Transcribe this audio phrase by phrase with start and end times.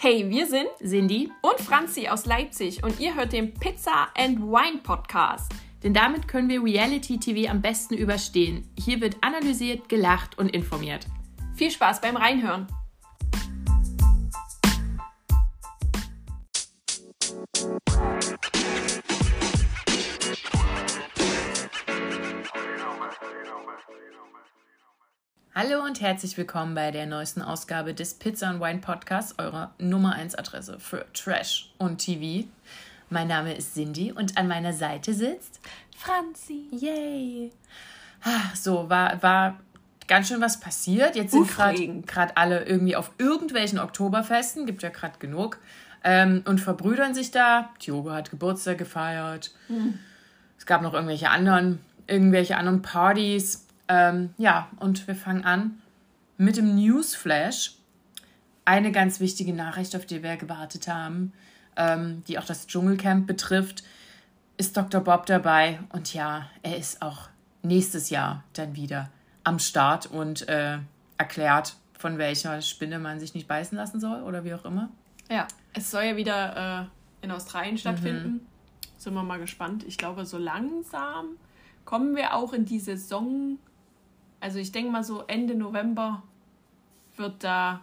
[0.00, 4.78] Hey, wir sind Cindy und Franzi aus Leipzig und ihr hört den Pizza and Wine
[4.80, 5.50] Podcast.
[5.82, 8.70] Denn damit können wir Reality TV am besten überstehen.
[8.78, 11.08] Hier wird analysiert, gelacht und informiert.
[11.56, 12.68] Viel Spaß beim Reinhören.
[25.88, 30.34] Und herzlich willkommen bei der neuesten Ausgabe des Pizza and Wine Podcasts, eurer Nummer 1
[30.34, 32.46] Adresse für Trash und TV.
[33.08, 35.60] Mein Name ist Cindy und an meiner Seite sitzt
[35.96, 36.66] Franzi.
[36.72, 37.52] Yay!
[38.22, 39.60] Ah, So, war, war
[40.06, 41.16] ganz schön was passiert.
[41.16, 45.58] Jetzt sind gerade alle irgendwie auf irgendwelchen Oktoberfesten, gibt ja gerade genug,
[46.04, 47.70] ähm, und verbrüdern sich da.
[47.78, 49.52] Tiogo hat Geburtstag gefeiert.
[50.58, 53.64] Es gab noch irgendwelche anderen, irgendwelche anderen Partys.
[53.88, 55.82] Ähm, ja, und wir fangen an
[56.36, 57.74] mit dem Newsflash.
[58.64, 61.32] Eine ganz wichtige Nachricht, auf die wir gewartet haben,
[61.76, 63.82] ähm, die auch das Dschungelcamp betrifft,
[64.58, 65.00] ist Dr.
[65.00, 65.80] Bob dabei.
[65.90, 67.28] Und ja, er ist auch
[67.62, 69.10] nächstes Jahr dann wieder
[69.44, 70.78] am Start und äh,
[71.16, 74.90] erklärt, von welcher Spinne man sich nicht beißen lassen soll oder wie auch immer.
[75.30, 78.46] Ja, es soll ja wieder äh, in Australien stattfinden.
[78.96, 79.84] Sind wir mal gespannt.
[79.86, 81.36] Ich glaube, so langsam
[81.84, 83.58] kommen wir auch in die Saison.
[84.40, 86.22] Also ich denke mal so Ende November
[87.16, 87.80] wird da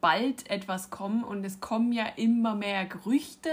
[0.00, 3.50] bald etwas kommen und es kommen ja immer mehr Gerüchte.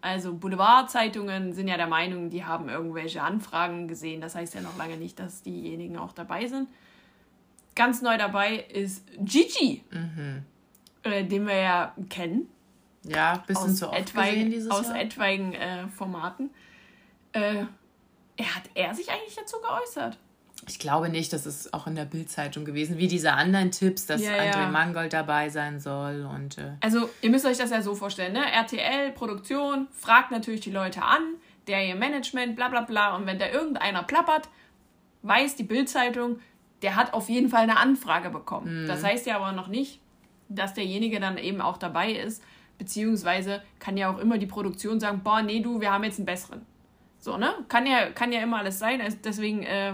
[0.00, 4.20] Also Boulevardzeitungen sind ja der Meinung, die haben irgendwelche Anfragen gesehen.
[4.20, 6.68] Das heißt ja noch lange nicht, dass diejenigen auch dabei sind.
[7.74, 9.82] Ganz neu dabei ist Gigi,
[11.04, 12.48] äh, den wir ja kennen
[13.04, 15.00] Ja, bisschen aus zu oft etwaigen, gesehen dieses aus Jahr.
[15.00, 16.50] etwaigen äh, Formaten.
[17.32, 17.64] Äh,
[18.36, 20.18] er hat er sich eigentlich dazu geäußert?
[20.72, 24.22] Ich glaube nicht, das ist auch in der Bildzeitung gewesen, wie diese anderen Tipps, dass
[24.22, 24.52] Ja, ja.
[24.52, 28.32] André Mangold dabei sein soll und äh, Also, ihr müsst euch das ja so vorstellen,
[28.32, 28.50] ne?
[28.50, 31.20] RTL, Produktion, fragt natürlich die Leute an,
[31.66, 33.14] der ihr Management, bla bla bla.
[33.16, 34.48] Und wenn da irgendeiner plappert,
[35.20, 36.38] weiß die Bildzeitung,
[36.80, 38.86] der hat auf jeden Fall eine Anfrage bekommen.
[38.88, 40.00] Das heißt ja aber noch nicht,
[40.48, 42.42] dass derjenige dann eben auch dabei ist.
[42.78, 46.26] Beziehungsweise kann ja auch immer die Produktion sagen, boah, nee, du, wir haben jetzt einen
[46.26, 46.62] besseren.
[47.18, 47.52] So, ne?
[47.68, 49.00] Kann ja, kann ja immer alles sein.
[49.02, 49.92] Also deswegen äh,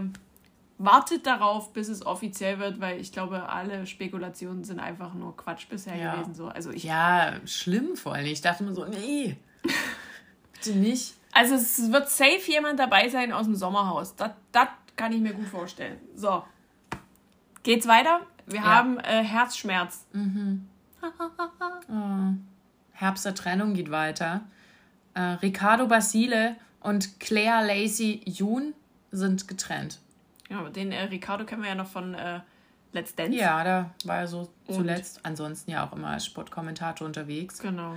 [0.78, 5.68] wartet darauf, bis es offiziell wird, weil ich glaube, alle Spekulationen sind einfach nur Quatsch
[5.68, 6.14] bisher Ja.
[6.14, 6.34] gewesen.
[6.34, 6.46] So.
[6.48, 8.26] Also ich ja, schlimm vor allem.
[8.26, 9.36] Ich dachte mir so, nee,
[10.52, 11.14] bitte nicht.
[11.32, 14.14] Also es wird safe jemand dabei sein aus dem Sommerhaus.
[14.16, 15.98] Das, das kann ich mir gut vorstellen.
[16.14, 16.42] So.
[17.64, 18.20] Geht's weiter?
[18.46, 18.64] Wir Ja.
[18.64, 20.06] haben äh, Herzschmerz.
[22.92, 24.42] Herbst der Trennung geht weiter.
[25.14, 28.72] Äh, Ricardo Basile und Claire Lacey June
[29.10, 29.98] sind getrennt.
[30.48, 32.40] Ja, den äh, Ricardo kennen wir ja noch von äh,
[32.92, 33.36] Let's Dance.
[33.36, 34.74] Ja, da war er so Und?
[34.74, 35.20] zuletzt.
[35.22, 37.58] Ansonsten ja auch immer als Sportkommentator unterwegs.
[37.58, 37.94] Genau.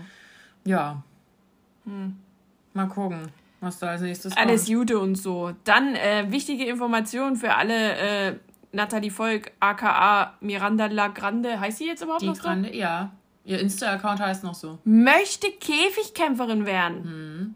[0.65, 1.01] Ja.
[2.73, 3.29] Mal gucken,
[3.59, 4.41] was da als nächstes Hm.
[4.41, 4.69] Alles kommt.
[4.69, 5.53] Jude und so.
[5.63, 7.95] Dann äh, wichtige Information für alle.
[8.29, 8.35] Äh,
[8.73, 11.59] Nathalie Volk, aka Miranda La Grande.
[11.59, 12.43] Heißt sie jetzt überhaupt Die noch so?
[12.43, 13.11] Grande, ja.
[13.43, 14.77] Ihr Insta-Account heißt noch so.
[14.85, 17.03] Möchte Käfigkämpferin werden.
[17.03, 17.55] Hm.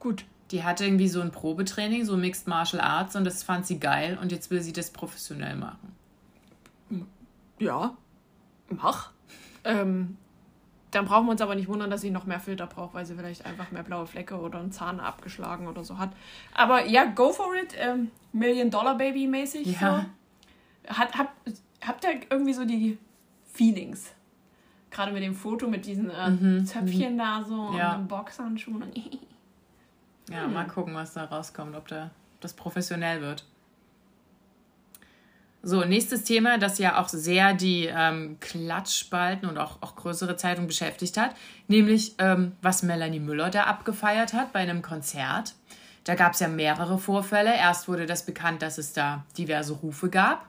[0.00, 0.24] Gut.
[0.52, 4.16] Die hatte irgendwie so ein Probetraining, so Mixed Martial Arts und das fand sie geil
[4.20, 5.92] und jetzt will sie das professionell machen.
[7.58, 7.96] Ja,
[8.68, 9.10] mach.
[9.64, 10.16] Ähm,
[10.92, 13.14] dann brauchen wir uns aber nicht wundern, dass sie noch mehr Filter braucht, weil sie
[13.14, 16.10] vielleicht einfach mehr blaue Flecke oder einen Zahn abgeschlagen oder so hat.
[16.54, 17.74] Aber ja, go for it.
[17.78, 19.80] Ähm, Million Dollar Baby mäßig.
[19.80, 20.06] Ja.
[20.88, 20.94] So.
[20.94, 21.32] Hat, hab,
[21.84, 22.98] habt ihr irgendwie so die
[23.52, 24.12] Feelings?
[24.90, 27.94] Gerade mit dem Foto mit diesen äh, Zöpfchen da so Ja.
[27.94, 28.82] und den Boxhandschuhen.
[28.84, 28.96] Und
[30.30, 32.10] Ja, mal gucken, was da rauskommt, ob da
[32.40, 33.44] das professionell wird.
[35.62, 40.68] So, nächstes Thema, das ja auch sehr die ähm, Klatschspalten und auch, auch größere Zeitungen
[40.68, 41.34] beschäftigt hat,
[41.66, 45.54] nämlich ähm, was Melanie Müller da abgefeiert hat bei einem Konzert.
[46.04, 47.52] Da gab es ja mehrere Vorfälle.
[47.52, 50.46] Erst wurde das bekannt, dass es da diverse Rufe gab,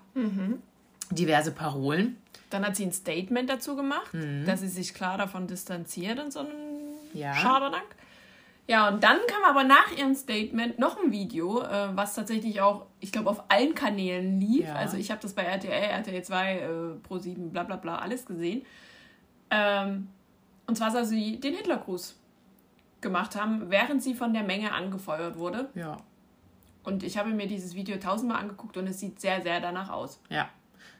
[1.10, 2.18] diverse Parolen.
[2.52, 4.12] Dann hat sie ein Statement dazu gemacht,
[4.46, 6.48] dass sie sich klar davon distanziert und so ein
[7.16, 7.34] Ja.
[7.34, 7.96] Schabernack.
[8.68, 12.86] Ja, und dann kam aber nach ihrem Statement noch ein Video, äh, was tatsächlich auch,
[13.00, 14.66] ich glaube, auf allen Kanälen lief.
[14.66, 14.76] Ja.
[14.76, 16.68] Also ich habe das bei RTL, RTL 2, äh,
[17.08, 18.66] Pro7, bla bla bla, alles gesehen.
[19.50, 20.10] Ähm,
[20.68, 22.20] und zwar soll sie den Hitlergruß
[23.00, 25.70] gemacht haben, während sie von der Menge angefeuert wurde.
[25.74, 25.98] Ja.
[26.84, 30.20] Und ich habe mir dieses Video tausendmal angeguckt und es sieht sehr, sehr danach aus.
[30.30, 30.50] Ja.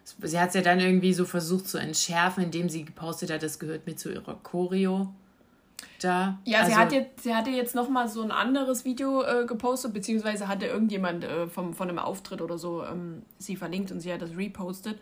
[0.04, 3.60] Sie hat es ja dann irgendwie so versucht zu entschärfen, indem sie gepostet hat, das
[3.60, 5.14] gehört mit zu ihrer Choreo
[6.02, 6.40] da.
[6.44, 9.46] Ja, sie, Also, hat jetzt, sie hatte jetzt noch mal so ein anderes Video äh,
[9.46, 14.00] gepostet, beziehungsweise hatte irgendjemand äh, vom, von einem Auftritt oder so ähm, sie verlinkt und
[14.00, 15.00] sie hat das repostet.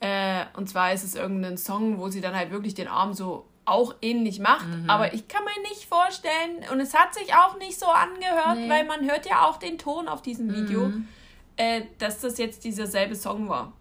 [0.00, 3.46] Äh, und zwar ist es irgendein Song, wo sie dann halt wirklich den Arm so
[3.64, 4.66] auch ähnlich macht.
[4.66, 4.88] Mhm.
[4.88, 8.70] Aber ich kann mir nicht vorstellen, und es hat sich auch nicht so angehört, nee.
[8.70, 11.08] weil man hört ja auch den Ton auf diesem Video, mhm.
[11.56, 13.72] äh, dass das jetzt dieser selbe Song war.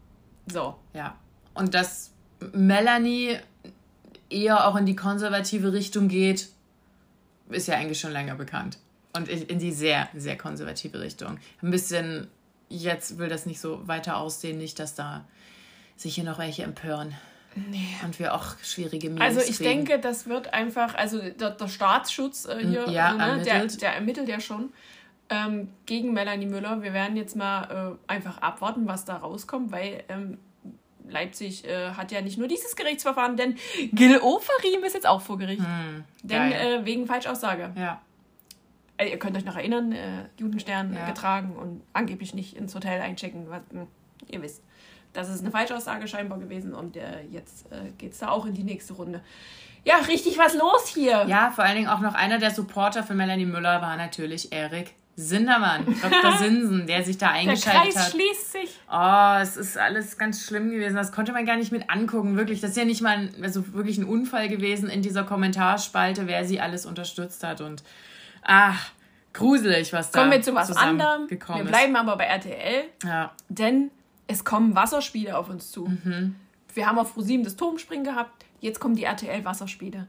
[0.47, 0.75] So.
[0.93, 1.15] Ja.
[1.53, 2.11] Und dass
[2.53, 3.37] Melanie
[4.29, 6.49] eher auch in die konservative Richtung geht,
[7.49, 8.79] ist ja eigentlich schon länger bekannt.
[9.15, 11.37] Und in die sehr, sehr konservative Richtung.
[11.61, 12.27] Ein bisschen,
[12.67, 15.25] jetzt will das nicht so weiter aussehen, nicht, dass da
[15.95, 17.15] sich hier noch welche empören.
[17.55, 17.87] Nee.
[18.03, 19.85] Und wir auch schwierige Memes Also ich kriegen.
[19.85, 24.27] denke, das wird einfach, also der, der Staatsschutz äh, hier, ja, ne, der, der ermittelt
[24.27, 24.73] ja schon
[25.29, 26.81] ähm, gegen Melanie Müller.
[26.81, 30.37] Wir werden jetzt mal äh, einfach abwarten, was da rauskommt, weil ähm,
[31.09, 33.55] Leipzig äh, hat ja nicht nur dieses Gerichtsverfahren, denn
[33.91, 35.63] Gil Oferim ist jetzt auch vor Gericht.
[35.63, 37.71] Hm, denn äh, wegen Falschaussage.
[37.75, 38.01] Ja.
[38.97, 41.05] Also, ihr könnt euch noch erinnern, äh, Judenstern ja.
[41.07, 43.49] getragen und angeblich nicht ins Hotel einchecken.
[43.49, 43.87] Was, hm,
[44.27, 44.63] ihr wisst.
[45.13, 48.53] Das ist eine Falschaussage scheinbar gewesen und äh, jetzt äh, geht es da auch in
[48.53, 49.21] die nächste Runde.
[49.85, 51.25] Ja, richtig was los hier.
[51.27, 54.93] Ja, vor allen Dingen auch noch einer der Supporter für Melanie Müller war natürlich Erik
[55.17, 56.31] Sindermann, Dr.
[56.39, 58.11] Sinsen, der sich da eingeschaltet der Kreis hat.
[58.11, 58.79] schließt sich.
[58.91, 60.95] Oh, es ist alles ganz schlimm gewesen.
[60.95, 62.59] Das konnte man gar nicht mit angucken, wirklich.
[62.59, 66.45] Das ist ja nicht mal ein, also wirklich ein Unfall gewesen in dieser Kommentarspalte, wer
[66.45, 67.61] sie alles unterstützt hat.
[67.61, 67.83] Und
[68.41, 68.91] ach,
[69.31, 71.29] gruselig, was da Kommen wir zu was anderem.
[71.29, 72.83] Wir bleiben aber bei RTL.
[73.03, 73.31] Ja.
[73.47, 73.91] Denn
[74.27, 75.85] es kommen Wasserspiele auf uns zu.
[75.85, 76.35] Mhm.
[76.73, 78.45] Wir haben auf ProSieben das Turmspringen gehabt.
[78.59, 80.07] Jetzt kommen die RTL-Wasserspiele.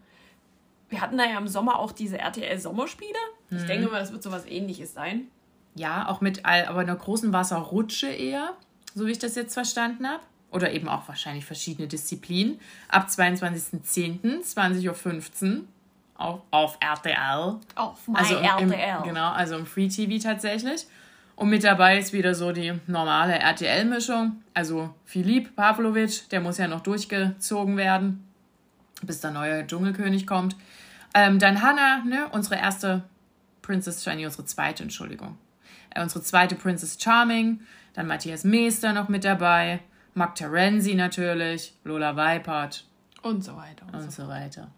[0.88, 3.19] Wir hatten da ja im Sommer auch diese RTL-Sommerspiele.
[3.50, 3.66] Ich mhm.
[3.66, 5.28] denke mal, das wird so was ähnliches sein.
[5.75, 8.54] Ja, auch mit aber einer großen Wasserrutsche eher,
[8.94, 10.22] so wie ich das jetzt verstanden habe.
[10.50, 12.58] Oder eben auch wahrscheinlich verschiedene Disziplinen.
[12.88, 14.43] Ab 22.10.
[14.43, 15.64] 20.15 Uhr
[16.16, 17.56] auf, auf RTL.
[17.75, 19.02] Auf my also im, RTL.
[19.04, 20.87] Genau, also im Free TV tatsächlich.
[21.34, 24.43] Und mit dabei ist wieder so die normale RTL-Mischung.
[24.54, 28.26] Also Philipp Pavlovic, der muss ja noch durchgezogen werden,
[29.02, 30.56] bis der neue Dschungelkönig kommt.
[31.12, 33.02] Ähm, dann Hannah, ne, unsere erste
[33.67, 35.37] Princess Shiny, unsere zweite, Entschuldigung.
[35.91, 37.61] Äh, unsere zweite Princess Charming.
[37.95, 39.81] Dann Matthias Meester noch mit dabei.
[40.15, 41.75] Mark Terenzi natürlich.
[41.83, 42.85] Lola Weipert.
[43.23, 43.87] Und so weiter.
[43.93, 44.69] Und, und so, weiter.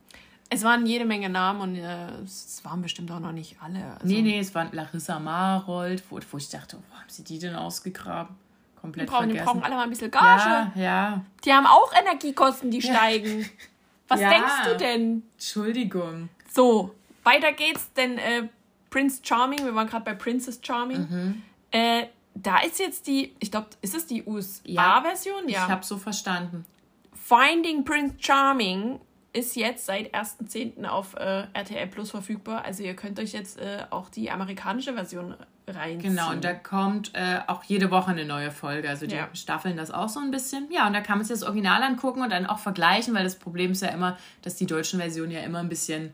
[0.49, 3.85] Es waren jede Menge Namen und äh, es waren bestimmt auch noch nicht alle.
[4.01, 7.39] Also nee, nee, es waren Larissa Marold, wo, wo ich dachte, wo haben sie die
[7.39, 8.35] denn ausgegraben?
[8.81, 9.45] Komplett die brauchen, vergessen.
[9.45, 10.73] Die brauchen alle mal ein bisschen Gage.
[10.77, 11.25] Ja, ja.
[11.45, 13.45] Die haben auch Energiekosten, die steigen.
[14.09, 14.31] Was ja.
[14.31, 15.23] denkst du denn?
[15.35, 16.31] Entschuldigung.
[16.51, 16.95] So,
[17.25, 18.49] weiter geht's, denn äh,
[18.91, 21.01] Prince Charming, wir waren gerade bei Princess Charming.
[21.01, 21.43] Mhm.
[21.71, 25.49] Äh, da ist jetzt die, ich glaube, ist es die USA-Version?
[25.49, 26.65] Ja, ich habe so verstanden.
[27.13, 29.01] Finding Prince Charming
[29.33, 30.87] ist jetzt seit 1.10.
[30.87, 32.65] auf äh, RTL Plus verfügbar.
[32.65, 35.35] Also ihr könnt euch jetzt äh, auch die amerikanische Version
[35.67, 36.15] reinziehen.
[36.15, 38.89] Genau, und da kommt äh, auch jede Woche eine neue Folge.
[38.89, 39.29] Also die ja.
[39.35, 40.69] staffeln das auch so ein bisschen.
[40.71, 43.37] Ja, und da kann man sich das Original angucken und dann auch vergleichen, weil das
[43.37, 46.13] Problem ist ja immer, dass die deutschen Versionen ja immer ein bisschen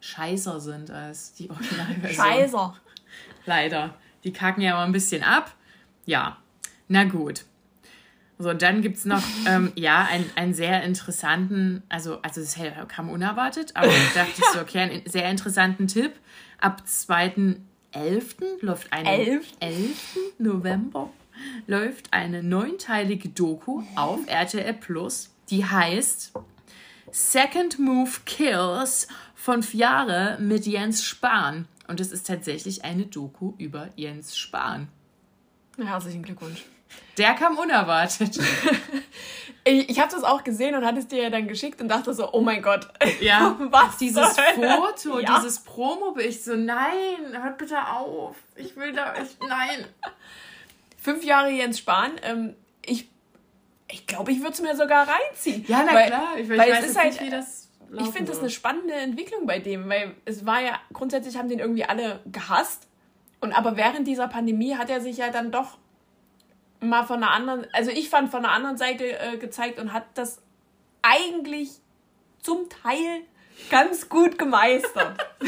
[0.00, 2.26] scheißer sind als die Originalversion.
[2.26, 2.76] Scheißer.
[3.46, 3.94] Leider.
[4.24, 5.54] Die kacken ja immer ein bisschen ab.
[6.06, 6.38] Ja,
[6.88, 7.44] na gut.
[8.38, 12.56] So, dann gibt es noch, ähm, ja, einen, einen sehr interessanten, also, also es
[12.88, 16.12] kam unerwartet, aber ich dachte so, okay, einen sehr interessanten Tipp.
[16.58, 18.62] Ab 2.11.
[18.62, 19.46] läuft eine, 11.
[19.60, 20.18] 11.
[20.38, 21.10] November
[21.66, 26.32] läuft eine neunteilige Doku auf RTL Plus, die heißt
[27.12, 29.08] Second Move Kills
[29.50, 31.66] fünf Jahre mit Jens Spahn.
[31.88, 34.86] Und es ist tatsächlich eine Doku über Jens Spahn.
[35.76, 36.64] Herzlichen Glückwunsch.
[37.18, 38.38] Der kam unerwartet.
[39.64, 42.14] ich ich habe das auch gesehen und hatte es dir ja dann geschickt und dachte
[42.14, 42.86] so, oh mein Gott.
[43.20, 45.36] Ja, was dieses Foto, ja.
[45.36, 48.36] dieses Promo, ich so, nein, hört bitte auf.
[48.54, 49.84] Ich will da, ich, nein.
[50.96, 52.12] Fünf Jahre Jens Spahn.
[52.22, 52.54] Ähm,
[52.86, 53.08] ich
[53.90, 55.64] ich glaube, ich würde es mir sogar reinziehen.
[55.66, 56.36] Ja, na weil, klar.
[56.36, 57.59] Ich, ich weiß es ist halt, nicht, wie das
[57.98, 61.58] ich finde das eine spannende Entwicklung bei dem, weil es war ja, grundsätzlich haben den
[61.58, 62.86] irgendwie alle gehasst.
[63.40, 65.78] Und aber während dieser Pandemie hat er sich ja dann doch
[66.80, 70.04] mal von einer anderen, also ich fand von einer anderen Seite äh, gezeigt und hat
[70.14, 70.40] das
[71.02, 71.80] eigentlich
[72.42, 73.22] zum Teil
[73.70, 75.26] ganz gut gemeistert.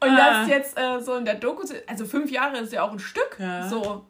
[0.00, 0.40] und ah.
[0.40, 3.36] das jetzt äh, so in der Doku, also fünf Jahre ist ja auch ein Stück.
[3.38, 3.68] Ja.
[3.68, 4.04] So,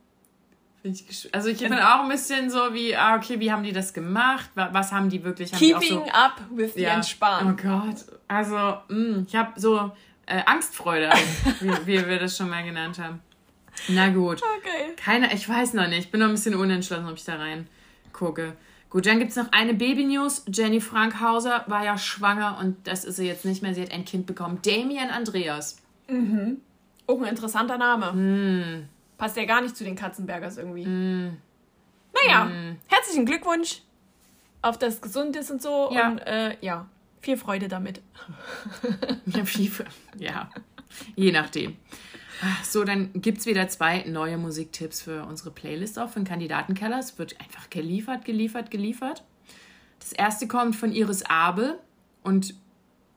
[0.82, 3.92] ich also ich bin auch ein bisschen so wie, ah, okay, wie haben die das
[3.92, 4.50] gemacht?
[4.54, 5.52] Was haben die wirklich?
[5.52, 6.94] Haben Keeping so, up with ja.
[6.94, 7.52] Jens Spahn.
[7.52, 8.04] Oh Gott.
[8.26, 8.56] Also,
[8.88, 9.92] mh, mm, ich habe so
[10.26, 11.10] äh, Angstfreude,
[11.60, 13.20] wie, wie wir das schon mal genannt haben.
[13.88, 14.42] Na gut.
[14.58, 14.94] Okay.
[14.96, 16.00] Keine, ich weiß noch nicht.
[16.00, 17.68] Ich bin noch ein bisschen unentschlossen, ob ich da rein
[18.12, 18.54] gucke.
[18.90, 20.44] Gut, dann gibt es noch eine Baby-News.
[20.52, 23.72] Jenny Frankhauser war ja schwanger und das ist sie jetzt nicht mehr.
[23.72, 24.58] Sie hat ein Kind bekommen.
[24.62, 25.78] Damien Andreas.
[26.08, 26.60] Mhm.
[27.06, 28.12] Auch ein interessanter Name.
[28.12, 28.88] Mhm
[29.22, 30.84] Passt ja gar nicht zu den Katzenbergers irgendwie.
[30.84, 32.50] Naja,
[32.88, 33.82] herzlichen Glückwunsch
[34.62, 35.92] auf das gesund ist und so.
[35.92, 36.08] Ja.
[36.08, 36.88] Und äh, ja,
[37.20, 38.02] viel Freude damit.
[39.26, 39.84] Ja, FIFA.
[40.18, 40.50] Ja,
[41.14, 41.76] je nachdem.
[42.42, 46.98] Ach, So, dann gibt es wieder zwei neue Musiktipps für unsere Playlist auch von Kandidatenkeller.
[46.98, 49.22] Es wird einfach geliefert, geliefert, geliefert.
[50.00, 51.78] Das erste kommt von Iris Abel
[52.24, 52.56] und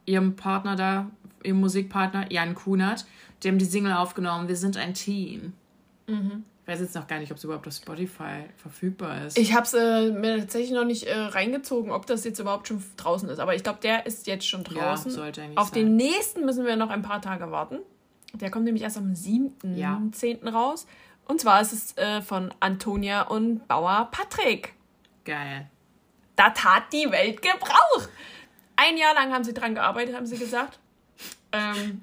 [0.05, 1.09] ihrem Partner da,
[1.43, 3.07] ihrem Musikpartner Jan Kunert.
[3.41, 5.53] Die haben die Single aufgenommen, Wir sind ein Team.
[6.07, 9.37] Ich weiß jetzt noch gar nicht, ob es überhaupt auf Spotify verfügbar ist.
[9.37, 12.83] Ich habe es äh, mir tatsächlich noch nicht äh, reingezogen, ob das jetzt überhaupt schon
[12.97, 13.39] draußen ist.
[13.39, 15.11] Aber ich glaube, der ist jetzt schon Ja, draußen.
[15.11, 15.79] sollte eigentlich Auf sein.
[15.85, 17.79] den nächsten müssen wir noch ein paar Tage warten.
[18.33, 19.75] Der kommt nämlich erst am 7.10.
[19.75, 20.01] Ja.
[20.11, 20.47] 10.
[20.47, 20.87] raus.
[21.25, 24.73] Und zwar ist es äh, von Antonia und Bauer Patrick.
[25.23, 25.69] Geil.
[26.35, 28.07] Da tat die Welt Gebrauch.
[28.75, 30.79] Ein Jahr lang haben sie dran gearbeitet, haben sie gesagt.
[31.51, 32.01] Ähm,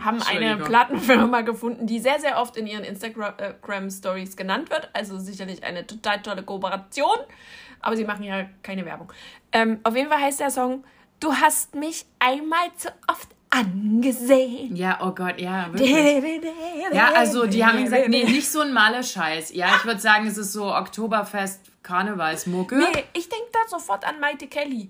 [0.00, 0.56] haben eine.
[0.56, 4.88] Plattenfirma gefunden, die sehr, sehr oft in ihren Instagram-Stories genannt wird.
[4.92, 7.16] Also sicherlich eine total tolle Kooperation.
[7.80, 9.12] Aber sie machen ja keine Werbung.
[9.52, 10.84] Ähm, auf jeden Fall heißt der Song,
[11.20, 14.76] du hast mich einmal zu oft angesehen.
[14.76, 16.42] Ja, oh Gott, ja, wirklich.
[16.92, 19.52] Ja, also die haben gesagt, nee, nicht so ein Malle-Scheiß.
[19.54, 22.76] Ja, ich würde sagen, es ist so Oktoberfest, Karnevalsmucke.
[22.76, 24.88] Nee, ich denke da sofort an Maite Kelly.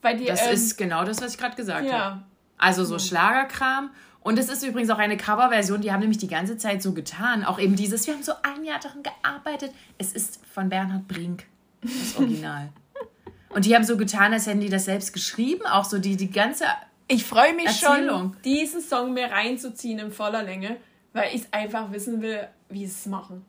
[0.00, 1.88] Weil die, Das ähm, ist genau das, was ich gerade gesagt habe.
[1.88, 2.22] ja.
[2.58, 3.90] Also so Schlagerkram.
[4.22, 7.44] Und es ist übrigens auch eine Coverversion, die haben nämlich die ganze Zeit so getan.
[7.44, 9.72] Auch eben dieses, wir haben so ein Jahr daran gearbeitet.
[9.98, 11.44] Es ist von Bernhard Brink,
[11.82, 12.68] das Original.
[13.48, 15.66] Und die haben so getan, als hätten die das selbst geschrieben.
[15.66, 16.64] Auch so die, die ganze.
[17.08, 18.34] Ich freue mich Erzählung.
[18.34, 20.76] schon, diesen Song mir reinzuziehen in voller Länge,
[21.12, 23.44] weil ich einfach wissen will, wie sie es machen.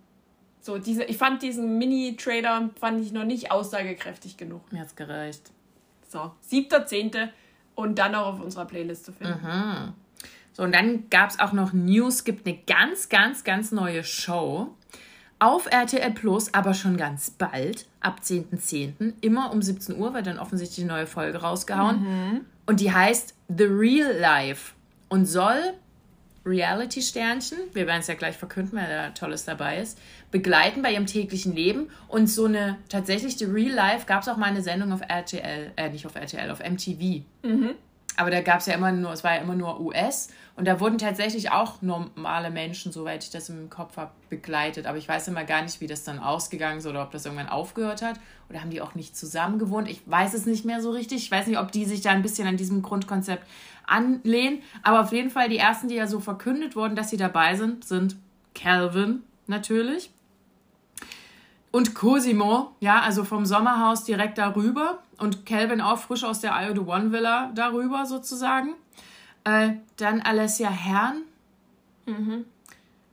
[0.59, 4.71] So, diese, ich fand diesen Mini-Trailer fand ich noch nicht aussagekräftig genug.
[4.71, 5.51] Mir hat's gereicht.
[6.09, 7.29] So, siebter, zehnte
[7.75, 9.39] und dann auch auf unserer Playlist zu finden.
[10.53, 14.75] So, und dann gab es auch noch News, gibt eine ganz, ganz, ganz neue Show
[15.39, 20.39] auf RTL Plus, aber schon ganz bald, ab 10.10., immer um 17 Uhr, wird dann
[20.39, 22.05] offensichtlich eine neue Folge rausgehauen.
[22.65, 24.73] Und die heißt The Real Life
[25.09, 25.73] und soll
[26.45, 29.97] Reality-Sternchen, wir werden es ja gleich verkünden, weil da Tolles dabei ist,
[30.31, 31.89] begleiten bei ihrem täglichen Leben.
[32.07, 35.71] Und so eine, tatsächlich, The Real Life, gab es auch mal eine Sendung auf RTL,
[35.75, 37.21] äh, nicht auf RTL, auf MTV.
[38.15, 40.79] Aber da gab es ja immer nur, es war ja immer nur US und da
[40.79, 44.85] wurden tatsächlich auch normale Menschen, soweit ich das im Kopf habe, begleitet.
[44.85, 47.49] Aber ich weiß immer gar nicht, wie das dann ausgegangen ist oder ob das irgendwann
[47.49, 48.19] aufgehört hat.
[48.49, 49.89] Oder haben die auch nicht zusammen gewohnt?
[49.89, 51.23] Ich weiß es nicht mehr so richtig.
[51.23, 53.47] Ich weiß nicht, ob die sich da ein bisschen an diesem Grundkonzept
[53.87, 54.61] anlehnen.
[54.83, 57.83] Aber auf jeden Fall die ersten, die ja so verkündet wurden, dass sie dabei sind,
[57.83, 58.15] sind
[58.53, 60.11] Calvin natürlich.
[61.71, 64.99] Und Cosimo, ja, also vom Sommerhaus direkt darüber.
[65.23, 68.73] Und Calvin auch frisch aus der Io de One Villa darüber sozusagen.
[69.45, 71.21] Äh, dann Alessia Herrn.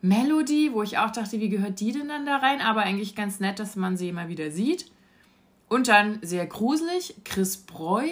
[0.03, 2.63] Melody, wo ich auch dachte, wie gehört die denn dann da rein?
[2.63, 4.91] Aber eigentlich ganz nett, dass man sie immer wieder sieht.
[5.69, 8.09] Und dann sehr gruselig, Chris Breu,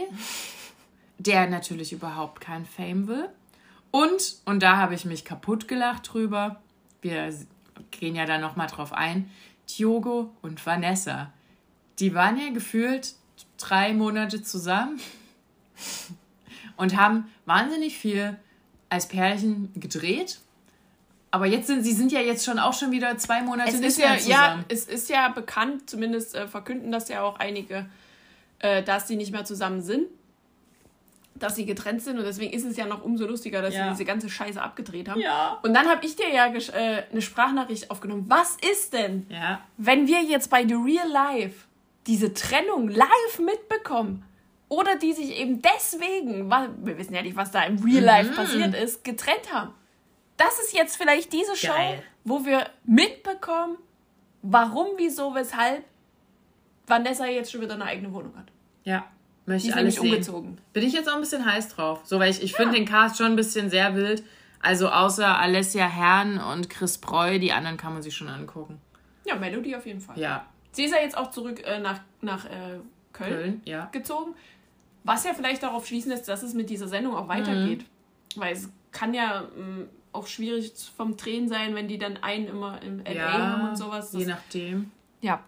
[1.18, 3.28] der natürlich überhaupt kein Fame will.
[3.90, 6.60] Und, und da habe ich mich kaputt gelacht drüber,
[7.02, 7.34] wir
[7.90, 9.28] gehen ja da nochmal drauf ein,
[9.66, 11.32] Tiogo und Vanessa.
[11.98, 13.16] Die waren ja gefühlt
[13.58, 15.00] drei Monate zusammen
[16.76, 18.36] und haben wahnsinnig viel
[18.88, 20.38] als Pärchen gedreht.
[21.30, 23.88] Aber jetzt sind sie sind ja jetzt schon auch schon wieder zwei Monate Es nicht
[23.88, 24.64] ist ja, mehr ja, zusammen.
[24.68, 27.86] es ist ja bekannt, zumindest äh, verkünden das ja auch einige,
[28.60, 30.06] äh, dass sie nicht mehr zusammen sind.
[31.34, 33.84] Dass sie getrennt sind und deswegen ist es ja noch umso lustiger, dass Ja.
[33.84, 35.20] sie diese ganze Scheiße abgedreht haben.
[35.20, 35.58] Ja.
[35.62, 38.24] Und dann habe ich dir ja äh, eine Sprachnachricht aufgenommen.
[38.28, 41.66] Was ist denn, Ja, wenn wir jetzt bei The Real Life
[42.08, 44.24] diese Trennung live mitbekommen?
[44.70, 48.32] Oder die sich eben deswegen, wa- wir wissen ja nicht, was da im Real Life
[48.34, 49.72] passiert ist, getrennt haben.
[50.36, 52.02] Das ist jetzt vielleicht diese Show, Geil.
[52.24, 53.78] wo wir mitbekommen,
[54.42, 55.84] warum, wieso, weshalb
[56.86, 58.46] Vanessa jetzt schon wieder eine eigene Wohnung hat.
[58.84, 59.04] ja.
[59.46, 60.04] Möchte ist alles sehen.
[60.04, 60.60] umgezogen.
[60.74, 62.02] Bin ich jetzt auch ein bisschen heiß drauf.
[62.04, 64.22] So, weil ich, ich finde den Cast schon ein bisschen sehr wild.
[64.60, 68.78] Also außer Alessia Herrn und Chris Preu, die anderen kann man sich schon angucken.
[69.24, 70.18] Ja, Melody auf jeden Fall.
[70.18, 72.78] Ja, Sie ist ja jetzt auch zurück äh, nach, nach äh,
[73.12, 73.86] Köln, Köln, ja.
[73.92, 74.34] gezogen.
[75.04, 77.80] Was ja vielleicht darauf schließen lässt, dass es mit dieser Sendung auch weitergeht.
[78.36, 78.40] Mhm.
[78.40, 82.80] Weil es kann ja ähm, auch schwierig vom Drehen sein, wenn die dann einen immer
[82.82, 84.12] im LA Ja, haben und sowas.
[84.12, 84.90] Je Das, nachdem.
[85.20, 85.40] ja.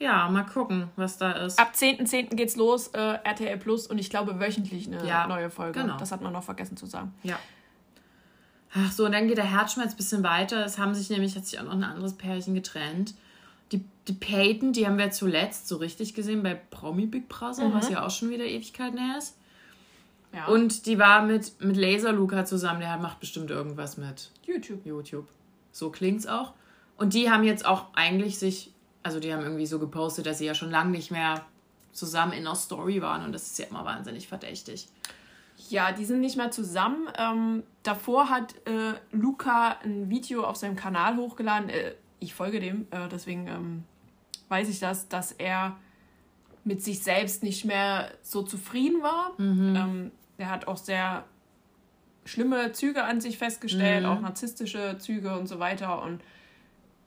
[0.00, 1.60] Ja, mal gucken, was da ist.
[1.60, 2.34] Ab 10.10.
[2.34, 5.80] geht's los, äh, RTL Plus und ich glaube wöchentlich eine Ja, neue Folge.
[5.80, 5.96] genau.
[5.96, 7.14] Das hat man noch vergessen zu sagen.
[7.22, 7.38] Ja.
[8.74, 10.64] Ach so, und dann geht der Herzschmerz ein bisschen weiter.
[10.64, 13.14] Es haben sich nämlich, hat sich auch noch ein anderes Pärchen getrennt.
[14.08, 18.04] Die, Peyton, die haben wir zuletzt so richtig gesehen bei Promi Big Brother, was ja
[18.04, 19.36] auch schon wieder Ewigkeiten her ist.
[20.34, 20.46] Ja.
[20.46, 24.84] Und die war mit, mit Laser Luca zusammen, der macht bestimmt irgendwas mit YouTube.
[24.84, 25.28] YouTube.
[25.70, 26.54] So klingt's auch.
[26.96, 30.46] Und die haben jetzt auch eigentlich sich, also die haben irgendwie so gepostet, dass sie
[30.46, 31.44] ja schon lange nicht mehr
[31.92, 34.88] zusammen in einer Story waren und das ist ja immer wahnsinnig verdächtig.
[35.68, 37.08] Ja, die sind nicht mehr zusammen.
[37.18, 41.68] Ähm, davor hat äh, Luca ein Video auf seinem Kanal hochgeladen.
[41.68, 43.84] Äh, ich folge dem, äh, deswegen ähm,
[44.52, 45.76] weiß ich das, dass er
[46.62, 49.32] mit sich selbst nicht mehr so zufrieden war.
[49.38, 49.74] Mhm.
[49.74, 51.24] Ähm, er hat auch sehr
[52.24, 54.10] schlimme Züge an sich festgestellt, mhm.
[54.10, 56.20] auch narzisstische Züge und so weiter und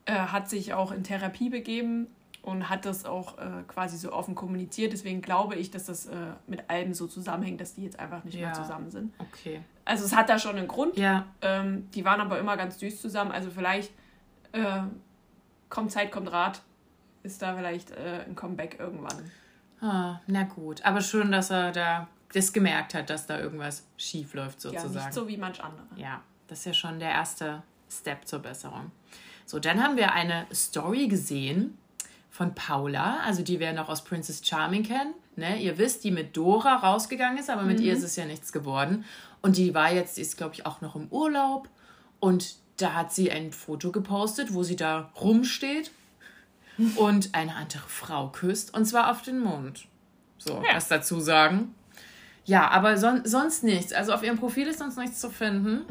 [0.05, 2.07] äh, hat sich auch in Therapie begeben
[2.41, 4.91] und hat das auch äh, quasi so offen kommuniziert.
[4.91, 6.15] Deswegen glaube ich, dass das äh,
[6.47, 8.47] mit Alben so zusammenhängt, dass die jetzt einfach nicht ja.
[8.47, 9.13] mehr zusammen sind.
[9.19, 9.61] Okay.
[9.85, 10.97] Also es hat da schon einen Grund.
[10.97, 11.27] Ja.
[11.41, 13.31] Ähm, die waren aber immer ganz süß zusammen.
[13.31, 13.91] Also vielleicht
[14.51, 14.81] äh,
[15.69, 16.61] kommt Zeit, kommt Rat.
[17.25, 19.31] Ist da vielleicht äh, ein Comeback irgendwann.
[19.81, 20.85] Ah, na gut.
[20.85, 24.93] Aber schön, dass er da das gemerkt hat, dass da irgendwas schief läuft sozusagen.
[24.93, 25.87] Ja, nicht so wie manch andere.
[25.95, 28.91] Ja, das ist ja schon der erste Step zur Besserung.
[29.47, 31.77] So, dann haben wir eine Story gesehen
[32.29, 35.15] von Paula, also die wir noch aus Princess Charming kennen.
[35.35, 35.59] Ne?
[35.59, 37.85] Ihr wisst, die mit Dora rausgegangen ist, aber mit mhm.
[37.85, 39.03] ihr ist es ja nichts geworden.
[39.41, 41.69] Und die war jetzt, die ist glaube ich auch noch im Urlaub.
[42.19, 45.91] Und da hat sie ein Foto gepostet, wo sie da rumsteht
[46.95, 48.73] und eine andere Frau küsst.
[48.73, 49.87] Und zwar auf den Mund.
[50.37, 50.75] So, ja.
[50.75, 51.73] was dazu sagen.
[52.45, 53.93] Ja, aber son sonst nichts.
[53.93, 55.81] Also auf ihrem Profil ist sonst nichts zu finden.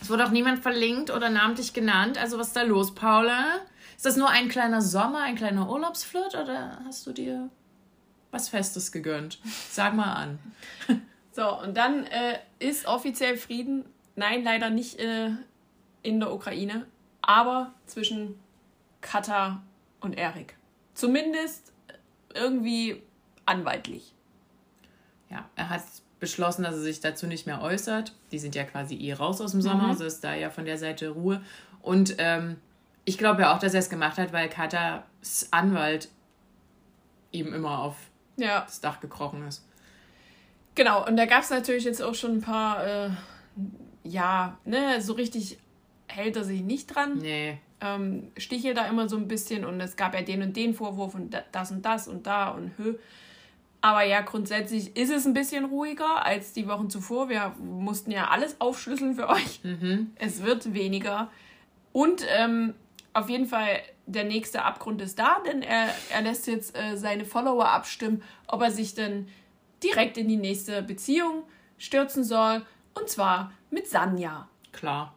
[0.00, 2.18] Es wurde auch niemand verlinkt oder namentlich genannt.
[2.18, 3.56] Also was ist da los, Paula?
[3.96, 7.50] Ist das nur ein kleiner Sommer, ein kleiner Urlaubsflirt oder hast du dir
[8.30, 9.38] was Festes gegönnt?
[9.70, 10.38] Sag mal an.
[11.36, 13.84] So, und dann äh, ist offiziell Frieden.
[14.14, 15.32] Nein, leider nicht äh,
[16.02, 16.86] in der Ukraine,
[17.20, 18.40] aber zwischen
[19.02, 19.62] Katar
[20.06, 20.56] und Erik.
[20.94, 21.72] Zumindest
[22.34, 23.02] irgendwie
[23.44, 24.14] anwaltlich.
[25.30, 25.82] Ja, er hat
[26.20, 28.14] beschlossen, dass er sich dazu nicht mehr äußert.
[28.32, 29.90] Die sind ja quasi eh raus aus dem Sommer, mhm.
[29.90, 31.42] also ist da ja von der Seite Ruhe.
[31.82, 32.56] Und ähm,
[33.04, 36.08] ich glaube ja auch, dass er es gemacht hat, weil Katars Anwalt
[37.32, 37.96] ihm immer auf
[38.36, 38.62] ja.
[38.62, 39.66] das Dach gekrochen ist.
[40.74, 43.10] Genau, und da gab es natürlich jetzt auch schon ein paar, äh,
[44.04, 45.58] ja, ne, so richtig
[46.06, 47.18] hält er sich nicht dran.
[47.18, 47.58] Nee.
[47.80, 51.14] Ähm, stichelt da immer so ein bisschen und es gab ja den und den Vorwurf
[51.14, 52.94] und das und das und da und hö.
[53.82, 57.28] Aber ja, grundsätzlich ist es ein bisschen ruhiger als die Wochen zuvor.
[57.28, 59.60] Wir mussten ja alles aufschlüsseln für euch.
[59.62, 60.12] Mhm.
[60.16, 61.30] Es wird weniger.
[61.92, 62.74] Und ähm,
[63.12, 67.24] auf jeden Fall, der nächste Abgrund ist da, denn er, er lässt jetzt äh, seine
[67.24, 69.28] Follower abstimmen, ob er sich denn
[69.82, 71.44] direkt in die nächste Beziehung
[71.78, 72.66] stürzen soll.
[72.94, 74.48] Und zwar mit Sanja.
[74.72, 75.15] Klar.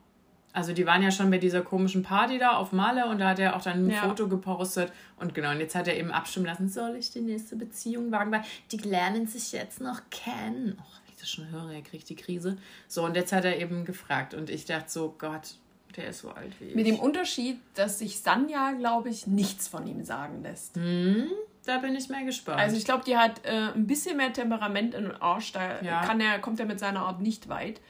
[0.52, 3.40] Also die waren ja schon bei dieser komischen Party da auf Male und da hat
[3.40, 4.02] er auch dann ein ja.
[4.02, 4.92] Foto gepostet.
[5.18, 8.32] Und genau, und jetzt hat er eben abstimmen lassen, soll ich die nächste Beziehung wagen?
[8.32, 10.76] Weil die lernen sich jetzt noch kennen.
[10.80, 12.58] Oh, wenn ich das schon höre, er kriegt die Krise.
[12.88, 14.34] So, und jetzt hat er eben gefragt.
[14.34, 15.54] Und ich dachte so, Gott,
[15.96, 16.76] der ist so alt wie ich.
[16.76, 20.76] Mit dem Unterschied, dass sich Sanja, glaube ich, nichts von ihm sagen lässt.
[20.76, 21.30] Hm,
[21.66, 22.60] da bin ich mal gespannt.
[22.60, 25.52] Also ich glaube, die hat äh, ein bisschen mehr Temperament in den Arsch.
[25.52, 26.04] Da ja.
[26.04, 27.82] kann er, kommt er mit seiner Art nicht weit.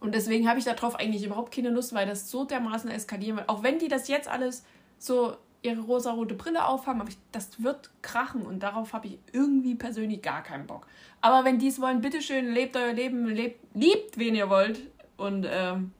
[0.00, 3.48] Und deswegen habe ich darauf eigentlich überhaupt keine Lust, weil das so dermaßen eskalieren wird.
[3.48, 4.64] Auch wenn die das jetzt alles
[4.98, 9.74] so ihre rosarote Brille aufhaben, aber ich, das wird krachen und darauf habe ich irgendwie
[9.74, 10.86] persönlich gar keinen Bock.
[11.20, 14.80] Aber wenn die es wollen, bitteschön, lebt euer Leben, lebt, liebt, wen ihr wollt.
[15.16, 15.92] Und ähm,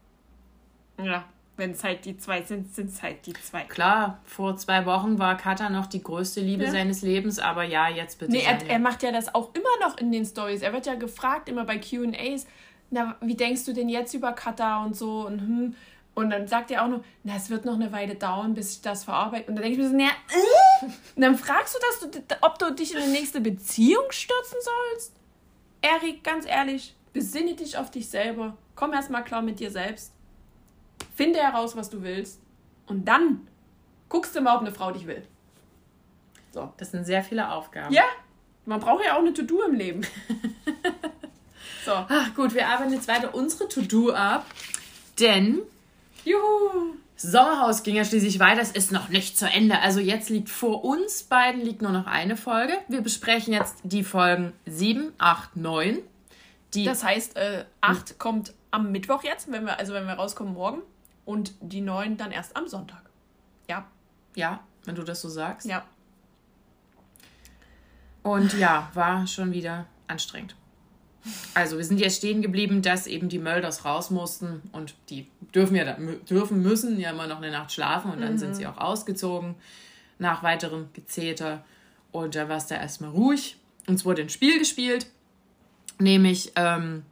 [1.02, 1.24] ja,
[1.56, 3.62] wenn es halt die zwei sind, sind es halt die zwei.
[3.62, 6.70] Klar, vor zwei Wochen war Kata noch die größte Liebe ja.
[6.70, 8.32] seines Lebens, aber ja, jetzt bitte.
[8.32, 10.62] Nee, er, er, macht ja das auch immer noch in den Stories.
[10.62, 12.46] Er wird ja gefragt, immer bei QAs,
[12.90, 15.74] na, wie denkst du denn jetzt über Kata und so und hm.
[16.14, 18.80] Und dann sagt er auch noch, na, es wird noch eine Weile dauern, bis ich
[18.80, 19.50] das verarbeite.
[19.50, 20.86] Und dann denke ich mir so, na, äh?
[21.14, 25.12] Und dann fragst du, dass du, ob du dich in eine nächste Beziehung stürzen sollst?
[25.82, 28.56] Erik, ganz ehrlich, besinne dich auf dich selber.
[28.76, 30.14] Komm erst mal klar mit dir selbst.
[31.14, 32.40] Finde heraus, was du willst.
[32.86, 33.46] Und dann
[34.08, 35.22] guckst du mal, ob eine Frau dich will.
[36.52, 36.72] So.
[36.78, 37.92] Das sind sehr viele Aufgaben.
[37.92, 38.04] Ja,
[38.64, 40.00] man braucht ja auch eine To-Do im Leben.
[41.86, 41.92] so.
[41.92, 44.44] Ach gut, wir arbeiten jetzt weiter unsere To-Do ab.
[45.18, 45.60] Denn.
[46.24, 46.96] Juhu!
[47.16, 48.60] Sommerhaus ging ja schließlich weiter.
[48.60, 49.80] Es ist noch nicht zu Ende.
[49.80, 52.74] Also jetzt liegt vor uns beiden liegt nur noch eine Folge.
[52.88, 55.98] Wir besprechen jetzt die Folgen 7, 8, 9.
[56.74, 60.52] Die das heißt, äh, 8 kommt am Mittwoch jetzt, wenn wir, also wenn wir rauskommen
[60.52, 60.82] morgen.
[61.24, 63.02] Und die 9 dann erst am Sonntag.
[63.68, 63.86] Ja.
[64.34, 65.66] Ja, wenn du das so sagst.
[65.66, 65.84] Ja.
[68.22, 70.54] Und ja, war schon wieder anstrengend.
[71.54, 75.76] Also wir sind jetzt stehen geblieben, dass eben die Mölders raus mussten und die dürfen
[75.76, 75.96] ja
[76.28, 78.38] dürfen müssen ja immer noch eine Nacht schlafen und dann mhm.
[78.38, 79.54] sind sie auch ausgezogen
[80.18, 81.64] nach weiterem Gezeter
[82.12, 83.56] und da war es da erstmal ruhig.
[83.86, 85.06] Uns wurde ein Spiel gespielt,
[85.98, 87.02] nämlich ähm,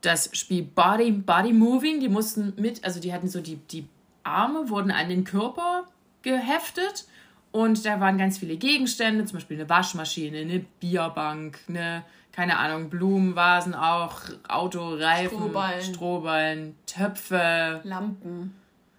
[0.00, 2.00] das Spiel Body, Body Moving.
[2.00, 3.86] Die mussten mit, also die hatten so die, die
[4.22, 5.86] Arme wurden an den Körper
[6.22, 7.06] geheftet
[7.52, 12.90] und da waren ganz viele Gegenstände, zum Beispiel eine Waschmaschine, eine Bierbank, eine, keine Ahnung,
[12.90, 15.82] Blumenvasen auch, Autoreifen, Strohballen.
[15.82, 17.80] Strohballen, Töpfe.
[17.84, 18.56] Lampen.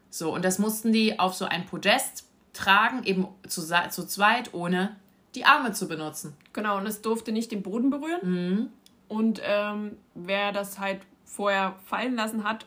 [0.10, 4.96] So, und das mussten die auf so ein Podest tragen, eben zu, zu zweit, ohne
[5.36, 6.38] die Arme zu benutzen.
[6.54, 8.22] Genau, und es durfte nicht den Boden berühren.
[8.22, 8.70] Mhm.
[9.10, 12.66] Und ähm, wer das halt vorher fallen lassen hat,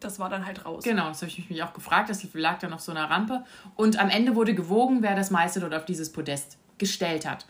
[0.00, 0.84] das war dann halt raus.
[0.84, 2.08] Genau, das habe ich mich auch gefragt.
[2.08, 3.44] Das lag dann auf so einer Rampe.
[3.74, 7.44] Und am Ende wurde gewogen, wer das meiste dort auf dieses Podest gestellt hat.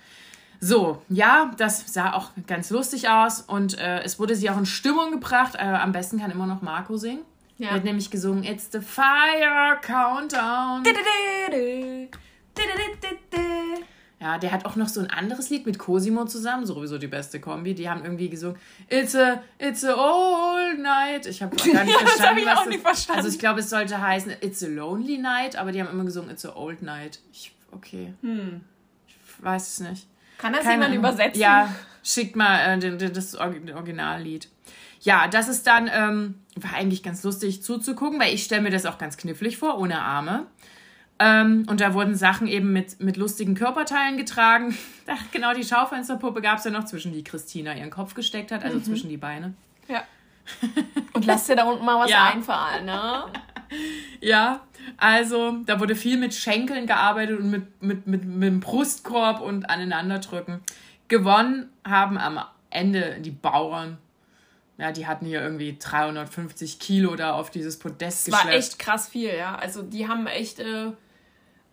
[0.60, 4.66] So, ja, das sah auch ganz lustig aus und äh, es wurde sie auch in
[4.66, 5.54] Stimmung gebracht.
[5.56, 7.22] Äh, am besten kann immer noch Marco singen.
[7.58, 7.68] Ja.
[7.68, 10.82] Er hat nämlich gesungen It's the Fire Countdown.
[14.18, 17.38] Ja, der hat auch noch so ein anderes Lied mit Cosimo zusammen, sowieso die beste
[17.38, 17.74] Kombi.
[17.74, 21.26] Die haben irgendwie gesungen It's a, it's a old night.
[21.26, 22.44] Ich habe gar nicht ja, verstanden.
[22.44, 23.18] das ich auch nicht verstanden.
[23.18, 26.30] Also ich glaube, es sollte heißen It's a lonely night, aber die haben immer gesungen
[26.30, 27.20] It's a old night.
[27.30, 28.14] Ich, okay.
[28.22, 28.62] Hm.
[29.06, 30.06] Ich weiß es nicht.
[30.38, 31.40] Kann das jemand übersetzen?
[31.40, 34.48] Ja, schickt mal äh, das Originallied.
[35.00, 38.86] Ja, das ist dann, ähm, war eigentlich ganz lustig zuzugucken, weil ich stelle mir das
[38.86, 40.46] auch ganz knifflig vor, ohne Arme.
[41.18, 44.76] Ähm, und da wurden Sachen eben mit, mit lustigen Körperteilen getragen.
[45.30, 48.78] Genau, die Schaufensterpuppe gab es ja noch, zwischen die Christina ihren Kopf gesteckt hat, also
[48.78, 48.82] mhm.
[48.82, 49.54] zwischen die Beine.
[49.86, 50.02] Ja.
[51.12, 52.24] Und lass dir da unten mal was ja.
[52.24, 53.26] einfallen, ne?
[54.20, 54.60] Ja,
[54.96, 59.68] also da wurde viel mit Schenkeln gearbeitet und mit, mit, mit, mit dem Brustkorb und
[59.68, 60.60] aneinanderdrücken.
[61.08, 63.98] Gewonnen haben am Ende die Bauern.
[64.78, 68.46] Ja, die hatten hier irgendwie 350 Kilo da auf dieses Podest das geschleppt.
[68.46, 69.56] war echt krass viel, ja.
[69.56, 70.60] Also die haben echt...
[70.60, 70.92] Äh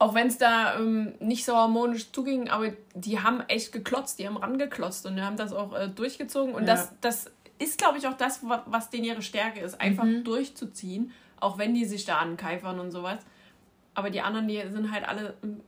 [0.03, 4.27] auch wenn es da ähm, nicht so harmonisch zuging, aber die haben echt geklotzt, die
[4.27, 6.53] haben rangeklotzt und die haben das auch äh, durchgezogen.
[6.53, 6.75] Und ja.
[6.75, 10.25] das, das ist, glaube ich, auch das, was denen ihre Stärke ist, einfach mhm.
[10.25, 11.11] durchzuziehen,
[11.43, 13.19] auch wenn die sich da ankeifern und sowas.
[13.93, 15.61] Aber die anderen, die sind halt alle, hm,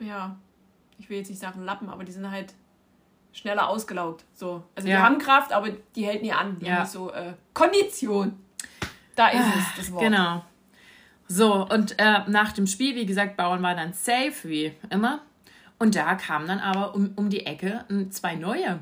[0.00, 0.36] ja,
[0.98, 2.54] ich will jetzt nicht sagen Lappen, aber die sind halt
[3.32, 4.24] schneller ausgelaugt.
[4.34, 4.62] So.
[4.74, 4.96] Also ja.
[4.96, 6.58] die haben Kraft, aber die hält nie an.
[6.58, 6.72] Die ja.
[6.72, 8.38] haben nicht so äh, Kondition.
[9.14, 10.02] Da ist ah, es, das Wort.
[10.02, 10.44] Genau.
[11.28, 15.22] So, und äh, nach dem Spiel, wie gesagt, Bauern war dann safe, wie immer.
[15.78, 18.80] Und da kamen dann aber um, um die Ecke zwei neue.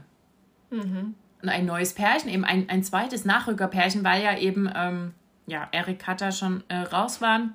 [0.70, 1.14] Mhm.
[1.42, 5.14] Und ein neues Pärchen, eben ein, ein zweites Nachrückerpärchen, weil ja eben ähm,
[5.46, 7.54] ja, Erik Katter schon äh, raus waren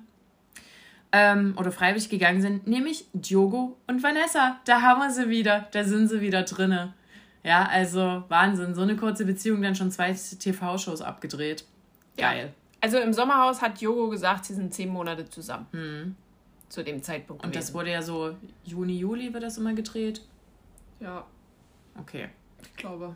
[1.12, 4.60] ähm, oder freiwillig gegangen sind, nämlich Diogo und Vanessa.
[4.64, 6.94] Da haben wir sie wieder, da sind sie wieder drinne.
[7.42, 11.64] Ja, also Wahnsinn, so eine kurze Beziehung, dann schon zwei TV-Shows abgedreht.
[12.16, 12.46] Geil.
[12.46, 12.52] Ja.
[12.80, 15.66] Also im Sommerhaus hat Jogo gesagt, sie sind zehn Monate zusammen.
[15.72, 16.16] Mhm.
[16.68, 17.44] Zu dem Zeitpunkt.
[17.44, 17.66] Und gewesen.
[17.68, 20.20] das wurde ja so Juni, Juli wird das immer gedreht.
[20.98, 21.24] Ja.
[21.98, 22.28] Okay.
[22.62, 23.14] Ich glaube.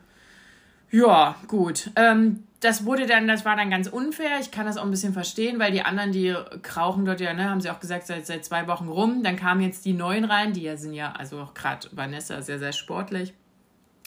[0.90, 1.90] Ja, gut.
[1.96, 4.38] Ähm, das wurde dann, das war dann ganz unfair.
[4.40, 7.48] Ich kann das auch ein bisschen verstehen, weil die anderen, die krauchen dort ja, ne,
[7.48, 9.22] haben sie auch gesagt, seit, seit zwei Wochen rum.
[9.22, 12.59] Dann kamen jetzt die Neuen rein, die ja sind ja, also auch gerade Vanessa sehr,
[12.59, 13.33] sehr sportlich.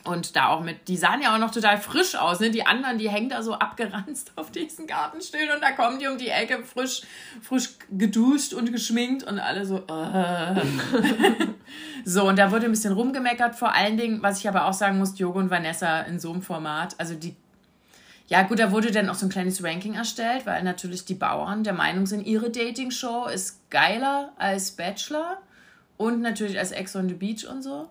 [0.05, 2.51] Und da auch mit, die sahen ja auch noch total frisch aus, ne?
[2.51, 6.17] Die anderen, die hängen da so abgeranzt auf diesen Gartenstühlen und da kommen die um
[6.17, 7.03] die Ecke frisch,
[7.41, 10.61] frisch geduscht und geschminkt und alle so, äh.
[12.05, 14.97] so, und da wurde ein bisschen rumgemeckert, vor allen Dingen, was ich aber auch sagen
[14.97, 17.37] muss, Diogo und Vanessa in so einem Format, also die,
[18.27, 21.63] ja gut, da wurde dann auch so ein kleines Ranking erstellt, weil natürlich die Bauern
[21.63, 25.37] der Meinung sind, ihre Dating-Show ist geiler als Bachelor
[25.95, 27.87] und natürlich als Ex on the Beach und so.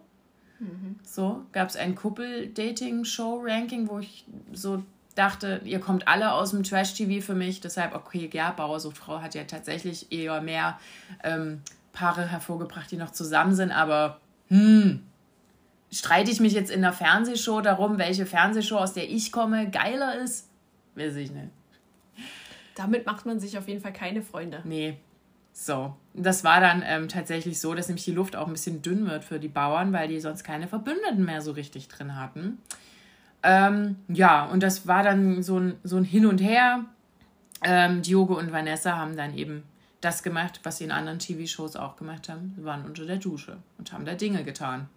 [1.04, 4.82] So, gab es ein Kuppel-Dating-Show-Ranking, wo ich so
[5.14, 7.60] dachte, ihr kommt alle aus dem Trash-TV für mich.
[7.60, 10.78] Deshalb, okay, ja, Bauer sucht Frau hat ja tatsächlich eher mehr
[11.22, 11.60] ähm,
[11.92, 13.72] Paare hervorgebracht, die noch zusammen sind.
[13.72, 15.02] Aber, hm,
[15.90, 20.18] streite ich mich jetzt in der Fernsehshow darum, welche Fernsehshow, aus der ich komme, geiler
[20.18, 20.48] ist?
[20.94, 21.50] Weiß ich nicht.
[22.74, 24.62] Damit macht man sich auf jeden Fall keine Freunde.
[24.64, 24.96] Nee,
[25.52, 29.06] so, das war dann ähm, tatsächlich so, dass nämlich die Luft auch ein bisschen dünn
[29.06, 32.58] wird für die Bauern, weil die sonst keine Verbündeten mehr so richtig drin hatten.
[33.42, 36.84] Ähm, ja, und das war dann so ein, so ein Hin und Her.
[37.62, 39.64] Ähm, Diogo und Vanessa haben dann eben
[40.00, 42.54] das gemacht, was sie in anderen TV-Shows auch gemacht haben.
[42.56, 44.88] Sie waren unter der Dusche und haben da Dinge getan.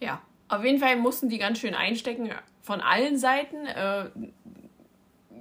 [0.00, 2.30] Ja, auf jeden Fall mussten die ganz schön einstecken
[2.62, 3.66] von allen Seiten.
[3.66, 4.10] Äh,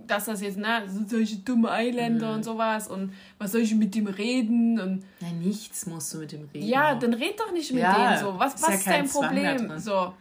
[0.07, 2.35] dass das jetzt, ne, sind solche dumme Eiländer mhm.
[2.35, 5.03] und sowas und was soll ich mit dem reden und.
[5.19, 6.67] Nein, nichts musst du mit dem reden.
[6.67, 8.39] Ja, dann red doch nicht mit ja, denen so.
[8.39, 9.79] Was, ist, was ja ist dein Problem?
[9.79, 10.13] So.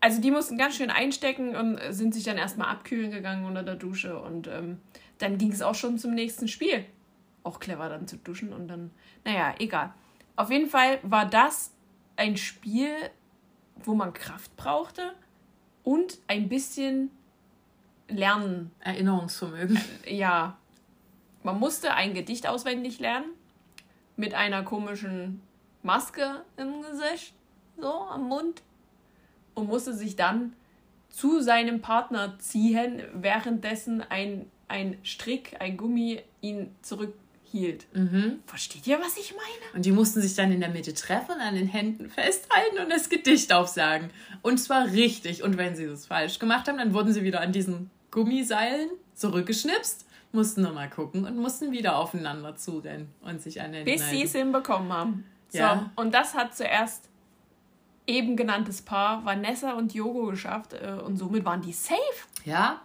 [0.00, 3.76] Also die mussten ganz schön einstecken und sind sich dann erstmal abkühlen gegangen unter der
[3.76, 4.78] Dusche und ähm,
[5.18, 6.84] dann ging es auch schon zum nächsten Spiel.
[7.44, 8.90] Auch clever dann zu duschen und dann,
[9.24, 9.94] naja, egal.
[10.34, 11.72] Auf jeden Fall war das
[12.16, 12.92] ein Spiel,
[13.84, 15.12] wo man Kraft brauchte
[15.84, 17.10] und ein bisschen
[18.16, 18.70] Lernen.
[18.80, 19.80] Erinnerungsvermögen.
[20.06, 20.56] Ja.
[21.42, 23.30] man musste ein Gedicht auswendig lernen
[24.16, 25.40] mit einer komischen
[25.82, 27.34] Maske im Gesicht,
[27.76, 28.62] so am Mund
[29.54, 30.54] und musste sich dann
[31.10, 37.86] zu seinem Partner ziehen, währenddessen ein, ein Strick, ein Gummi ihn zurückhielt.
[37.92, 38.40] Mhm.
[38.46, 39.74] Versteht ihr, was ich meine?
[39.76, 43.10] Und die mussten sich dann in der Mitte treffen, an den Händen festhalten und das
[43.10, 44.10] Gedicht aufsagen.
[44.40, 45.42] Und zwar richtig.
[45.42, 50.06] Und wenn sie das falsch gemacht haben, dann wurden sie wieder an diesen Gummiseilen zurückgeschnipst,
[50.30, 54.32] mussten nochmal gucken und mussten wieder aufeinander zurennen und sich an den Bis sie es
[54.32, 55.24] hinbekommen haben.
[55.48, 55.90] So, Ja.
[55.96, 57.08] und das hat zuerst
[58.06, 61.98] eben genanntes Paar Vanessa und Yogo geschafft äh, und somit waren die safe.
[62.44, 62.80] Ja,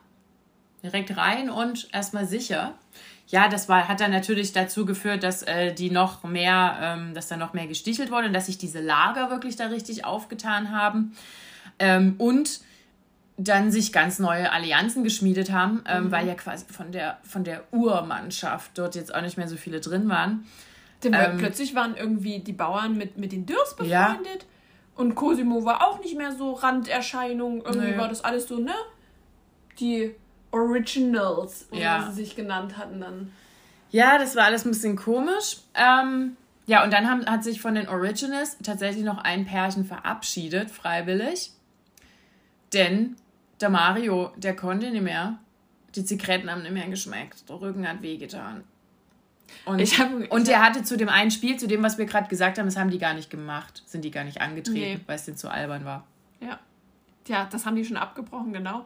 [0.84, 2.74] direkt rein und erstmal sicher.
[3.28, 7.28] Ja, das war, hat dann natürlich dazu geführt, dass äh, die noch mehr, ähm, dass
[7.28, 11.14] da noch mehr gestichelt wurde und dass sich diese Lager wirklich da richtig aufgetan haben.
[11.80, 12.62] Ähm, und
[13.38, 17.64] dann sich ganz neue Allianzen geschmiedet haben, ähm, weil ja quasi von der, von der
[17.72, 20.46] Urmannschaft dort jetzt auch nicht mehr so viele drin waren.
[21.04, 24.08] Denn Ähm, plötzlich waren irgendwie die Bauern mit, mit den Dürrs Ja.
[24.10, 24.46] befreundet.
[24.96, 27.64] Und Cosimo war auch nicht mehr so Randerscheinung.
[27.64, 27.98] Irgendwie Nee.
[27.98, 28.74] war das alles so, ne?
[29.80, 30.16] Die
[30.50, 32.02] Originals, oder Ja.
[32.02, 33.32] wie sie sich genannt hatten dann.
[33.92, 35.58] Ja, das war alles ein bisschen komisch.
[35.76, 40.72] Ähm, ja, und dann haben, hat sich von den Originals tatsächlich noch ein Pärchen verabschiedet,
[40.72, 41.52] freiwillig.
[42.74, 43.16] Denn
[43.62, 45.40] der Mario, der konnte nicht mehr.
[45.96, 47.48] Die Zigaretten haben nicht mehr geschmeckt.
[47.50, 48.64] Der Rücken hat wehgetan.
[49.66, 52.06] Und, Ich hab- ich und der hatte zu dem einen Spiel, zu dem, was wir
[52.06, 53.82] gerade gesagt haben, das haben die gar nicht gemacht.
[53.86, 55.00] Sind die gar nicht angetreten, Nee.
[55.08, 56.06] weil es denen zu albern war.
[56.42, 56.60] Ja.
[57.28, 58.86] Ja, das haben die schon abgebrochen, genau.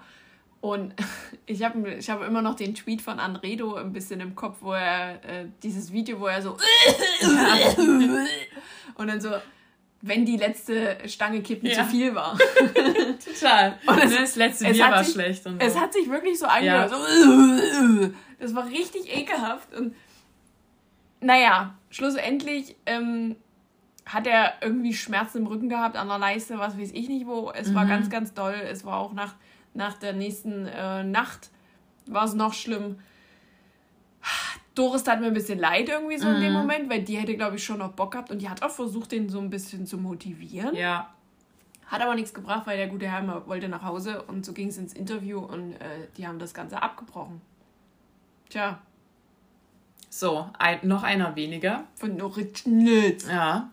[0.62, 0.94] Und
[1.48, 4.74] ich habe ich hab immer noch den Tweet von Anredo ein bisschen im Kopf, wo
[4.74, 6.56] er äh, dieses Video, wo er so
[8.96, 9.32] und dann so,
[10.02, 11.76] wenn die letzte Stange kippen Ja.
[11.76, 12.38] zu viel war.
[13.26, 13.78] Total.
[13.86, 15.46] Und es- das letzte es Bier war sich- schlecht.
[15.46, 15.80] Und Es so.
[15.82, 16.92] hat sich wirklich so angehört.
[16.92, 18.10] Ja.
[18.40, 19.74] Das war richtig ekelhaft.
[19.76, 19.96] Und
[21.20, 23.36] naja, schlussendlich ähm,
[24.08, 27.52] hat er irgendwie Schmerzen im Rücken gehabt, an der Leiste, was weiß ich nicht wo.
[27.52, 27.90] Es war Mhm.
[27.90, 28.56] ganz, ganz doll.
[28.70, 29.36] Es war auch nach,
[29.76, 31.52] nach der nächsten äh, Nacht
[32.08, 32.98] war es noch schlimm.
[34.76, 36.42] Doris tat mir ein bisschen leid irgendwie so in Mhm.
[36.42, 38.70] dem Moment, weil die hätte, glaube ich, schon noch Bock gehabt und die hat auch
[38.72, 40.76] versucht, den so ein bisschen zu motivieren.
[40.76, 41.14] ja.
[41.88, 44.70] Hat aber nichts gebracht, weil der gute Herr immer wollte nach Hause und so ging
[44.70, 47.42] es ins Interview und äh, die haben das Ganze abgebrochen.
[48.48, 48.80] Tja,
[50.10, 51.84] So, ein, noch einer weniger.
[51.96, 53.28] von Originals.
[53.28, 53.72] Ja.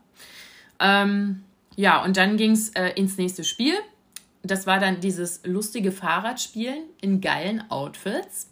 [0.80, 1.44] Ähm,
[1.76, 3.74] ja, und dann ging es äh, ins nächste Spiel.
[4.42, 8.48] Das war dann dieses lustige Fahrradspielen in geilen Outfits.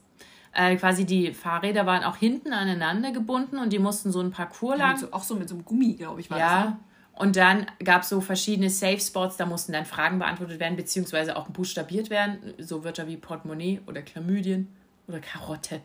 [0.59, 4.79] Äh, quasi die Fahrräder waren auch hinten aneinander gebunden und die mussten so ein Parcours
[4.79, 4.93] Ja, lang.
[4.93, 6.51] mit so, auch so mit so einem Gummi, glaube ich, war das.
[6.51, 6.65] Ja.
[6.65, 6.77] Ne?
[7.13, 11.37] Und dann gab es so verschiedene Safe Spots, da mussten dann Fragen beantwortet werden, beziehungsweise
[11.37, 12.55] auch buchstabiert werden.
[12.59, 14.69] So Wörter wie Portemonnaie oder Chlamydien
[15.09, 15.83] oder Karotte.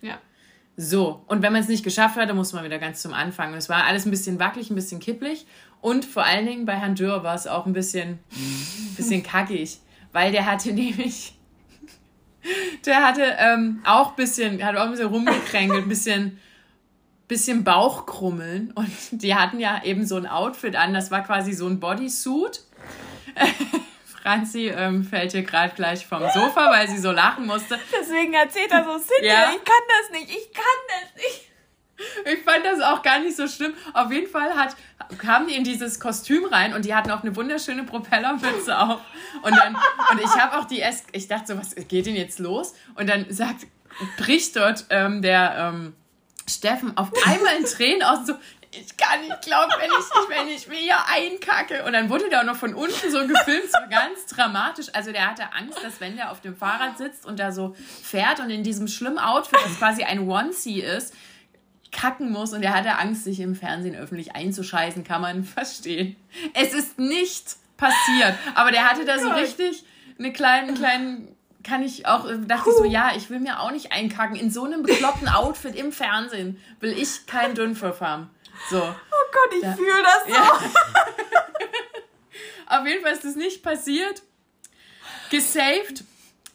[0.00, 0.18] Ja.
[0.76, 3.52] So, und wenn man es nicht geschafft hat, dann muss man wieder ganz zum Anfang.
[3.52, 5.46] Und es war alles ein bisschen wackelig, ein bisschen kipplig.
[5.80, 8.18] Und vor allen Dingen bei Herrn Dürr war es auch ein bisschen,
[8.96, 9.78] bisschen kackig,
[10.12, 11.36] weil der hatte nämlich,
[12.86, 16.40] der hatte ähm, auch ein bisschen, hat auch ein bisschen rumgekränkelt, ein bisschen,
[17.28, 18.72] bisschen Bauchkrummeln.
[18.74, 22.60] Und die hatten ja eben so ein Outfit an, das war quasi so ein Bodysuit.
[24.22, 27.78] Franzi ähm, fällt hier gerade gleich vom Sofa, weil sie so lachen musste.
[27.92, 29.50] Deswegen erzählt er so, Cindy, Ja.
[29.54, 31.43] ich kann das nicht, ich kann das nicht.
[32.24, 33.74] Ich fand das auch gar nicht so schlimm.
[33.92, 34.76] Auf jeden Fall hat,
[35.18, 39.00] kamen die in dieses Kostüm rein und die hatten auch eine wunderschöne Propellermütze auf.
[39.42, 39.76] Und, dann,
[40.10, 42.74] und ich habe auch die erst, ich dachte so, was geht denn jetzt los?
[42.94, 43.66] Und dann sagt,
[44.16, 45.94] bricht dort ähm, der ähm,
[46.48, 48.34] Steffen auf einmal in Tränen aus und so,
[48.76, 51.84] ich kann nicht glauben, wenn ich, wenn ich mir hier einkacke.
[51.84, 54.86] Und dann wurde der auch noch von unten so gefilmt, so ganz dramatisch.
[54.92, 58.40] Also der hatte Angst, dass wenn der auf dem Fahrrad sitzt und da so fährt
[58.40, 61.14] und in diesem schlimmen Outfit, das quasi ein Onesie ist,
[61.94, 66.16] kacken muss und er hatte Angst, sich im Fernsehen öffentlich einzuscheißen, kann man verstehen.
[66.52, 69.84] Es ist nicht passiert, aber der hatte da so richtig
[70.18, 73.70] eine kleinen, kleinen, kann ich auch, äh, dachte ich so, ja, ich will mir auch
[73.70, 74.36] nicht einkacken.
[74.36, 78.30] In so einem bekloppten Outfit im Fernsehen will ich keinen Dünnpfiff haben.
[78.70, 78.80] So.
[78.80, 80.32] Oh Gott, ich fühle das so.
[80.34, 80.60] Ja.
[82.80, 84.22] Auf jeden Fall ist das nicht passiert.
[85.30, 86.04] Gesaved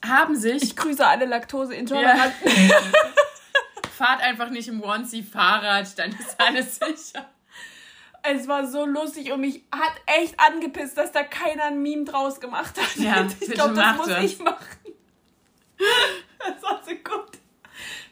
[0.06, 0.64] haben sich.
[0.64, 2.52] Ich grüße alle Laktoseintoleranten.
[4.00, 7.30] Fahrt einfach nicht im Onesie Fahrrad, dann ist alles sicher.
[8.24, 12.40] Es war so lustig und mich hat echt angepisst, dass da keiner ein Meme draus
[12.40, 12.96] gemacht hat.
[12.96, 14.24] Ja, ich glaube, das muss das.
[14.24, 14.58] ich machen.
[16.40, 17.38] Das war so gut.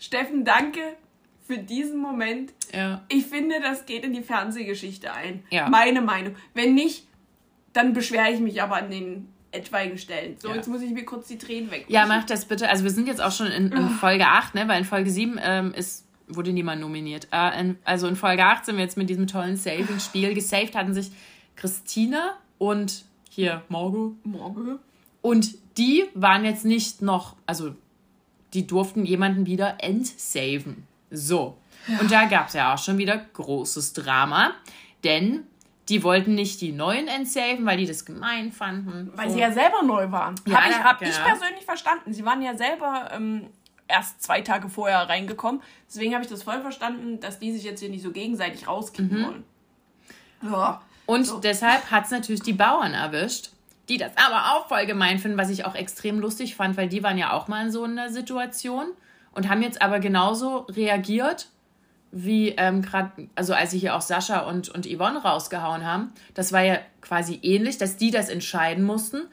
[0.02, 0.97] Steffen, danke
[1.45, 2.52] für diesen Moment.
[2.73, 3.06] Ja.
[3.08, 5.45] Ich finde, das geht in die Fernsehgeschichte ein.
[5.50, 5.69] Ja.
[5.69, 6.36] Meine Meinung.
[6.54, 7.08] Wenn nicht,
[7.71, 10.36] dann beschwere ich mich aber an den etwaigen Stellen.
[10.39, 10.56] So, Ja.
[10.56, 11.86] jetzt muss ich mir kurz die Tränen weg.
[11.88, 12.70] Ja, mach das bitte.
[12.70, 14.67] Also wir sind jetzt auch schon in, in Folge 8, ne?
[14.67, 17.28] weil in Folge 7 ähm, ist wurde niemand nominiert.
[17.32, 20.34] Äh, also in Folge 8 sind wir jetzt mit diesem tollen Saving-Spiel.
[20.34, 21.12] Gesaved hatten sich
[21.56, 24.15] Christina und hier Morgo.
[24.24, 24.80] Morgo.
[25.22, 27.76] Und die waren jetzt nicht noch, also
[28.54, 30.88] die durften jemanden wieder entsaven.
[31.12, 31.58] So.
[31.88, 32.00] Ja.
[32.00, 34.52] Und da gab es ja auch schon wieder großes Drama,
[35.04, 35.43] denn
[35.89, 39.12] die wollten nicht die neuen entsaven, weil die das gemein fanden.
[39.15, 39.36] Weil so.
[39.36, 40.36] sie ja selber neu waren.
[40.45, 41.08] Ja, habe ich, hab ja.
[41.08, 42.13] ich persönlich verstanden.
[42.13, 43.47] Sie waren ja selber ähm,
[43.88, 45.62] erst zwei Tage vorher reingekommen.
[45.88, 49.19] Deswegen habe ich das voll verstanden, dass die sich jetzt hier nicht so gegenseitig rauskicken
[49.19, 49.26] mhm.
[49.26, 49.43] wollen.
[50.41, 50.82] Ja.
[51.06, 51.39] Und so.
[51.39, 53.52] deshalb hat es natürlich die Bauern erwischt,
[53.88, 57.02] die das aber auch voll gemein finden, was ich auch extrem lustig fand, weil die
[57.02, 58.88] waren ja auch mal in so einer Situation
[59.32, 61.47] und haben jetzt aber genauso reagiert
[62.12, 66.12] wie ähm, gerade, also als sie hier auch Sascha und, und Yvonne rausgehauen haben.
[66.34, 69.24] Das war ja quasi ähnlich, dass die das entscheiden mussten.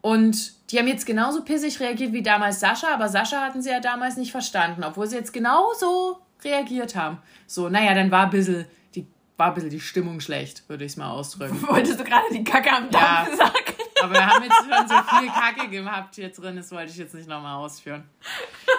[0.00, 3.80] Und die haben jetzt genauso pissig reagiert wie damals Sascha, aber Sascha hatten sie ja
[3.80, 7.18] damals nicht verstanden, obwohl sie jetzt genauso reagiert haben.
[7.46, 9.06] So, naja, dann war ein bisschen die,
[9.38, 11.62] war ein bisschen die Stimmung schlecht, würde ich es mal ausdrücken.
[11.68, 13.54] Wolltest du gerade die Kacke am Dampf ja, sagen?
[14.02, 17.14] Aber wir haben jetzt schon so viel Kacke gehabt hier drin, das wollte ich jetzt
[17.14, 18.04] nicht nochmal ausführen.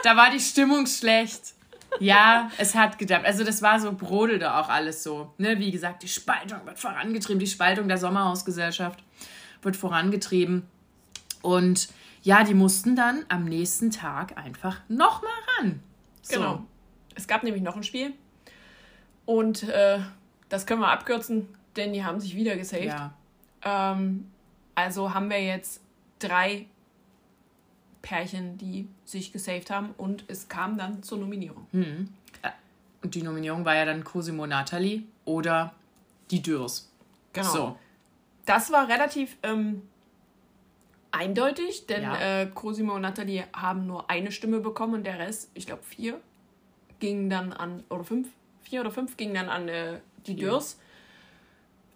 [0.03, 1.54] Da war die Stimmung schlecht.
[1.99, 3.25] Ja, es hat gedammt.
[3.25, 5.33] Also das war so, brodelte auch alles so.
[5.37, 5.59] Ne?
[5.59, 9.03] Wie gesagt, die Spaltung wird vorangetrieben, die Spaltung der Sommerhausgesellschaft
[9.61, 10.67] wird vorangetrieben.
[11.41, 11.89] Und
[12.23, 15.79] ja, die mussten dann am nächsten Tag einfach nochmal ran.
[16.21, 16.35] So.
[16.35, 16.65] Genau.
[17.15, 18.13] Es gab nämlich noch ein Spiel.
[19.25, 19.99] Und äh,
[20.49, 22.87] das können wir abkürzen, denn die haben sich wieder gesaved.
[22.87, 23.13] Ja.
[23.63, 24.31] Ähm,
[24.75, 25.81] also haben wir jetzt
[26.19, 26.67] drei
[28.05, 31.65] Pärchen, die sich gesaved haben und es kam dann zur Nominierung.
[31.71, 32.09] Mhm.
[33.01, 35.73] Und die Nominierung war ja dann Cosimo Natalie oder
[36.29, 36.91] die Dürrs.
[37.33, 37.51] Genau.
[37.51, 37.79] So.
[38.45, 39.81] Das war relativ ähm,
[41.11, 42.41] eindeutig, denn ja.
[42.41, 46.19] äh, Cosimo und Nathalie haben nur eine Stimme bekommen und der Rest, ich glaube vier,
[46.99, 48.29] ging dann an, oder fünf,
[48.61, 50.79] vier oder fünf gingen dann an äh, die Dürrs.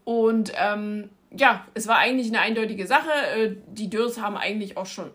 [0.06, 3.12] Und ähm, ja, es war eigentlich eine eindeutige Sache.
[3.36, 5.12] Äh, die Dürrs haben eigentlich auch schon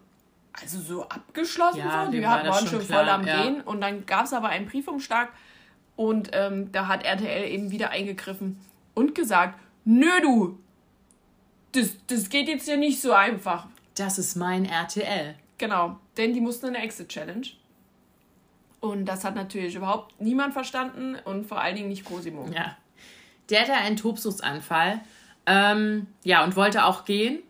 [0.60, 1.78] also so abgeschlossen.
[1.78, 2.12] Ja, so.
[2.12, 3.42] Die waren, waren schon klar, voll am ja.
[3.42, 3.60] Gehen.
[3.60, 5.30] Und dann gab es aber einen Briefumschlag
[5.96, 8.58] und ähm, da hat RTL eben wieder eingegriffen
[8.94, 10.58] und gesagt, nö du,
[11.72, 15.34] das, das geht jetzt ja nicht so einfach das ist mein RTL.
[15.58, 17.46] Genau, denn die mussten eine Exit-Challenge.
[18.80, 22.48] Und das hat natürlich überhaupt niemand verstanden und vor allen Dingen nicht Cosimo.
[22.52, 22.76] Ja.
[23.48, 25.00] Der hatte einen Tobsuchtsanfall.
[25.46, 27.42] Ähm, ja, und wollte auch gehen.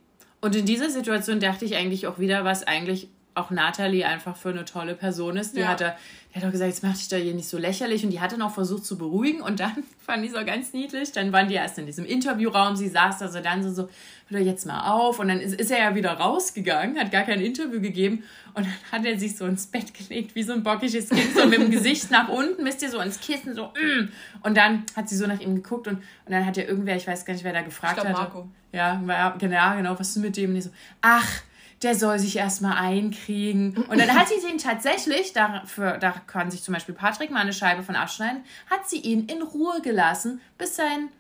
[0.45, 4.51] Und in dieser Situation dachte ich eigentlich auch wieder, was eigentlich auch Nathalie einfach für
[4.51, 5.57] eine tolle Person ist.
[5.57, 5.69] Die ja.
[5.69, 5.97] hat
[6.35, 8.05] er hat auch gesagt, jetzt mach dich da hier nicht so lächerlich.
[8.05, 9.41] Und die hat dann auch versucht zu beruhigen.
[9.41, 11.13] Und dann fand ich so ganz niedlich.
[11.13, 12.75] Dann waren die erst in diesem Interviewraum.
[12.75, 13.89] Sie saß da so dann so, so
[14.31, 15.21] hör jetzt mal auf.
[15.21, 18.25] Und dann ist, ist er ja wieder rausgegangen, hat gar kein Interview gegeben.
[18.55, 21.47] Und dann hat er sich so ins Bett gelegt, wie so ein bockiges Kind, so
[21.47, 24.09] mit dem Gesicht nach unten, wisst ihr, so ins Kissen, so, mm.
[24.43, 27.07] Und dann hat sie so nach ihm geguckt und, und dann hat ja irgendwer, ich
[27.07, 28.13] weiß gar nicht, wer da gefragt hat.
[28.13, 28.49] Marco.
[28.73, 28.97] Ja,
[29.39, 30.51] genau, genau, was ist mit dem?
[30.51, 30.71] Und ich so,
[31.01, 31.43] ach,
[31.85, 33.77] der soll sich erstmal einkriegen.
[33.89, 37.53] Und dann hat sie ihn tatsächlich, dafür, da kann sich zum Beispiel Patrick mal eine
[37.53, 41.11] Scheibe von abschneiden, hat sie ihn in Ruhe gelassen, bis sein,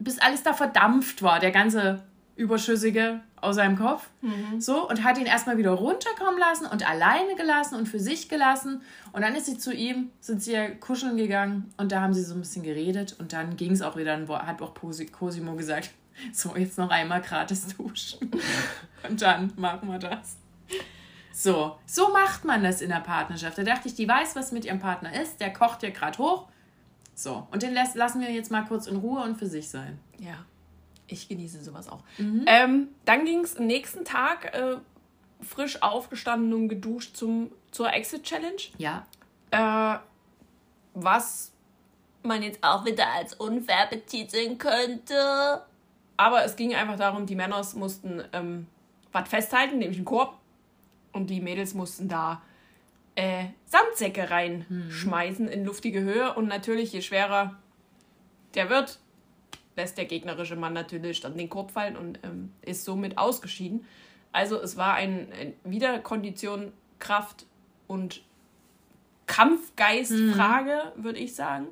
[0.00, 2.02] bis alles da verdampft war, der ganze
[2.36, 4.08] Überschüssige aus seinem Kopf.
[4.20, 4.60] Mhm.
[4.60, 8.82] So, und hat ihn erstmal wieder runterkommen lassen und alleine gelassen und für sich gelassen.
[9.12, 12.24] Und dann ist sie zu ihm, sind sie ja kuscheln gegangen und da haben sie
[12.24, 15.90] so ein bisschen geredet und dann ging es auch wieder, dann hat auch Cosimo gesagt,
[16.32, 18.30] so, jetzt noch einmal gratis duschen.
[19.08, 20.36] Und dann machen wir das.
[21.32, 23.58] So, so macht man das in der Partnerschaft.
[23.58, 25.40] Da dachte ich, die weiß, was mit ihrem Partner ist.
[25.40, 26.48] Der kocht ja gerade hoch.
[27.14, 29.98] So, und den lassen wir jetzt mal kurz in Ruhe und für sich sein.
[30.18, 30.44] Ja,
[31.06, 32.02] ich genieße sowas auch.
[32.18, 32.44] Mhm.
[32.46, 34.76] Ähm, dann ging es am nächsten Tag äh,
[35.40, 38.62] frisch aufgestanden und geduscht zum, zur Exit Challenge.
[38.78, 39.06] Ja.
[39.50, 39.98] Äh,
[40.94, 41.52] was
[42.22, 45.62] man jetzt auch wieder als unfair betiteln könnte.
[46.16, 48.66] Aber es ging einfach darum, die Männer mussten ähm,
[49.12, 50.38] was festhalten, nämlich einen Korb.
[51.12, 52.42] Und die Mädels mussten da
[53.14, 56.34] äh, Sandsäcke reinschmeißen in luftige Höhe.
[56.34, 57.56] Und natürlich, je schwerer
[58.54, 58.98] der wird,
[59.76, 63.84] lässt der gegnerische Mann natürlich dann den Korb fallen und ähm, ist somit ausgeschieden.
[64.32, 67.46] Also es war ein, ein wieder Kondition, Kraft
[67.86, 68.22] und
[69.26, 71.04] Kampfgeist-Frage, mhm.
[71.04, 71.68] würde ich sagen.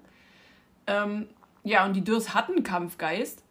[0.86, 1.28] Ähm,
[1.64, 3.44] ja, und die Dürs hatten Kampfgeist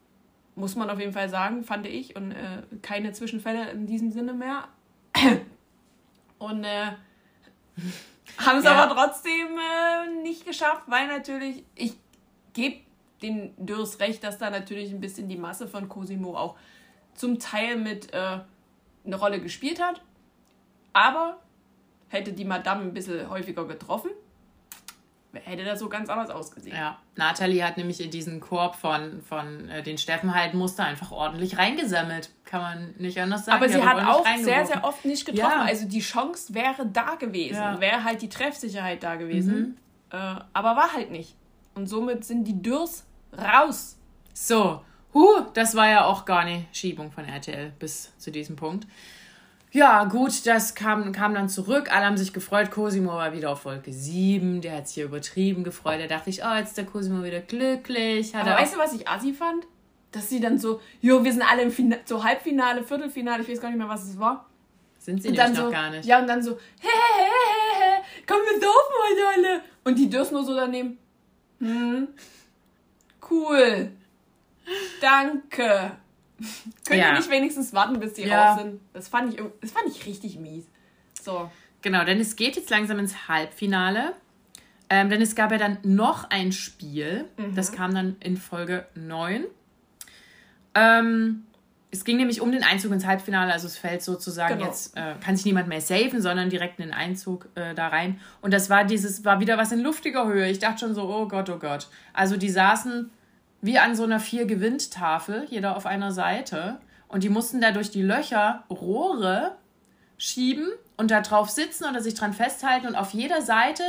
[0.56, 2.16] muss man auf jeden Fall sagen, fand ich.
[2.16, 4.68] Und äh, keine Zwischenfälle in diesem Sinne mehr.
[6.40, 6.92] Und äh,
[8.38, 8.74] haben es ja.
[8.74, 11.94] aber trotzdem äh, nicht geschafft, weil natürlich, ich
[12.54, 12.78] gebe
[13.22, 16.56] den Dürrs recht, dass da natürlich ein bisschen die Masse von Cosimo auch
[17.14, 18.40] zum Teil mit äh,
[19.06, 20.02] eine Rolle gespielt hat.
[20.94, 21.40] Aber
[22.10, 24.12] hätte die Madame ein bisschen häufiger getroffen,
[25.34, 26.76] hätte das so ganz anders ausgesehen.
[26.76, 31.12] Ja, Nathalie hat nämlich in diesen Korb von, von äh, den Steffen halt Muster einfach
[31.12, 32.30] ordentlich reingesammelt.
[32.44, 33.58] Kann man nicht anders sagen.
[33.58, 35.60] Aber sie hat auch sehr, sehr oft nicht getroffen.
[35.60, 35.64] Ja.
[35.64, 37.56] Also die Chance wäre da gewesen.
[37.56, 37.80] Ja.
[37.80, 39.78] Wäre halt die Treffsicherheit da gewesen.
[40.12, 41.36] Äh, aber war halt nicht.
[41.74, 43.06] Und somit sind die Dürrs
[43.38, 43.98] raus.
[44.34, 44.82] So,
[45.14, 48.86] huh, das war ja auch gar nicht Schiebung von RTL bis zu diesem Punkt.
[49.74, 51.90] Ja, gut, das kam, kam dann zurück.
[51.92, 52.72] Alle haben sich gefreut.
[52.72, 54.60] Cosimo war wieder auf Wolke 7.
[54.60, 56.02] Der hat sich hier übertrieben gefreut.
[56.02, 58.36] Da dachte ich, oh, jetzt ist der Cosimo wieder glücklich.
[58.36, 59.66] Hat Aber er weißt du, was ich assi fand?
[60.12, 63.62] Dass sie dann so, jo, wir sind alle im Fina so Halbfinale, Viertelfinale, ich weiß
[63.62, 64.46] gar nicht mehr, was es war.
[65.00, 66.04] sind sie Und dann noch so, gar nicht.
[66.06, 69.62] ja, und dann so, hä, hä, hä, hä, komm, wir saufen heute alle.
[69.86, 70.98] Und die Dürrs nur so daneben,
[71.60, 72.10] hm,
[73.30, 73.92] cool,
[75.00, 75.92] danke.
[76.86, 77.10] Könnt Ja.
[77.10, 78.54] ihr nicht wenigstens warten, bis die Ja.
[78.54, 78.80] raus sind?
[78.94, 80.66] Das fand ich, das fand ich richtig mies.
[81.22, 81.50] So.
[81.82, 84.14] Genau, denn es geht jetzt langsam ins Halbfinale.
[84.90, 87.26] Ähm, denn es gab ja dann noch ein Spiel.
[87.38, 87.56] Mhm.
[87.56, 89.46] Das kam dann in Folge 9.
[90.76, 91.44] Ähm,
[91.94, 93.52] es ging nämlich um den Einzug ins Halbfinale.
[93.52, 94.68] Also es fällt sozusagen Genau.
[94.68, 98.20] jetzt, äh, kann sich niemand mehr safen, sondern direkt in den Einzug äh, da rein.
[98.42, 100.50] Und das war dieses, war wieder was in luftiger Höhe.
[100.50, 101.88] Ich dachte schon so, oh Gott, oh Gott.
[102.14, 103.10] Also die saßen
[103.62, 106.80] wie an so einer Vier-Gewinnt-Tafel, jeder auf einer Seite.
[107.08, 109.56] Und die mussten da durch die Löcher Rohre
[110.18, 112.88] schieben und da drauf sitzen oder sich dran festhalten.
[112.88, 113.84] Und auf jeder Seite,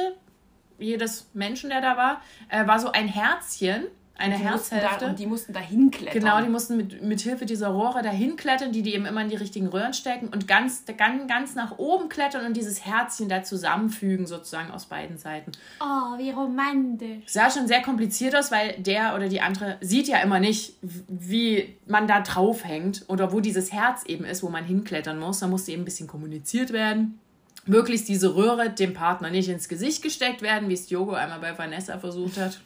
[0.78, 3.84] jedes Menschen, der da war, äh, war so ein Herzchen,
[4.22, 5.06] eine Die mussten, da, Herzhälfte.
[5.06, 6.20] und die mussten da hinklettern.
[6.20, 9.28] Genau, die mussten mit, mit Hilfe dieser Rohre dahin klettern, die die eben immer in
[9.28, 13.42] die richtigen Röhren stecken und ganz, ganz, ganz nach oben klettern und dieses Herzchen da
[13.42, 15.52] zusammenfügen, sozusagen aus beiden Seiten.
[15.80, 17.24] Oh, wie romantisch.
[17.26, 21.76] Sah schon sehr kompliziert aus, weil der oder die andere sieht ja immer nicht, wie
[21.86, 25.40] man da drauf hängt oder wo dieses Herz eben ist, wo man hinklettern muss.
[25.40, 27.18] Da musste eben ein bisschen kommuniziert werden.
[27.64, 31.56] Möglichst diese Röhre dem Partner nicht ins Gesicht gesteckt werden, wie es Diogo einmal bei
[31.56, 32.60] Vanessa versucht hat.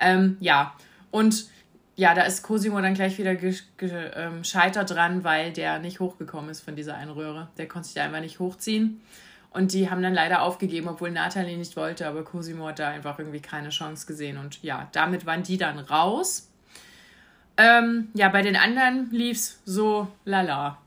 [0.00, 0.74] Ähm, ja,
[1.10, 1.46] und
[1.96, 6.48] ja, da ist Cosimo dann gleich wieder gescheitert ge ähm, dran, weil der nicht hochgekommen
[6.48, 7.48] ist von dieser einen Röhre.
[7.58, 9.00] Der konnte sich da einfach nicht hochziehen.
[9.50, 13.18] Und die haben dann leider aufgegeben, obwohl Nathalie nicht wollte, aber Cosimo hat da einfach
[13.18, 14.38] irgendwie keine Chance gesehen.
[14.38, 16.48] Und ja, damit waren die dann raus.
[17.56, 20.78] Ähm, ja, bei den anderen lief's so lala.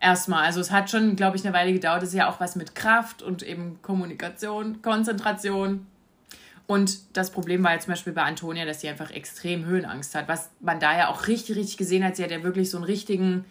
[0.00, 0.44] Erstmal.
[0.44, 2.02] Also es hat schon, glaube ich, eine Weile gedauert.
[2.02, 5.86] Es ist ja auch was mit Kraft und eben Kommunikation, Konzentration.
[6.66, 10.26] Und das Problem war jetzt zum Beispiel bei Antonia, dass sie einfach extrem Höhenangst hat,
[10.26, 12.16] was man da ja auch richtig, richtig gesehen hat.
[12.16, 13.44] Sie hat ja wirklich so einen richtigen,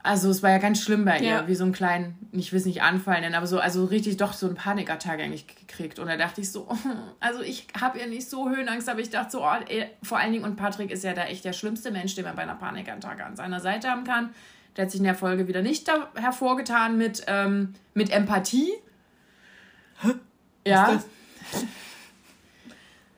[0.00, 1.48] also es war ja ganz schlimm bei ihr, Ja.
[1.48, 4.32] wie so einen kleinen, ich will es nicht Anfall nennen, aber so, also richtig doch
[4.32, 5.98] so einen Panikattack eigentlich gekriegt.
[5.98, 6.68] Und da dachte ich so,
[7.20, 9.52] also ich habe ja nicht so Höhenangst, aber ich dachte so, oh,
[10.04, 12.42] vor allen Dingen, und Patrick ist ja da echt der schlimmste Mensch, den man bei
[12.42, 14.30] einer Panikattacke an seiner Seite haben kann.
[14.76, 18.72] Der hat sich in der Folge wieder nicht hervorgetan mit, ähm, mit Empathie.
[20.66, 20.92] Ja.
[20.94, 21.06] das?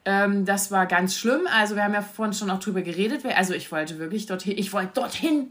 [0.07, 1.48] Ähm, das war ganz schlimm.
[1.52, 3.26] Also wir haben ja vorhin schon auch drüber geredet.
[3.26, 5.48] Also ich wollte wirklich dorthin, ich wollte dorthin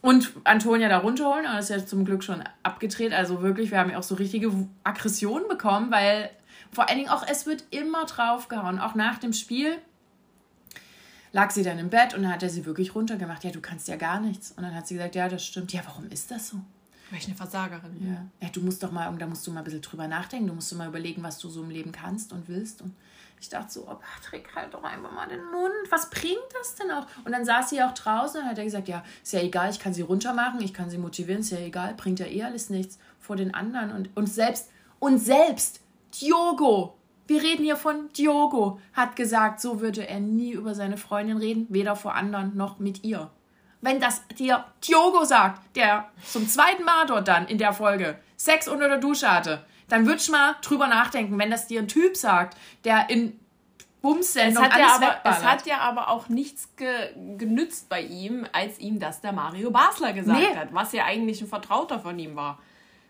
[0.00, 3.12] und Antonia da runterholen, aber das ist ja zum Glück schon abgedreht.
[3.12, 4.50] Also wirklich, wir haben ja auch so richtige
[4.82, 6.30] Aggression bekommen, weil
[6.72, 8.78] vor allen Dingen auch es wird immer draufgehauen.
[8.78, 9.76] Auch nach dem Spiel
[11.32, 13.44] lag sie dann im Bett und dann hat er sie wirklich runtergemacht.
[13.44, 14.52] Ja, du kannst ja gar nichts.
[14.52, 15.70] Und dann hat sie gesagt, ja, das stimmt.
[15.74, 16.56] Ja, warum ist das so?
[17.10, 18.08] Weil ich eine Versagerin bin.
[18.08, 18.24] Ja.
[18.40, 20.46] ja, du musst doch mal, da musst du mal ein bisschen drüber nachdenken.
[20.46, 22.80] Du musst du mal überlegen, was du so im Leben kannst und willst.
[22.80, 22.94] Und
[23.42, 25.72] ich dachte so, oh Patrick, halt doch einfach mal den Mund.
[25.90, 27.06] Was bringt das denn auch?
[27.24, 29.80] Und dann saß sie auch draußen und hat er gesagt, ja, ist ja egal, ich
[29.80, 33.00] kann sie runtermachen, ich kann sie motivieren, ist ja egal, bringt ja eh alles nichts
[33.18, 33.90] vor den anderen.
[33.90, 34.70] Und, und selbst,
[35.00, 35.80] und selbst
[36.20, 41.38] Diogo, wir reden hier von Diogo, hat gesagt, so würde er nie über seine Freundin
[41.38, 43.28] reden, weder vor anderen noch mit ihr.
[43.80, 48.68] Wenn das dir Diogo sagt, der zum zweiten Mal dort dann in der Folge Sex
[48.68, 52.16] unter der Dusche hatte, dann würdest du mal drüber nachdenken, wenn das dir ein Typ
[52.16, 53.38] sagt, der in
[53.78, 55.38] Es Bumsendung hat, ja alles aber, wegballert.
[55.38, 56.88] es hat ja aber auch nichts ge
[57.38, 60.56] genützt bei ihm, als ihm das der Mario Basler gesagt Nee.
[60.56, 62.58] hat, was ja eigentlich ein Vertrauter von ihm war.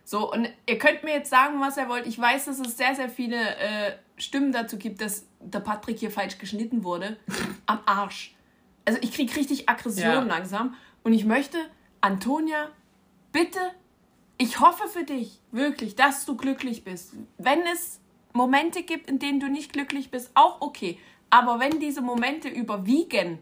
[0.04, 2.06] So, und ihr könnt mir jetzt sagen, was ihr wollt.
[2.08, 6.10] Ich weiß, dass es sehr, sehr viele äh, Stimmen dazu gibt, dass der Patrick hier
[6.10, 7.16] falsch geschnitten wurde.
[7.66, 8.34] Am Arsch.
[8.84, 10.20] Also ich kriege richtig Aggression Ja.
[10.22, 10.74] langsam.
[11.04, 11.56] Und ich möchte,
[12.00, 12.68] Antonia,
[13.30, 13.60] bitte,
[14.42, 17.12] ich hoffe für dich, wirklich, dass du glücklich bist.
[17.38, 18.00] Wenn es
[18.32, 20.98] Momente gibt, in denen du nicht glücklich bist, auch okay.
[21.30, 23.38] Aber wenn diese Momente überwiegen,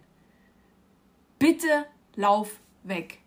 [1.38, 1.86] bitte
[2.16, 2.50] lauf
[2.82, 3.18] weg.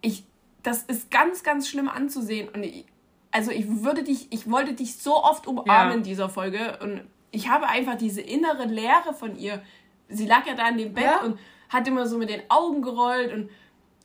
[0.00, 0.24] Ich,
[0.64, 2.48] das ist ganz, ganz schlimm anzusehen.
[2.48, 2.84] Und ich,
[3.30, 5.94] also ich würde dich, ich wollte dich so oft umarmen Ja.
[5.94, 6.78] in dieser Folge.
[6.82, 9.62] Und ich habe einfach diese innere Leere von ihr.
[10.08, 11.22] Sie lag ja da in dem Bett Ja.
[11.22, 13.48] und hat immer so mit den Augen gerollt und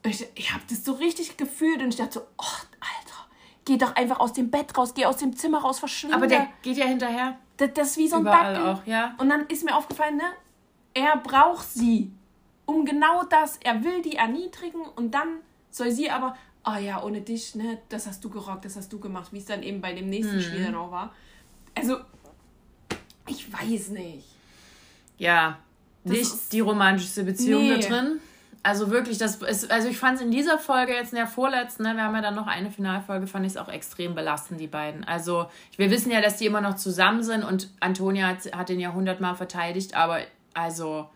[0.06, 3.07] ich, ich habe das so richtig gefühlt und ich dachte so, oh, Alter,
[3.68, 6.16] geh doch einfach aus dem Bett raus, geh aus dem Zimmer raus, verschwinde.
[6.16, 7.38] Aber der geht ja hinterher.
[7.58, 8.70] Das, das ist wie so ein Überall Dackel.
[8.70, 9.14] auch, ja.
[9.18, 10.24] Und dann ist mir aufgefallen, ne?
[10.94, 12.12] Er braucht sie.
[12.66, 13.58] Um genau das.
[13.64, 15.28] Er will die erniedrigen und dann
[15.70, 19.00] soll sie aber, ah ja, ohne dich, ne, das hast du gerockt, das hast du
[19.00, 20.42] gemacht, wie es dann eben bei dem nächsten Mhm.
[20.42, 21.14] Spiel dann auch war.
[21.76, 21.98] Also,
[23.28, 24.26] ich weiß nicht.
[25.18, 25.60] Ja,
[26.04, 27.80] Das nicht die romantischste Beziehung Nee.
[27.82, 28.20] da drin.
[28.68, 31.84] Also wirklich, das ist, also ich fand es in dieser Folge, jetzt in der vorletzten,
[31.84, 34.68] ne, wir haben ja dann noch eine Finalfolge, fand ich es auch extrem belastend, die
[34.68, 35.06] beiden.
[35.06, 38.82] Also wir wissen ja, dass die immer noch zusammen sind und Antonia hat, hat den
[38.82, 40.20] ja hundertmal verteidigt, aber
[40.54, 41.08] also,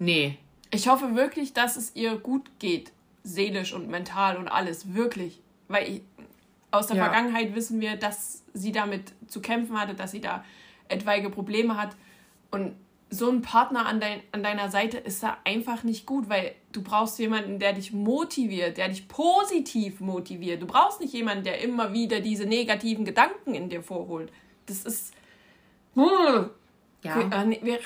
[0.00, 0.36] nee.
[0.72, 2.90] Ich hoffe wirklich, dass es ihr gut geht.
[3.22, 4.92] Seelisch und mental und alles.
[4.92, 5.40] Wirklich.
[5.68, 6.02] Weil ich,
[6.72, 7.04] aus der Ja.
[7.04, 10.42] Vergangenheit wissen wir, dass sie damit zu kämpfen hatte, dass sie da
[10.88, 11.94] etwaige Probleme hat.
[12.50, 12.74] Und
[13.10, 16.82] so ein Partner an, dein, an deiner Seite ist da einfach nicht gut, weil du
[16.82, 20.62] brauchst jemanden, der dich motiviert, der dich positiv motiviert.
[20.62, 24.32] Du brauchst nicht jemanden, der immer wieder diese negativen Gedanken in dir vorholt.
[24.66, 25.12] Das ist.
[27.02, 27.16] Ja.
[27.16, 27.78] Wir, äh, nee, wir,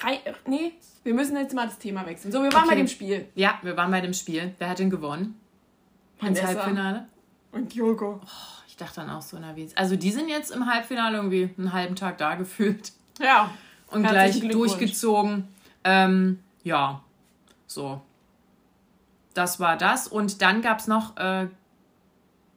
[0.47, 0.73] nee,
[1.05, 2.33] wir müssen jetzt mal das Thema wechseln.
[2.33, 2.77] So, wir waren bei Okay.
[2.77, 3.29] dem Spiel.
[3.35, 4.55] Ja, wir waren bei dem Spiel.
[4.59, 5.39] Wer hat denn gewonnen?
[6.21, 6.43] Ins.
[6.43, 7.07] Halbfinale?
[7.53, 8.21] Und Joko.
[8.67, 9.69] Ich dachte dann auch so, wie.
[9.77, 12.93] Also die sind jetzt im Halbfinale irgendwie einen halben Tag da gefühlt.
[13.21, 13.55] Ja.
[13.93, 15.47] und gleich durchgezogen.
[15.85, 17.03] Ähm, ja,
[17.69, 18.01] so.
[19.35, 20.09] Das war das.
[20.09, 21.49] Und dann gab es noch, äh,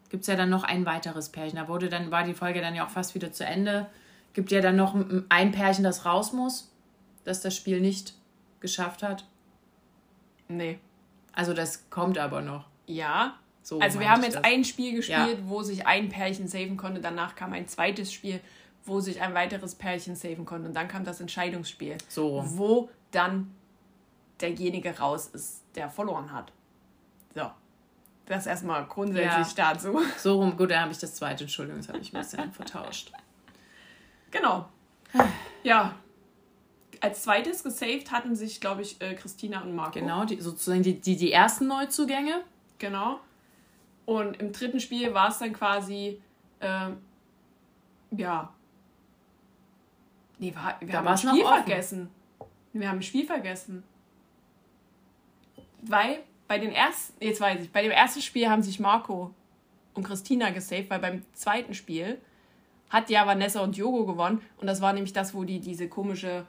[0.10, 1.58] gibt es ja dann noch ein weiteres Pärchen.
[1.58, 3.88] Da wurde dann, war die Folge dann ja auch fast wieder zu Ende.
[4.34, 4.96] Gibt ja dann noch
[5.30, 6.72] ein Pärchen, das raus muss,
[7.24, 8.14] das das Spiel nicht
[8.60, 9.26] geschafft hat.
[10.48, 10.80] Nee.
[11.34, 12.66] Also das kommt aber noch.
[12.86, 13.36] Ja.
[13.64, 14.44] So Also wir haben jetzt das.
[14.44, 17.02] ein Spiel gespielt, wo sich ein Pärchen saven konnte.
[17.02, 18.40] Danach kam ein zweites Spiel,
[18.86, 20.68] wo sich ein weiteres Pärchen saven konnte.
[20.70, 22.44] Und dann kam das Entscheidungsspiel, So.
[22.46, 23.52] wo dann
[24.40, 26.52] derjenige raus ist, der verloren hat.
[27.38, 27.52] So.
[28.26, 29.74] Das erstmal grundsätzlich Ja.
[29.74, 30.00] dazu.
[30.18, 33.12] So rum, gut, da habe ich das zweite, Entschuldigung, das habe ich ein bisschen vertauscht.
[34.32, 34.68] Genau.
[35.64, 35.96] Ja.
[37.00, 40.00] Als zweites gesaved hatten sich, glaube ich, äh, Christina und Marco.
[40.00, 42.42] Genau, die, sozusagen die, die, die ersten Neuzugänge.
[42.80, 43.20] Genau.
[44.08, 46.20] Und im dritten Spiel war es dann quasi,
[46.60, 46.98] ähm,
[48.12, 48.52] ja.
[50.40, 52.10] Nee, war, wir Da haben ein Spiel vergessen.
[52.74, 53.84] Wir haben ein Spiel vergessen.
[55.84, 59.32] Weil bei den ersten, jetzt weiß ich, bei dem ersten Spiel haben sich Marco
[59.94, 62.20] und Christina gesaved, weil beim zweiten Spiel
[62.90, 64.42] hat ja Vanessa und Jogo gewonnen.
[64.58, 66.46] Und das war nämlich das, wo die diese komische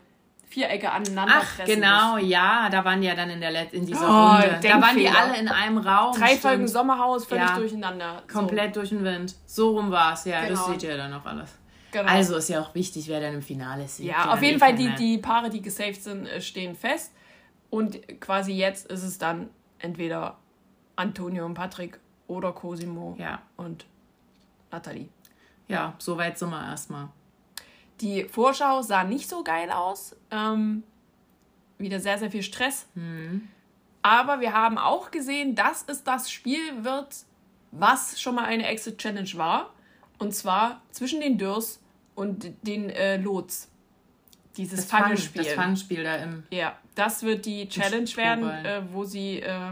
[0.46, 4.08] Vierecke aneinander Ach, genau, ja, da waren die ja dann in, der Let in dieser
[4.08, 4.58] Oh, Runde.
[4.62, 6.14] Da waren die alle in einem Raum.
[6.16, 6.40] Drei stimmt.
[6.42, 7.56] Folgen Sommerhaus, völlig Ja.
[7.56, 8.22] durcheinander.
[8.28, 9.34] So, Komplett durch den Wind.
[9.46, 10.66] So rum war es, ja, das Genau.
[10.72, 11.50] seht ihr dann noch alles.
[11.90, 12.10] genau.
[12.10, 13.98] Also ist ja auch wichtig, wer dann im Finale ist.
[13.98, 17.12] Ja, auf jeden Fall, die, die Paare, die gesaved sind, äh, stehen fest.
[17.70, 20.36] Und quasi jetzt ist es dann entweder
[20.96, 23.86] Antonio und Patrick oder Cosimo Ja, und
[24.70, 25.08] Nathalie.
[25.68, 27.08] ja, soweit sind wir erstmal.
[28.00, 30.14] Die Vorschau sah nicht so geil aus.
[30.30, 30.82] Ähm,
[31.78, 32.86] wieder sehr, sehr viel Stress.
[34.02, 37.16] Aber wir haben auch gesehen, dass es das Spiel wird,
[37.72, 39.70] was schon mal eine Exit Challenge war.
[40.18, 41.80] Und zwar zwischen den Dürrs
[42.14, 43.68] und den äh, Lots.
[44.58, 45.44] Dieses Das, Fang, Fangespiel.
[45.44, 46.42] das Fangspiel da im.
[46.50, 49.70] Ja, das wird die Challenge werden, äh, wo sie äh,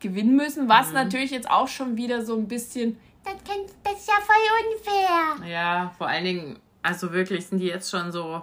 [0.00, 0.68] gewinnen müssen.
[0.68, 0.94] Was Mhm.
[0.94, 2.98] natürlich jetzt auch schon wieder so ein bisschen.
[3.24, 4.36] Das, kann, das ist ja voll
[4.74, 5.48] unfair.
[5.50, 8.42] Ja, vor allen Dingen, also wirklich sind die jetzt schon so.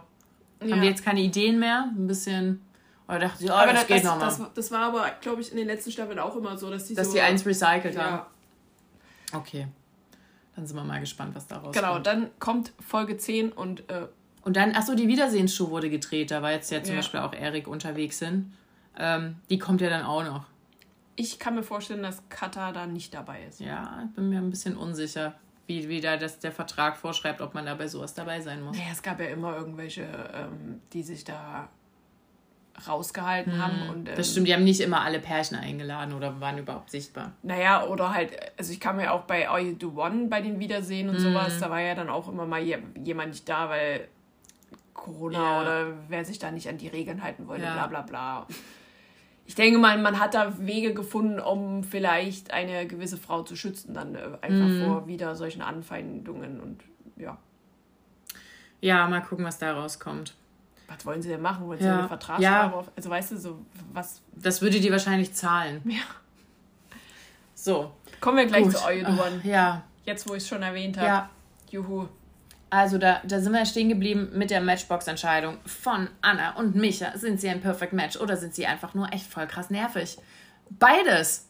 [0.63, 0.71] Ja.
[0.71, 1.89] Haben die jetzt keine Ideen mehr?
[1.95, 2.61] Ein bisschen.
[3.07, 4.25] Oder dachte ich, oh, aber das, das, geht nochmal.
[4.27, 6.93] das, das war aber, glaube ich, in den letzten Staffeln auch immer so, dass die
[6.95, 7.13] Dass so.
[7.13, 8.15] die eins recycelt haben.
[8.17, 8.27] ja,
[9.33, 9.67] Okay.
[10.55, 12.07] Dann sind wir mal gespannt, was daraus Genau, kommt.
[12.07, 14.07] dann kommt Folge 10 und äh,
[14.43, 16.31] Und dann, achso, die Wiedersehensshow wurde gedreht.
[16.31, 16.99] Da war jetzt ja zum Ja.
[17.01, 18.53] Beispiel auch Erik unterwegs sind.
[18.97, 20.45] Ähm, die kommt ja dann auch noch.
[21.15, 23.59] ich kann mir vorstellen, dass Kata da nicht dabei ist.
[23.59, 25.35] Ja, ich bin mir ein bisschen unsicher,
[25.67, 28.75] wie, wie da das, der Vertrag vorschreibt, ob man da bei sowas dabei sein muss.
[28.75, 30.01] Naja, es gab ja immer irgendwelche,
[30.33, 31.69] ähm, die sich da
[32.87, 33.81] rausgehalten haben.
[33.89, 36.89] Und, ähm, Hm, Das stimmt, die haben nicht immer alle Pärchen eingeladen oder waren überhaupt
[36.89, 37.33] sichtbar.
[37.43, 40.59] Naja, oder halt, also ich kam ja auch bei All You Do One bei den
[40.59, 44.07] Wiedersehen und sowas, da war ja dann auch immer mal je, jemand nicht da, weil
[44.93, 45.61] Corona Ja.
[45.61, 47.73] oder wer sich da nicht an die Regeln halten wollte, Ja.
[47.73, 48.47] bla bla bla.
[49.45, 53.93] Ich denke mal, man hat da Wege gefunden, um vielleicht eine gewisse Frau zu schützen,
[53.93, 56.81] dann äh, einfach vor wieder solchen Anfeindungen und
[57.17, 57.37] ja.
[58.79, 60.35] Ja, mal gucken, was da rauskommt.
[60.87, 61.67] Was wollen sie denn machen?
[61.67, 61.99] Wollen sie Ja.
[61.99, 62.83] eine Vertragsstrafe Ja.
[62.95, 63.59] Also weißt du, so
[63.93, 64.21] was.
[64.35, 65.81] Das würde die wahrscheinlich zahlen.
[65.85, 66.01] Ja.
[67.53, 67.91] So.
[68.19, 68.77] Kommen wir gleich Gut.
[68.77, 69.41] zu One.
[69.43, 71.07] Ja, Jetzt, wo ich es schon erwähnt habe.
[71.07, 71.29] ja.
[71.69, 72.07] Juhu.
[72.72, 77.17] Also da, da sind wir stehen geblieben mit der Matchbox-Entscheidung von Anna und Micha.
[77.17, 80.17] Sind sie ein Perfect Match oder sind sie einfach nur echt voll krass nervig?
[80.69, 81.49] Beides.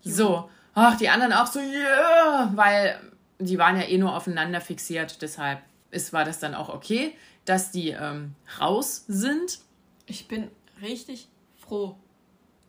[0.00, 0.48] So.
[0.74, 2.98] ach, die anderen auch so, yeah, weil
[3.38, 5.60] die waren ja eh nur aufeinander fixiert, deshalb
[5.90, 7.14] ist, war das dann auch okay,
[7.44, 9.60] dass die ähm, raus sind.
[10.06, 11.28] Ich bin richtig
[11.60, 11.96] froh.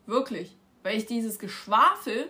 [0.05, 0.57] Wirklich.
[0.83, 2.29] Weil ich dieses Geschwafel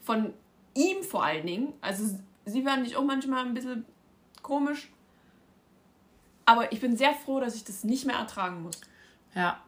[0.00, 0.32] von
[0.72, 3.84] ihm vor allen Dingen, also sie waren nicht auch manchmal ein bisschen
[4.48, 4.88] komisch,
[6.46, 8.80] aber ich bin sehr froh, dass ich das nicht mehr ertragen muss.
[9.34, 9.60] Ja.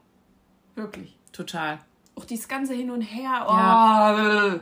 [0.75, 1.15] Wirklich.
[1.31, 1.79] Total.
[2.15, 3.47] Auch dieses ganze Hin und Her.
[3.47, 3.53] Oh.
[3.53, 4.61] Ja.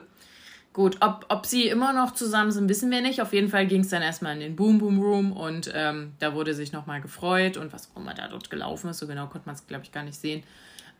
[0.72, 3.22] Gut, ob, ob sie immer noch zusammen sind, wissen wir nicht.
[3.22, 6.34] Auf jeden Fall ging es dann erstmal in den Boom Boom Room und ähm, da
[6.34, 8.98] wurde sich nochmal gefreut und was auch immer da dort gelaufen ist.
[8.98, 10.42] So genau konnte man es, glaube ich, gar nicht sehen.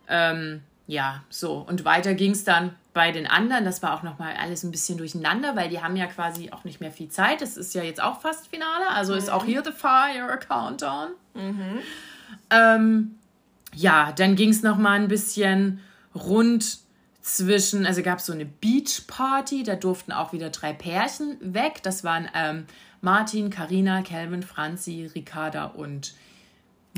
[0.09, 1.59] Ähm, ja, so.
[1.59, 3.67] Und weiter ging es dann bei den anderen.
[3.67, 6.81] Das war auch nochmal alles ein bisschen durcheinander, weil die haben ja quasi auch nicht
[6.81, 7.43] mehr viel Zeit.
[7.43, 8.89] Es ist ja jetzt auch fast Finale.
[8.89, 9.19] Also mhm.
[9.19, 9.49] ist auch mhm.
[9.49, 11.11] hier The Fire Countdown.
[11.35, 11.79] Mhm.
[12.49, 13.15] Ähm,
[13.75, 15.81] ja, dann ging es nochmal ein bisschen
[16.15, 16.79] rund
[17.21, 21.83] zwischen, also gab es so eine Beach-Party, da durften auch wieder drei Pärchen weg.
[21.83, 22.65] Das waren ähm,
[23.03, 26.15] Martin, Karina, Calvin, Franzi, Ricarda und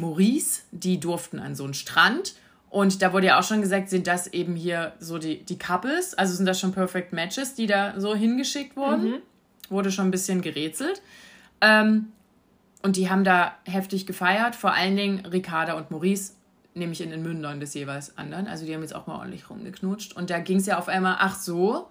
[0.01, 0.63] Maurice.
[0.71, 2.35] Die durften an so einen Strand.
[2.71, 6.15] Und da wurde ja auch schon gesagt, sind das eben hier so die, die Couples,
[6.15, 9.11] also sind das schon Perfect Matches, die da so hingeschickt wurden.
[9.11, 9.19] Mhm.
[9.69, 11.03] Wurde schon ein bisschen gerätselt.
[11.61, 12.13] Ähm,
[12.83, 16.33] und die haben da heftig gefeiert, vor allen Dingen Ricarda und Maurice
[16.75, 18.47] nämlich in den Mündern des jeweils anderen.
[18.47, 20.15] Also die haben jetzt auch mal ordentlich rumgeknutscht.
[20.15, 21.91] Und da ging es ja auf einmal, ach so,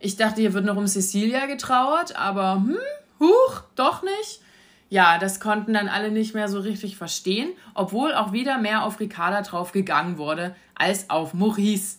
[0.00, 2.76] ich dachte, hier wird noch um Cecilia getrauert, aber hm,
[3.20, 4.40] huch, doch nicht.
[4.88, 9.00] Ja, das konnten dann alle nicht mehr so richtig verstehen, obwohl auch wieder mehr auf
[9.00, 11.98] Ricarda drauf gegangen wurde als auf Maurice.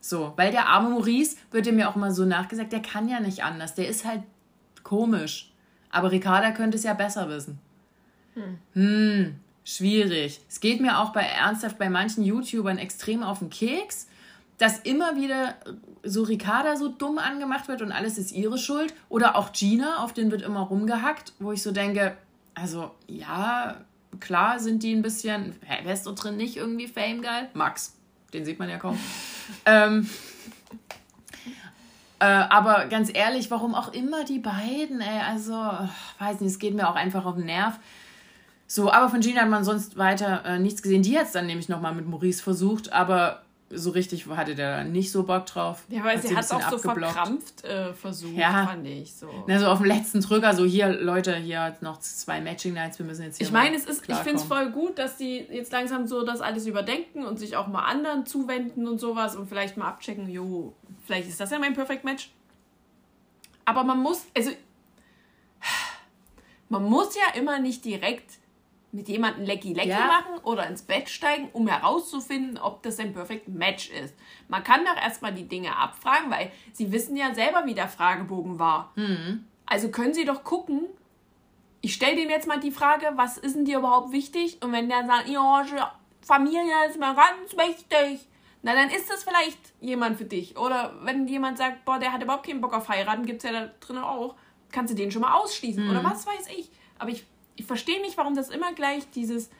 [0.00, 3.44] So, weil der arme Maurice, wird mir auch mal so nachgesagt, der kann ja nicht
[3.44, 4.22] anders, der ist halt
[4.82, 5.52] komisch.
[5.90, 7.58] Aber Ricarda könnte es ja besser wissen.
[8.34, 8.58] Hm.
[8.72, 10.40] hm schwierig.
[10.48, 14.08] Es geht mir auch bei ernsthaft bei manchen YouTubern extrem auf den Keks,
[14.60, 15.54] dass immer wieder
[16.02, 18.92] so Ricarda so dumm angemacht wird und alles ist ihre Schuld.
[19.08, 22.14] Oder auch Gina, auf den wird immer rumgehackt, wo ich so denke,
[22.54, 23.78] also ja,
[24.20, 27.48] klar sind die ein bisschen, hä, wer ist so drin nicht irgendwie Fame geil?
[27.54, 27.96] Max,
[28.34, 28.98] den sieht man ja kaum.
[29.64, 30.10] ähm,
[32.18, 35.54] äh, aber ganz ehrlich, warum auch immer die beiden, ey, also,
[36.18, 37.78] weiß nicht, es geht mir auch einfach auf den Nerv.
[38.66, 41.02] So, aber von Gina hat man sonst weiter äh, nichts gesehen.
[41.02, 43.40] Die hat es dann nämlich nochmal mit Maurice versucht, aber
[43.72, 45.84] so richtig hatte der nicht so Bock drauf.
[45.88, 48.66] Ja, weil hat sie hat es auch so verkrampft äh, versucht, ja.
[48.66, 49.28] fand ich so.
[49.46, 53.06] Na, so auf dem letzten Drücker, so hier, Leute, hier noch zwei Matching Nights, wir
[53.06, 55.70] müssen jetzt hier Ich meine, es ist, ich finde es voll gut, dass die jetzt
[55.72, 59.76] langsam so das alles überdenken und sich auch mal anderen zuwenden und sowas und vielleicht
[59.76, 60.74] mal abchecken, jo,
[61.06, 62.30] vielleicht ist das ja mein Perfect Match.
[63.64, 64.50] Aber man muss, also
[66.68, 68.39] man muss ja immer nicht direkt
[68.92, 70.06] mit jemandem Lecky Lecky ja.
[70.06, 74.14] machen oder ins Bett steigen, um herauszufinden, ob das ein Perfect Match ist.
[74.48, 78.58] Man kann doch erstmal die Dinge abfragen, weil sie wissen ja selber, wie der Fragebogen
[78.58, 78.92] war.
[78.96, 79.44] Mhm.
[79.66, 80.86] Also können sie doch gucken,
[81.80, 84.62] ich stelle dem jetzt mal die Frage, was ist denn dir überhaupt wichtig?
[84.62, 85.64] Und wenn der sagt, ja,
[86.20, 88.26] Familie ist mir ganz wichtig,
[88.62, 90.58] na dann ist das vielleicht jemand für dich.
[90.58, 93.58] Oder wenn jemand sagt, boah, der hat überhaupt keinen Bock auf heiraten, gibt es ja
[93.58, 94.34] da drinnen auch,
[94.70, 95.84] kannst du den schon mal ausschließen.
[95.84, 95.90] Mhm.
[95.90, 96.70] Oder was weiß ich.
[96.98, 97.24] Aber ich
[97.60, 99.50] ich verstehe nicht, warum das immer gleich dieses,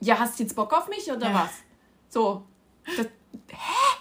[0.00, 1.34] ja, hast du jetzt Bock auf mich oder ja.
[1.34, 1.50] was?
[2.08, 2.44] So.
[2.96, 3.06] Das,
[3.48, 3.96] hä?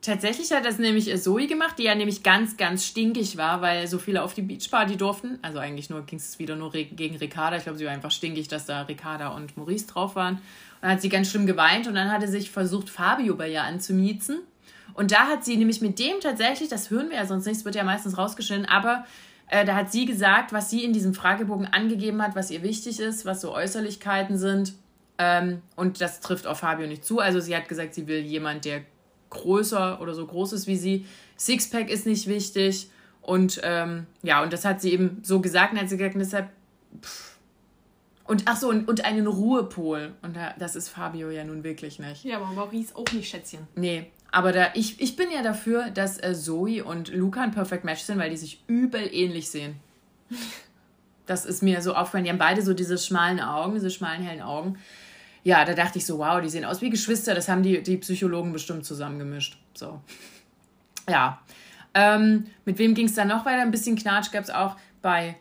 [0.00, 3.98] Tatsächlich hat das nämlich Zoe gemacht, die ja nämlich ganz, ganz stinkig war, weil so
[3.98, 5.38] viele auf die Beachparty durften.
[5.42, 7.58] Also eigentlich nur ging es wieder nur gegen Ricarda.
[7.58, 10.36] Ich glaube, sie war einfach stinkig, dass da Ricarda und Maurice drauf waren.
[10.36, 10.42] Und
[10.82, 14.38] dann hat sie ganz schlimm geweint und dann hatte sich versucht, Fabio bei ihr anzumiezen.
[14.94, 17.64] Und da hat sie nämlich mit dem tatsächlich, das hören wir ja sonst nicht, es
[17.64, 19.04] wird ja meistens rausgeschnitten, aber
[19.48, 23.00] äh, da hat sie gesagt, was sie in diesem Fragebogen angegeben hat, was ihr wichtig
[23.00, 24.74] ist, was so Äußerlichkeiten sind.
[25.18, 27.18] Ähm, und das trifft auf Fabio nicht zu.
[27.18, 28.82] Also sie hat gesagt, sie will jemand, der
[29.30, 31.06] größer oder so groß ist wie sie.
[31.36, 32.90] Sixpack ist nicht wichtig.
[33.22, 36.50] Und ähm, ja, und das hat sie eben so gesagt und hat sie gesagt, deshalb.
[37.02, 37.38] Pff.
[38.24, 40.12] Und ach so, und, und einen Ruhepol.
[40.20, 42.24] Und da, das ist Fabio ja nun wirklich nicht.
[42.24, 43.66] Ja, aber Maurice auch nicht, Schätzchen.
[43.74, 47.84] Nee, aber da, ich, ich bin ja dafür, dass äh, Zoe und Luca ein Perfect
[47.84, 49.76] Match sind, weil die sich übel ähnlich sehen.
[51.26, 52.24] Das ist mir so aufgefallen.
[52.24, 54.78] Die haben beide so diese schmalen Augen, diese schmalen, hellen Augen.
[55.44, 57.34] Ja, da dachte ich so, wow, die sehen aus wie Geschwister.
[57.34, 59.58] Das haben die, die Psychologen bestimmt zusammengemischt.
[59.74, 60.00] So.
[61.08, 61.40] Ja.
[61.94, 63.62] Ähm, mit wem ging es dann noch weiter?
[63.62, 65.36] Ein bisschen Knatsch gab es auch bei,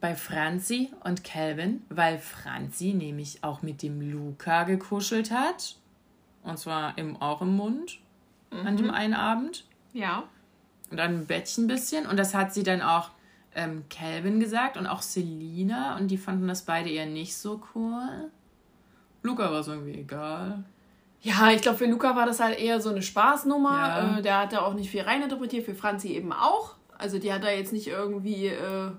[0.00, 5.76] bei Franzi und Calvin, weil Franzi nämlich auch mit dem Luca gekuschelt hat.
[6.42, 8.00] Und zwar im, auch im Mund
[8.60, 8.66] mhm.
[8.66, 8.94] an dem mhm.
[8.94, 9.64] einen Abend.
[9.92, 10.24] Ja.
[10.90, 12.06] Und dann im Bettchen ein bisschen.
[12.06, 13.10] Und das hat sie dann auch
[13.54, 15.96] ähm, Calvin gesagt und auch Selina.
[15.96, 18.30] Und die fanden das beide eher nicht so cool.
[19.22, 20.64] Luca war so irgendwie egal.
[21.22, 23.70] Ja, ich glaube, für Luca war das halt eher so eine Spaßnummer.
[23.70, 24.18] Ja.
[24.18, 26.76] Äh, der hat da auch nicht viel reininterpretiert, für Franzi eben auch.
[26.98, 28.90] Also die hat da jetzt nicht irgendwie äh,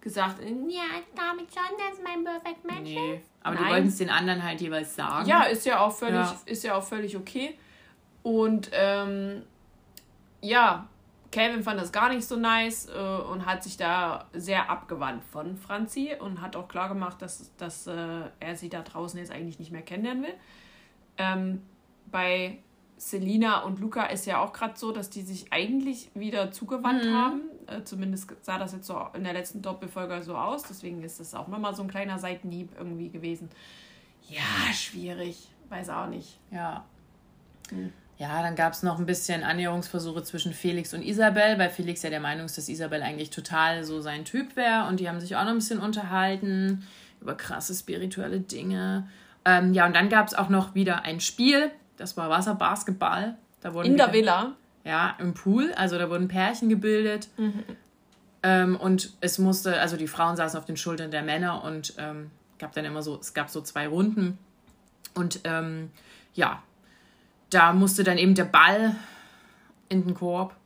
[0.00, 3.14] gesagt, ja, ich glaube schon, dass mein Perfect Match nee.
[3.16, 3.28] ist.
[3.42, 3.64] Aber Nein.
[3.64, 5.28] die wollten es den anderen halt jeweils sagen.
[5.28, 6.36] Ja, ist ja auch völlig, ja.
[6.44, 7.58] Ist ja auch völlig okay.
[8.22, 9.42] Und ähm,
[10.40, 10.88] ja,
[11.32, 15.56] Calvin fand das gar nicht so nice äh, und hat sich da sehr abgewandt von
[15.56, 19.58] Franzi und hat auch klar gemacht, dass, dass äh, er sie da draußen jetzt eigentlich
[19.58, 20.34] nicht mehr kennenlernen will.
[21.16, 21.62] Ähm,
[22.10, 22.58] bei
[22.98, 27.14] Selina und Luca ist ja auch gerade so, dass die sich eigentlich wieder zugewandt mhm.
[27.14, 27.40] haben.
[27.66, 30.62] Äh, zumindest sah das jetzt so in der letzten Doppelfolge so aus.
[30.64, 33.48] Deswegen ist das auch nochmal so ein kleiner Seitenhieb irgendwie gewesen.
[34.28, 35.48] Ja, schwierig.
[35.68, 36.38] Weiß auch nicht.
[36.50, 36.84] Ja.
[37.70, 37.92] Hm.
[38.22, 42.10] Ja, dann gab es noch ein bisschen Annäherungsversuche zwischen Felix und Isabel, weil Felix ja
[42.10, 44.86] der Meinung ist, dass Isabel eigentlich total so sein Typ wäre.
[44.88, 46.86] Und die haben sich auch noch ein bisschen unterhalten
[47.20, 49.08] über krasse spirituelle Dinge.
[49.44, 53.36] Ähm, ja, und dann gab es auch noch wieder ein Spiel das war Wasserbasketball.
[53.60, 54.52] Da wurden In der Villa?
[54.84, 55.72] Ja, im Pool.
[55.76, 57.28] Also da wurden Pärchen gebildet.
[57.36, 57.62] Mhm.
[58.42, 62.32] Ähm, und es musste, also die Frauen saßen auf den Schultern der Männer und ähm,
[62.58, 64.36] gab dann immer so, es gab so zwei Runden.
[65.14, 65.90] Und ähm,
[66.34, 66.62] ja,
[67.52, 68.96] da musste dann eben der Ball
[69.88, 70.56] in den Korb.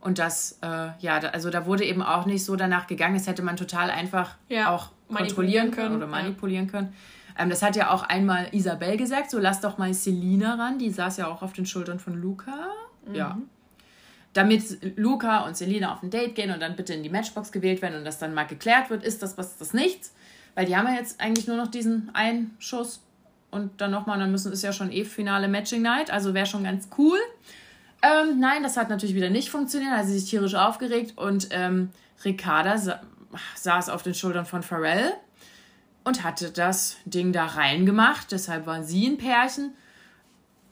[0.00, 3.14] Und das, äh, ja, da, also da wurde eben auch nicht so danach gegangen.
[3.14, 6.70] Das hätte man total einfach ja, auch kontrollieren können oder manipulieren ja.
[6.70, 6.94] können.
[7.38, 10.90] Ähm, das hat ja auch einmal Isabel gesagt, so lass doch mal Selina ran, die
[10.90, 12.68] saß ja auch auf den Schultern von Luca.
[13.06, 13.14] Mhm.
[13.14, 13.38] Ja.
[14.34, 17.82] Damit Luca und Selina auf ein Date gehen und dann bitte in die Matchbox gewählt
[17.82, 20.14] werden und das dann mal geklärt wird, ist das was, ist das nichts?
[20.54, 23.02] Weil die haben ja jetzt eigentlich nur noch diesen einen Schuss
[23.50, 26.64] und dann nochmal, dann müssen ist ja schon eh Finale Matching Night, also wäre schon
[26.64, 27.18] ganz cool.
[28.02, 31.90] Ähm, nein, das hat natürlich wieder nicht funktioniert, hat sie sich tierisch aufgeregt und ähm,
[32.24, 33.00] Ricarda sa
[33.56, 35.12] saß auf den Schultern von Pharrell
[36.04, 38.32] und hatte das Ding da reingemacht.
[38.32, 39.74] Deshalb waren sie ein Pärchen,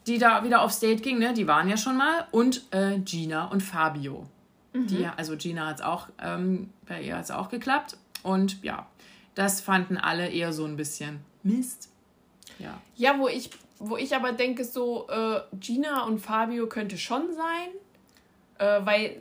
[0.06, 1.18] die da wieder aufs Date ging.
[1.18, 1.34] Ne?
[1.34, 2.26] Die waren ja schon mal.
[2.30, 4.26] Und äh, Gina und Fabio.
[4.72, 4.86] Mhm.
[4.86, 7.98] Die, also Gina hat es auch, ähm, bei ihr hat es auch geklappt.
[8.22, 8.86] Und ja,
[9.34, 11.90] das fanden alle eher so ein bisschen Mist.
[12.58, 17.34] Ja, ja wo, ich, wo ich aber denke, so äh, Gina und Fabio könnte schon
[17.34, 17.68] sein,
[18.58, 19.16] äh, weil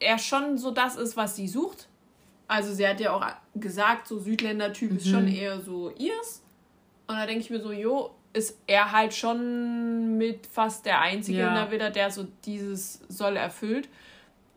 [0.00, 1.88] er schon so das ist, was sie sucht.
[2.46, 4.96] Also sie hat ja auch gesagt, so Südländer-Typ mhm.
[4.96, 6.42] ist schon eher so ihrs.
[7.06, 11.40] Und da denke ich mir so, jo, ist er halt schon mit fast der Einzige
[11.40, 11.48] ja.
[11.48, 13.88] in der Villa, der so dieses Soll erfüllt.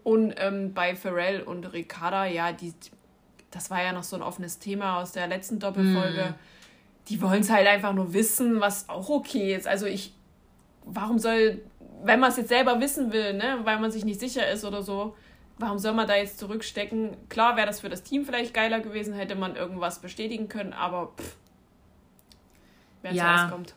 [0.03, 2.73] Und ähm, bei Pharrell und Ricarda, ja, die,
[3.51, 6.25] das war ja noch so ein offenes Thema aus der letzten Doppelfolge.
[6.29, 6.35] Mhm.
[7.09, 9.67] Die wollen es halt einfach nur wissen, was auch okay ist.
[9.67, 10.13] Also ich,
[10.85, 11.61] warum soll,
[12.03, 14.81] wenn man es jetzt selber wissen will, ne, weil man sich nicht sicher ist oder
[14.81, 15.15] so,
[15.57, 17.17] warum soll man da jetzt zurückstecken?
[17.29, 21.13] Klar wäre das für das Team vielleicht geiler gewesen, hätte man irgendwas bestätigen können, aber
[21.17, 21.35] pff,
[23.01, 23.23] wer ja.
[23.23, 23.75] zuerst kommt.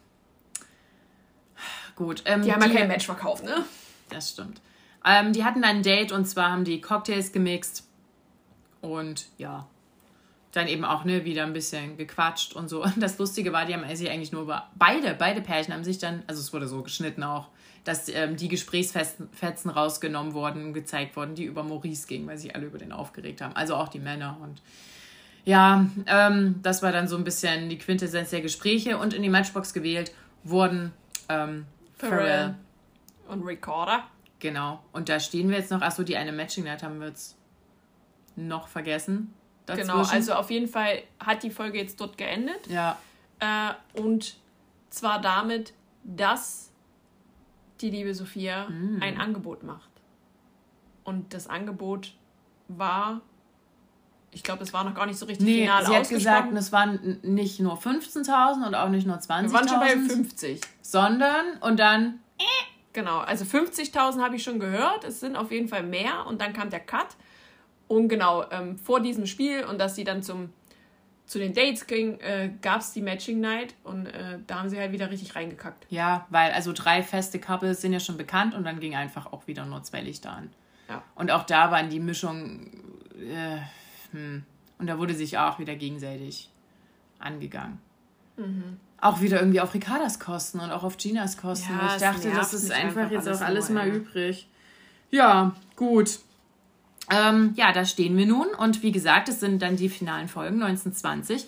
[1.97, 2.23] Gut.
[2.27, 3.65] Ähm, die haben ja kein Match verkauft, ne?
[4.11, 4.61] Das stimmt.
[5.05, 7.87] Ähm, die hatten ein Date und zwar haben die Cocktails gemixt
[8.81, 9.67] und ja,
[10.55, 12.85] dann eben auch ne, wieder ein bisschen gequatscht und so.
[12.85, 15.99] Und das Lustige war, die haben sich eigentlich nur über beide, beide Pärchen haben sich
[15.99, 17.49] dann, also es wurde so geschnitten auch,
[17.83, 22.67] dass ähm, die Gesprächsfetzen rausgenommen wurden, gezeigt wurden, die über Maurice gingen, weil sich alle
[22.67, 23.55] über den aufgeregt haben.
[23.55, 24.39] Also auch die Männer.
[24.43, 24.63] Und
[25.45, 28.97] ja, ähm, das war dann so ein bisschen die Quintessenz der Gespräche.
[28.97, 30.13] Und in die Matchbox gewählt
[30.45, 30.93] wurden
[31.29, 31.67] ähm,
[31.99, 32.55] Pharrell
[33.29, 34.05] und Recorder.
[34.39, 34.83] Genau.
[34.93, 35.83] Und da stehen wir jetzt noch.
[35.83, 37.37] Achso, die eine Matching Night haben wir jetzt
[38.37, 39.35] noch vergessen.
[39.67, 39.89] Dazwischen.
[39.89, 42.67] Genau, also auf jeden Fall hat die Folge jetzt dort geendet.
[42.69, 42.99] Ja.
[43.41, 44.37] Äh, und
[44.91, 45.73] zwar damit,
[46.05, 46.71] dass
[47.81, 49.03] die liebe Sophia mm.
[49.03, 49.91] ein Angebot macht.
[51.03, 52.15] Und das Angebot
[52.69, 53.21] war,
[54.31, 56.73] ich glaube, es war noch gar nicht so richtig nee, final sie hat gesagt, es
[56.73, 59.43] waren nicht nur 15.000 und auch nicht nur 20.000.
[59.43, 60.61] Wir waren schon bei 50.
[60.83, 62.21] Sondern, und dann...
[62.93, 65.03] Genau, also 50.000 habe ich schon gehört.
[65.03, 66.27] Es sind auf jeden Fall mehr.
[66.27, 67.09] Und dann kam der Cut.
[67.95, 70.51] Und genau, ähm, vor diesem Spiel und dass sie dann zum
[71.27, 74.79] zu den Dates ging, äh, gab es die Matching Night und äh, da haben sie
[74.79, 75.87] halt wieder richtig reingekackt.
[75.89, 79.47] Ja, weil also drei feste Couples sind ja schon bekannt und dann ging einfach auch
[79.47, 80.51] wieder nur zwei Lichter an.
[80.89, 81.03] Ja.
[81.15, 82.71] Und auch da waren die Mischungen,
[83.17, 83.59] äh,
[84.11, 84.43] hm.
[84.79, 86.51] und da wurde sich auch wieder gegenseitig
[87.21, 87.79] angegangen.
[88.37, 88.79] Mhm.
[89.01, 91.73] Auch wieder irgendwie auf Ricardas Kosten und auch auf Ginas Kosten.
[91.73, 94.49] Ja, ich dachte, das ist einfach, einfach jetzt auch alles nur, mal übrig.
[95.11, 96.19] Ja, gut.
[97.11, 98.49] Ähm, ja, da stehen wir nun.
[98.59, 101.47] Und wie gesagt, es sind dann die finalen Folgen 1920.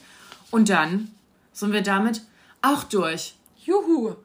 [0.51, 1.11] Und dann
[1.53, 2.23] sind wir damit
[2.63, 3.35] auch durch.
[3.65, 4.17] Juhu!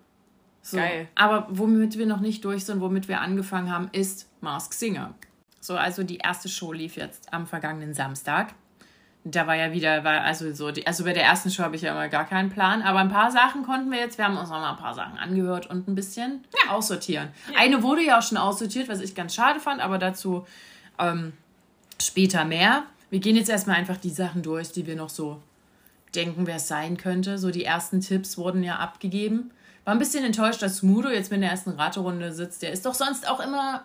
[0.61, 0.77] So.
[0.77, 1.07] Geil.
[1.15, 5.13] Aber womit wir noch nicht durch sind, womit wir angefangen haben, ist Mask Singer.
[5.59, 8.53] So, also die erste Show lief jetzt am vergangenen Samstag.
[9.23, 11.83] Da war ja wieder, war also so, die, also bei der ersten Show habe ich
[11.83, 14.49] ja immer gar keinen Plan, aber ein paar Sachen konnten wir jetzt, wir haben uns
[14.49, 16.71] auch mal ein paar Sachen angehört und ein bisschen ja.
[16.71, 17.29] aussortieren.
[17.51, 17.59] Ja.
[17.59, 20.47] Eine wurde ja auch schon aussortiert, was ich ganz schade fand, aber dazu
[21.01, 21.33] ähm,
[21.99, 22.83] später mehr.
[23.09, 25.41] Wir gehen jetzt erstmal einfach die Sachen durch, die wir noch so
[26.15, 27.37] denken, wer es sein könnte.
[27.37, 29.51] So die ersten Tipps wurden ja abgegeben.
[29.83, 32.61] War ein bisschen enttäuscht, dass Smudo jetzt mit der ersten Raterunde sitzt.
[32.61, 33.83] Der ist doch sonst auch immer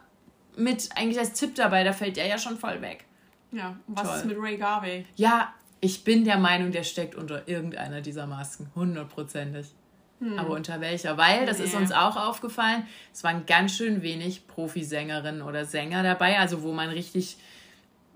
[0.56, 3.04] mit eigentlich als Tipp dabei, da fällt der ja schon voll weg.
[3.52, 4.16] Ja, was Toll.
[4.16, 5.06] ist mit Ray Garvey?
[5.16, 8.70] Ja, ich bin der Meinung, der steckt unter irgendeiner dieser Masken.
[8.74, 9.72] Hundertprozentig.
[10.20, 10.38] Hm.
[10.38, 11.16] Aber unter welcher?
[11.18, 11.64] Weil, das nee.
[11.64, 16.72] ist uns auch aufgefallen, es waren ganz schön wenig Profisängerinnen oder Sänger dabei, also wo
[16.72, 17.36] man richtig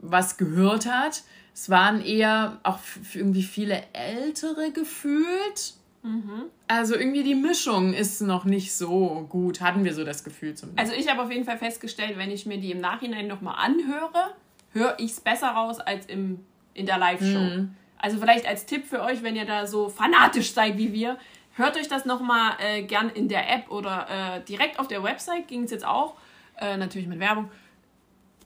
[0.01, 1.23] was gehört hat.
[1.55, 2.79] Es waren eher auch
[3.13, 5.75] irgendwie viele ältere gefühlt.
[6.03, 6.45] Mhm.
[6.67, 10.91] Also irgendwie die Mischung ist noch nicht so gut, hatten wir so das Gefühl zumindest.
[10.91, 14.35] Also ich habe auf jeden Fall festgestellt, wenn ich mir die im Nachhinein nochmal anhöre,
[14.73, 16.41] höre ich es besser raus als im,
[16.73, 17.39] in der Live-Show.
[17.39, 17.75] Mhm.
[17.99, 21.19] Also vielleicht als Tipp für euch, wenn ihr da so fanatisch seid wie wir,
[21.55, 25.49] hört euch das nochmal äh, gern in der App oder äh, direkt auf der Website,
[25.49, 26.15] ging es jetzt auch,
[26.59, 27.51] äh, natürlich mit Werbung.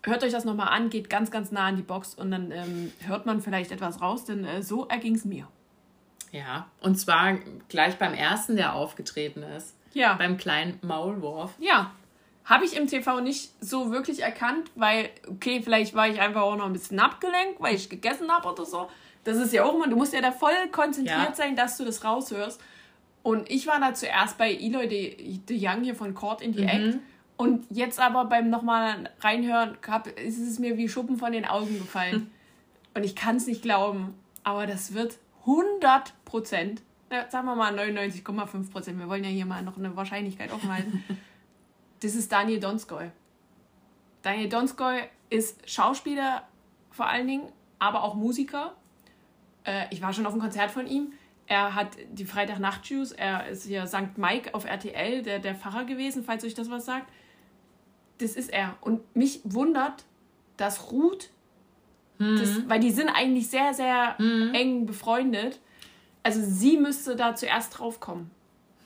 [0.03, 2.93] Hört euch das nochmal an, geht ganz, ganz nah an die Box und dann ähm,
[3.07, 5.49] hört man vielleicht etwas raus, denn äh, so erging es mir.
[6.31, 7.39] Ja, und zwar
[7.69, 9.77] gleich beim ersten, der aufgetreten ist.
[9.93, 10.15] Ja.
[10.15, 11.53] Beim kleinen Maulwurf.
[11.59, 11.93] Ja,
[12.45, 16.57] habe ich im TV nicht so wirklich erkannt, weil, okay, vielleicht war ich einfach auch
[16.57, 18.89] noch ein bisschen abgelenkt, weil ich gegessen habe oder so.
[19.25, 21.35] Das ist ja auch immer, du musst ja da voll konzentriert ja.
[21.35, 22.61] sein, dass du das raushörst.
[23.25, 26.63] Und ich war da zuerst bei Eloy de, de Young hier von Court in die
[26.63, 26.69] mhm.
[26.69, 26.99] Act.
[27.39, 31.79] Und jetzt aber beim nochmal reinhören, hab, ist es mir wie Schuppen von den Augen
[31.79, 32.31] gefallen.
[32.95, 34.15] Und ich kann es nicht glauben,
[34.45, 36.83] aber das wird 100 Prozent,
[37.29, 41.03] sagen wir mal 99,5 Prozent, wir wollen ja hier mal noch eine Wahrscheinlichkeit halten,
[42.01, 43.11] das ist Daniel Donskoy.
[44.23, 46.47] Daniel Donskoy ist Schauspieler
[46.91, 47.49] vor allen Dingen,
[47.81, 48.75] aber auch Musiker.
[49.65, 51.13] Äh, ich war schon auf einem Konzert von ihm.
[51.47, 54.17] Er hat die Freitag-Nacht-Juice, er ist hier St.
[54.17, 57.11] Mike auf RTL, der, der Pfarrer gewesen, falls euch das was sagt.
[58.19, 58.77] Das ist er.
[58.81, 60.05] Und mich wundert,
[60.57, 61.31] dass Ruth,
[62.19, 62.39] mhm.
[62.39, 64.55] das, weil die sind eigentlich sehr, sehr mhm.
[64.55, 65.61] eng befreundet.
[66.23, 68.31] Also sie müsste da zuerst drauf kommen.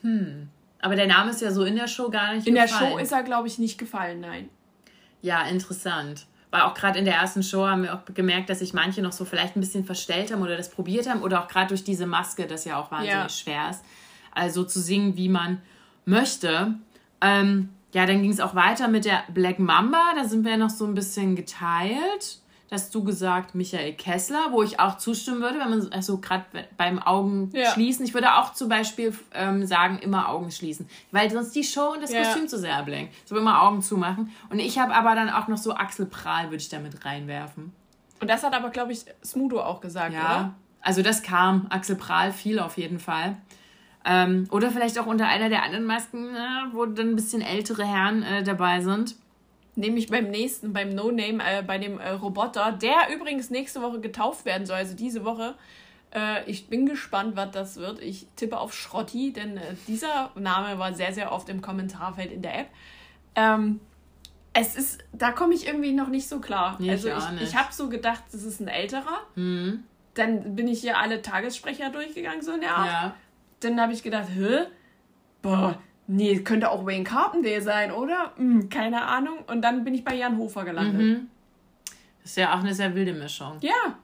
[0.02, 0.48] Hm.
[0.80, 2.70] Aber der Name ist ja so in der Show gar nicht in gefallen.
[2.70, 4.48] In der Show ist er, glaube ich, nicht gefallen, nein.
[5.22, 6.26] Ja, interessant.
[6.50, 9.12] Weil auch gerade in der ersten Show haben wir auch gemerkt, dass sich manche noch
[9.12, 12.06] so vielleicht ein bisschen verstellt haben oder das probiert haben oder auch gerade durch diese
[12.06, 13.28] Maske, das ja auch wahnsinnig ja.
[13.28, 13.84] schwer ist.
[14.34, 15.60] Also zu singen, wie man
[16.06, 16.74] möchte.
[17.20, 20.14] Ähm, ja, dann ging es auch weiter mit der Black Mamba.
[20.16, 22.40] Da sind wir noch so ein bisschen geteilt
[22.70, 26.44] hast du gesagt Michael Kessler, wo ich auch zustimmen würde, wenn man also gerade
[26.76, 27.72] beim Augen ja.
[27.72, 28.04] schließen.
[28.04, 32.02] Ich würde auch zum Beispiel ähm, sagen, immer Augen schließen, weil sonst die Show und
[32.02, 32.22] das ja.
[32.22, 33.14] Kostüm zu sehr ablenkt.
[33.26, 34.30] So immer Augen zumachen.
[34.50, 37.72] Und ich habe aber dann auch noch so Axel Prahl, würde ich damit reinwerfen.
[38.20, 40.20] Und das hat aber, glaube ich, Smudo auch gesagt, ja.
[40.20, 40.54] oder?
[40.80, 43.36] Also das kam, Axel Prahl viel auf jeden Fall.
[44.04, 47.84] Ähm, oder vielleicht auch unter einer der anderen Masken, äh, wo dann ein bisschen ältere
[47.84, 49.16] Herren äh, dabei sind
[49.78, 54.00] nämlich beim nächsten, beim No Name, äh, bei dem äh, Roboter, der übrigens nächste Woche
[54.00, 55.54] getauft werden soll, also diese Woche.
[56.14, 58.00] Äh, ich bin gespannt, was das wird.
[58.00, 62.42] Ich tippe auf Schrotti, denn äh, dieser Name war sehr, sehr oft im Kommentarfeld in
[62.42, 62.68] der App.
[63.34, 63.80] Ähm,
[64.52, 66.76] es ist, da komme ich irgendwie noch nicht so klar.
[66.80, 69.20] Nee, also ich, ich habe so gedacht, das ist ein älterer.
[69.36, 69.84] Mhm.
[70.14, 72.86] Dann bin ich hier alle Tagessprecher durchgegangen, so in der Art.
[72.86, 73.16] Ja.
[73.60, 74.66] Dann habe ich gedacht, hä?
[75.42, 75.78] Boah,
[76.08, 78.32] nee, könnte auch Wayne Carpendale sein, oder?
[78.36, 79.38] Hm, keine Ahnung.
[79.46, 81.00] Und dann bin ich bei Jan Hofer gelandet.
[81.00, 81.30] Mhm.
[82.22, 83.58] Das ist ja auch eine sehr wilde Mischung.
[83.60, 83.96] Ja.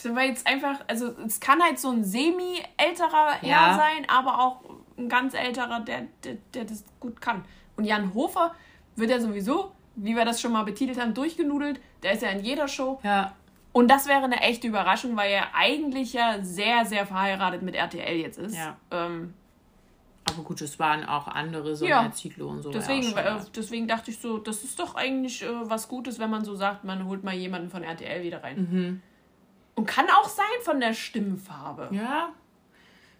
[0.00, 4.60] Das war jetzt einfach, also es kann halt so ein semi-älterer Herr sein, aber auch
[4.98, 7.44] ein ganz älterer, der, der, der das gut kann.
[7.76, 8.54] Und Jan Hofer
[8.94, 11.80] wird ja sowieso, wie wir das schon mal betitelt haben, durchgenudelt.
[12.02, 13.00] Der ist ja in jeder Show.
[13.02, 13.34] Ja.
[13.72, 18.16] Und das wäre eine echte Überraschung, weil er eigentlich ja sehr, sehr verheiratet mit RTL
[18.16, 18.54] jetzt ist.
[18.54, 18.76] Ja.
[18.90, 19.32] Ähm,
[20.30, 22.10] aber gut, es waren auch andere, so ja.
[22.12, 22.70] Zitlo und so.
[22.70, 26.44] Deswegen, äh, deswegen dachte ich so, das ist doch eigentlich äh, was Gutes, wenn man
[26.44, 28.68] so sagt, man holt mal jemanden von RTL wieder rein.
[28.70, 29.02] Mhm.
[29.76, 31.88] Und kann auch sein von der Stimmfarbe.
[31.92, 32.30] Ja.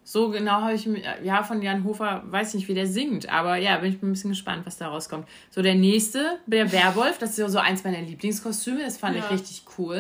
[0.08, 0.88] So genau habe ich,
[1.24, 4.30] ja, von Jan Hofer, weiß nicht, wie der singt, aber ja, bin ich ein bisschen
[4.30, 5.26] gespannt, was da rauskommt.
[5.50, 9.24] So, der nächste, der Werwolf, das ist so eins meiner Lieblingskostüme, das fand ja.
[9.24, 9.98] ich richtig cool.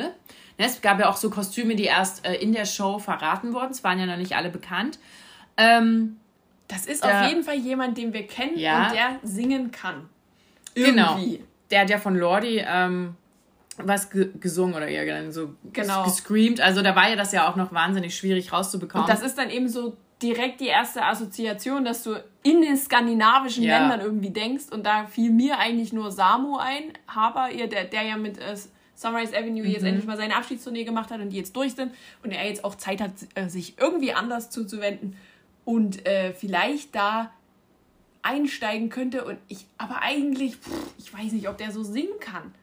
[0.58, 3.72] Ne, es gab ja auch so Kostüme, die erst äh, in der Show verraten wurden,
[3.72, 5.00] es waren ja noch nicht alle bekannt.
[5.56, 6.18] Ähm,
[6.68, 10.08] das ist der, auf jeden Fall jemand, den wir kennen ja, und der singen kann.
[10.74, 11.16] Genau.
[11.16, 11.36] Irgendwie.
[11.36, 11.48] Genau.
[11.70, 13.16] Der hat ja von Lordi ähm,
[13.78, 16.04] was ge gesungen oder eher so genau.
[16.04, 16.60] gescreamt.
[16.60, 19.04] Also da war ja das ja auch noch wahnsinnig schwierig rauszubekommen.
[19.04, 23.64] Und das ist dann eben so direkt die erste Assoziation, dass du in den skandinavischen
[23.64, 23.78] ja.
[23.78, 24.66] Ländern irgendwie denkst.
[24.70, 28.56] Und da fiel mir eigentlich nur Samu ein, Haber, ihr, der, der ja mit äh,
[28.94, 29.70] Sunrise Avenue mhm.
[29.70, 31.92] jetzt endlich mal seine Abschiedstournee gemacht hat und die jetzt durch sind
[32.22, 35.16] und er jetzt auch Zeit hat, äh, sich irgendwie anders zuzuwenden
[35.66, 37.30] und äh, vielleicht da
[38.22, 42.54] einsteigen könnte und ich aber eigentlich, pff, ich weiß nicht, ob der so singen kann.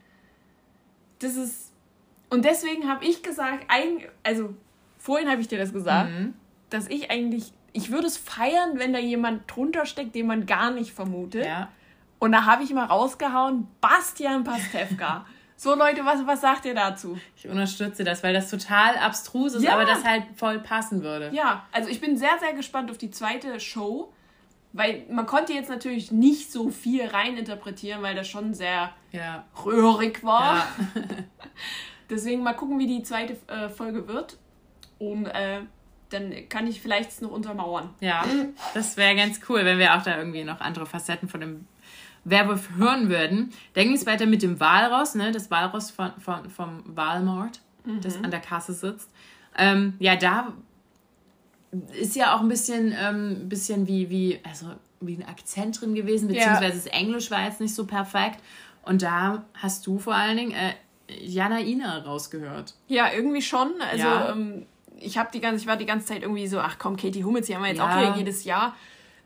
[1.19, 1.73] Das ist
[2.33, 4.55] und deswegen habe ich gesagt, ein, also
[4.97, 6.33] vorhin habe ich dir das gesagt, mhm.
[6.71, 10.71] dass ich eigentlich, ich würde es feiern, wenn da jemand drunter steckt, den man gar
[10.71, 11.45] nicht vermutet.
[11.45, 11.69] Ja.
[12.17, 15.27] Und da habe ich mal rausgehauen, Bastian Pastewka.
[15.55, 17.17] So Leute, was, was sagt ihr dazu?
[17.35, 19.73] Ich unterstütze das, weil das total abstrus ist, ja.
[19.73, 21.31] aber das halt voll passen würde.
[21.33, 24.11] Ja, also ich bin sehr, sehr gespannt auf die zweite Show,
[24.73, 29.45] weil man konnte jetzt natürlich nicht so viel reininterpretieren, weil das schon sehr ja.
[29.65, 30.55] röhrig war.
[30.55, 30.67] Ja.
[32.09, 34.37] Deswegen mal gucken, wie die zweite äh, Folge wird.
[34.99, 35.61] Und äh,
[36.09, 37.89] dann kann ich vielleicht es noch untermauern.
[37.99, 38.25] Ja,
[38.73, 41.67] das wäre ganz cool, wenn wir auch da irgendwie noch andere Facetten von dem
[42.25, 43.51] Werwolf hören würden.
[43.73, 45.31] Dann ging es weiter mit dem Walross, ne?
[45.31, 48.01] das Walross von, von, vom Walmart, mhm.
[48.01, 49.09] das an der Kasse sitzt.
[49.57, 50.53] Ähm, ja, da
[51.99, 54.67] ist ja auch ein bisschen, ähm, bisschen wie, wie, also
[55.01, 58.39] wie ein Akzent drin gewesen, beziehungsweise das Englisch war jetzt nicht so perfekt.
[58.83, 60.73] Und da hast du vor allen Dingen äh,
[61.21, 62.75] Jana Ina rausgehört.
[62.87, 63.73] Ja, irgendwie schon.
[63.91, 64.31] Also ja.
[64.31, 64.65] ähm,
[64.99, 67.47] ich habe die ganze, ich war die ganze Zeit irgendwie so, ach komm, Katie Hummels,
[67.47, 67.89] die haben wir jetzt ja.
[67.89, 68.75] auch wieder jedes Jahr.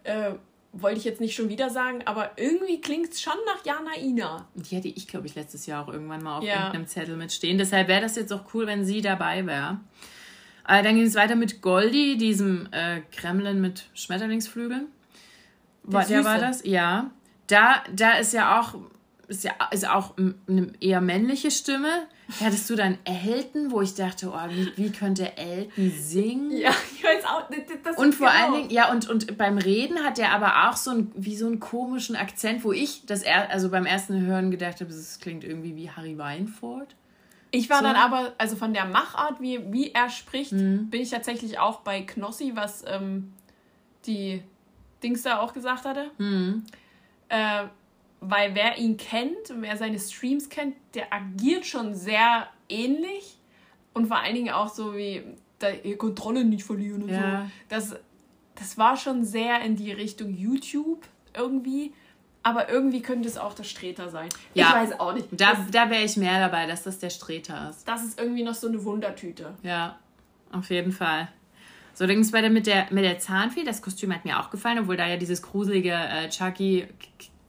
[0.04, 0.34] Äh,
[0.74, 4.47] wollte ich jetzt nicht schon wieder sagen, aber irgendwie klingt es schon nach Jana Ina.
[4.55, 6.55] Die hatte ich, glaube ich, letztes Jahr auch irgendwann mal auf ja.
[6.55, 7.57] irgendeinem Zettel mitstehen.
[7.57, 9.80] Deshalb wäre das jetzt auch cool, wenn sie dabei wäre.
[10.68, 14.88] Äh, dann ging es weiter mit Goldie, diesem äh, Kremlin mit Schmetterlingsflügeln.
[15.84, 16.65] Der, der war das?
[16.65, 17.11] Ja.
[17.47, 18.76] Da, da ist ja auch
[19.28, 22.07] ist ja ist auch eine eher männliche Stimme.
[22.41, 26.51] Hattest du dann Elton, wo ich dachte, oh, wie, wie könnte Elton singen?
[26.51, 27.49] Ja, ich weiß auch.
[27.84, 28.39] Das und vor genau.
[28.39, 31.47] allen Dingen, ja, und, und beim Reden hat er aber auch so ein, wie so
[31.47, 35.43] einen komischen Akzent, wo ich das er, also beim ersten Hören gedacht habe, das klingt
[35.43, 36.95] irgendwie wie Harry Weinfurt.
[37.51, 37.86] Ich war so.
[37.86, 40.89] dann aber, also von der Machart, wie, wie er spricht, mhm.
[40.89, 43.34] bin ich tatsächlich auch bei Knossi, was ähm,
[44.05, 44.43] die
[45.01, 46.11] Dings da auch gesagt hatte.
[46.17, 46.65] Mhm.
[47.30, 47.65] Äh,
[48.20, 53.38] weil wer ihn kennt und wer seine Streams kennt, der agiert schon sehr ähnlich
[53.93, 55.24] und vor allen Dingen auch so wie
[55.97, 57.41] Kontrolle nicht verlieren und ja.
[57.41, 57.51] so.
[57.70, 57.95] Das,
[58.55, 61.05] das war schon sehr in die Richtung YouTube
[61.36, 61.93] irgendwie.
[62.43, 64.30] Aber irgendwie könnte es auch der Streter sein.
[64.53, 65.28] Ja, ich weiß auch nicht.
[65.32, 67.86] Da, da wäre ich mehr dabei, dass das der Streter ist.
[67.86, 69.53] Das ist irgendwie noch so eine Wundertüte.
[69.63, 69.99] Ja,
[70.51, 71.28] auf jeden Fall.
[71.93, 73.63] So, dann ging es weiter mit der, mit der Zahnfee.
[73.63, 76.88] Das Kostüm hat mir auch gefallen, obwohl da ja dieses gruselige äh, Chucky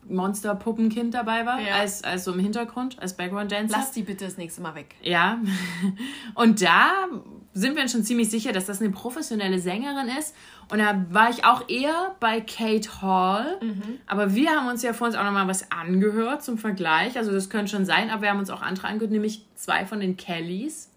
[0.09, 1.76] Monster-Puppenkind dabei war, ja.
[1.76, 3.76] als, als so im Hintergrund, als Background-Dancer.
[3.76, 4.94] Lass die bitte das nächste Mal weg.
[5.03, 5.38] Ja.
[6.34, 7.09] Und da
[7.53, 10.34] sind wir uns schon ziemlich sicher, dass das eine professionelle Sängerin ist.
[10.70, 13.59] Und da war ich auch eher bei Kate Hall.
[13.61, 13.99] Mhm.
[14.07, 17.16] Aber wir haben uns ja vor uns auch nochmal was angehört zum Vergleich.
[17.16, 20.01] Also das könnte schon sein, aber wir haben uns auch andere angehört, nämlich zwei von
[20.01, 20.90] den Kellys.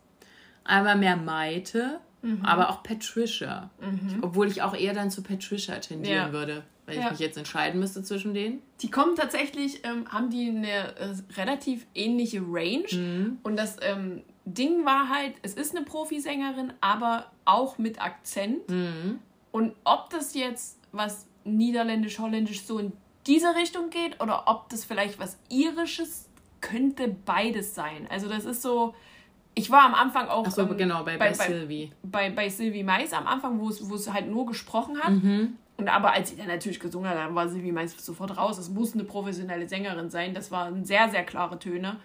[0.63, 2.45] Einmal mehr Maite, mhm.
[2.45, 3.71] aber auch Patricia.
[3.81, 4.19] Mhm.
[4.21, 6.31] Obwohl ich auch eher dann zu Patricia tendieren ja.
[6.31, 7.05] würde wenn ja.
[7.05, 8.61] ich mich jetzt entscheiden müsste zwischen denen.
[8.81, 12.87] Die kommen tatsächlich, ähm, haben die eine äh, relativ ähnliche Range.
[12.91, 13.39] Mhm.
[13.43, 18.69] Und das ähm, Ding war halt, es ist eine Profisängerin, aber auch mit Akzent.
[18.69, 19.19] Mhm.
[19.51, 22.93] Und ob das jetzt was niederländisch, holländisch so in
[23.27, 26.27] diese Richtung geht oder ob das vielleicht was irisches,
[26.59, 28.07] könnte beides sein.
[28.09, 28.93] Also das ist so,
[29.55, 30.49] ich war am Anfang auch.
[30.49, 31.91] So, ähm, genau, bei, bei, bei Sylvie.
[32.03, 35.11] Bei, bei Sylvie Mais am Anfang, wo es, wo es halt nur gesprochen hat.
[35.11, 35.57] Mhm.
[35.81, 38.59] Und aber als sie dann natürlich gesungen hat, war sie wie meist sofort raus.
[38.59, 40.35] Es muss eine professionelle Sängerin sein.
[40.35, 41.97] Das waren sehr, sehr klare Töne.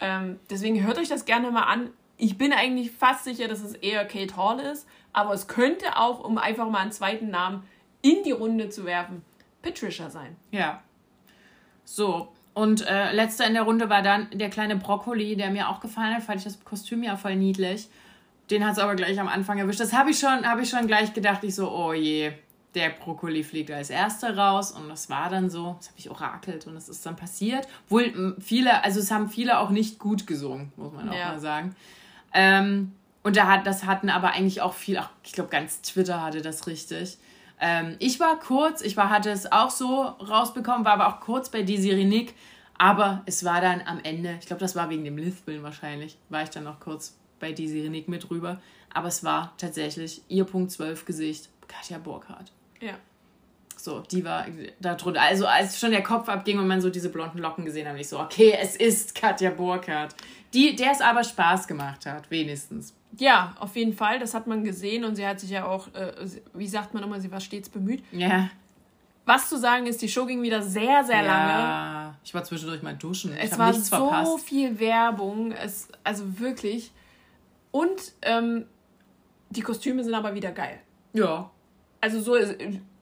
[0.00, 1.90] Ähm, deswegen hört euch das gerne mal an.
[2.16, 6.24] Ich bin eigentlich fast sicher, dass es eher Kate Hall ist, aber es könnte auch,
[6.24, 7.64] um einfach mal einen zweiten Namen
[8.00, 9.22] in die Runde zu werfen,
[9.60, 10.34] Patricia sein.
[10.50, 10.82] Ja.
[11.84, 15.80] So, und äh, letzter in der Runde war dann der kleine Brokkoli, der mir auch
[15.80, 17.90] gefallen hat, fand ich das Kostüm ja voll niedlich.
[18.50, 19.80] Den hat es aber gleich am Anfang erwischt.
[19.80, 21.44] Das habe ich, schon, hab ich schon gleich gedacht.
[21.44, 22.32] Ich so, oh je,
[22.74, 26.66] der Brokkoli fliegt als erster raus und das war dann so, das habe ich orakelt
[26.66, 27.68] und das ist dann passiert.
[27.88, 31.28] Wohl viele, also es haben viele auch nicht gut gesungen, muss man auch ja.
[31.28, 31.76] mal sagen.
[32.32, 32.92] Ähm,
[33.22, 36.40] und da hat, das hatten aber eigentlich auch viel, auch, ich glaube ganz Twitter hatte
[36.40, 37.18] das richtig.
[37.60, 41.50] Ähm, ich war kurz, ich war, hatte es auch so rausbekommen, war aber auch kurz
[41.50, 42.34] bei Desiree Nick,
[42.78, 46.42] aber es war dann am Ende, ich glaube das war wegen dem Lispeln wahrscheinlich, war
[46.42, 48.60] ich dann noch kurz bei Desiree Nick mit drüber.
[48.94, 52.52] Aber es war tatsächlich ihr Punkt 12 Gesicht, Katja Burkhardt.
[52.82, 52.94] Ja.
[53.76, 54.46] So, die war
[54.80, 55.22] da drunter.
[55.22, 58.08] Also, als schon der Kopf abging und man so diese blonden Locken gesehen hat, ich
[58.08, 60.14] so, okay, es ist Katja Burkhardt.
[60.54, 62.94] Die, der es aber Spaß gemacht hat, wenigstens.
[63.18, 64.18] Ja, auf jeden Fall.
[64.18, 66.12] Das hat man gesehen und sie hat sich ja auch, äh,
[66.54, 68.04] wie sagt man immer, sie war stets bemüht.
[68.12, 68.50] Ja.
[69.24, 72.14] was zu sagen ist, die Show ging wieder sehr, sehr Ja, lange.
[72.24, 73.32] ich war zwischendurch mal duschen.
[73.36, 74.40] Es war nichts so verpasst.
[74.44, 75.52] viel Werbung.
[75.52, 76.92] Es, also wirklich.
[77.70, 78.66] Und ähm,
[79.50, 80.78] die Kostüme sind aber wieder geil.
[81.14, 81.50] Ja.
[82.02, 82.54] Also so, es,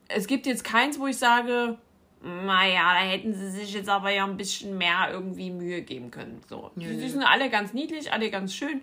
[0.09, 1.77] es gibt jetzt keins, wo ich sage,
[2.23, 6.41] naja, da hätten sie sich jetzt aber ja ein bisschen mehr irgendwie Mühe geben können.
[6.49, 6.71] So.
[6.77, 8.83] Die, die sind alle ganz niedlich, alle ganz schön.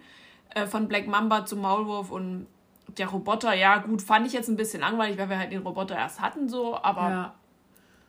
[0.50, 2.48] Äh, von Black Mamba zum Maulwurf und
[2.98, 5.96] der Roboter, ja gut, fand ich jetzt ein bisschen langweilig, weil wir halt den Roboter
[5.96, 7.36] erst hatten so, aber ja.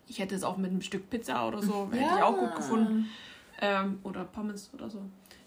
[0.06, 2.24] ich hätte es auch mit einem Stück Pizza oder so, hätte ich Ja.
[2.24, 3.10] auch gut gefunden.
[3.60, 5.02] Ähm, oder Pommes oder so.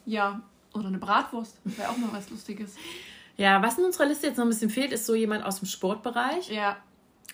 [0.05, 0.41] Ja,
[0.73, 2.75] oder eine Bratwurst, wäre auch mal was Lustiges.
[3.41, 5.67] Ja, was in unserer Liste jetzt noch ein bisschen fehlt, ist so jemand aus dem
[5.67, 6.49] Sportbereich.
[6.49, 6.77] Ja,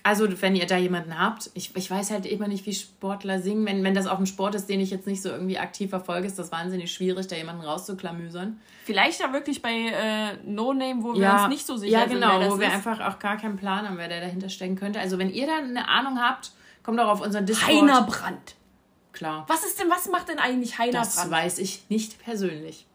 [0.03, 3.65] Also, wenn ihr da jemanden habt, ich, ich weiß halt immer nicht, wie Sportler singen.
[3.65, 6.27] Wenn, wenn das auch ein Sport ist, den ich jetzt nicht so irgendwie aktiv verfolge,
[6.27, 8.59] ist das wahnsinnig schwierig, da jemanden rauszuklamüsern.
[8.85, 12.13] vielleicht ja wirklich bei äh, No Name, wo wir uns nicht so sicher ja, sind,
[12.21, 12.73] genau, wer das wo wir ist.
[12.73, 14.99] einfach auch gar keinen Plan haben, wer da dahinter stecken könnte.
[15.01, 16.51] Also, wenn ihr da eine Ahnung habt,
[16.83, 17.69] kommt doch auf unseren Discord.
[17.69, 18.55] Heiner Brandt.
[19.11, 19.43] Klar.
[19.49, 21.31] Was ist denn, was macht denn eigentlich Heiner Das Brandt?
[21.31, 22.85] weiß ich nicht persönlich.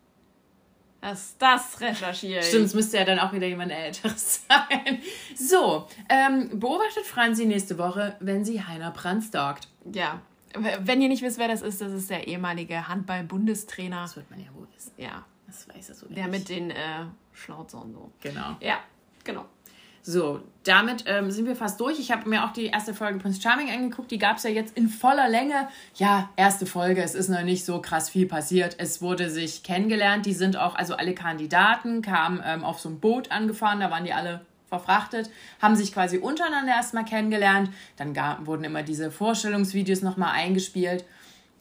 [1.02, 2.46] Das, das recherchiere ich.
[2.46, 5.02] Stimmt, es müsste ja dann auch wieder jemand Älteres sein.
[5.36, 9.68] So, ähm, beobachtet Franzi nächste Woche, wenn sie Heiner Brandt stalkt.
[9.92, 10.22] Ja.
[10.54, 14.02] Wenn ihr nicht wisst, wer das ist, das ist der ehemalige Handball-Bundestrainer.
[14.02, 14.92] Das wird man ja wohl wissen.
[14.96, 15.24] Ja.
[15.46, 16.38] Das weiß er so Der nicht.
[16.38, 18.12] mit den äh, Schnauzern so.
[18.20, 18.56] Genau.
[18.60, 18.78] Ja,
[19.24, 19.44] genau.
[20.04, 22.00] So, damit ähm, sind wir fast durch.
[22.00, 24.10] Ich habe mir auch die erste Folge Prince Charming angeguckt.
[24.10, 25.68] Die gab es ja jetzt in voller Länge.
[25.94, 27.02] Ja, erste Folge.
[27.02, 28.74] Es ist noch nicht so krass viel passiert.
[28.78, 30.26] Es wurde sich kennengelernt.
[30.26, 33.78] Die sind auch, also alle Kandidaten kamen ähm, auf so ein Boot angefahren.
[33.78, 34.40] Da waren die alle
[34.72, 35.28] verfrachtet,
[35.60, 37.70] haben sich quasi untereinander erstmal kennengelernt.
[37.96, 41.04] Dann gab, wurden immer diese Vorstellungsvideos nochmal eingespielt.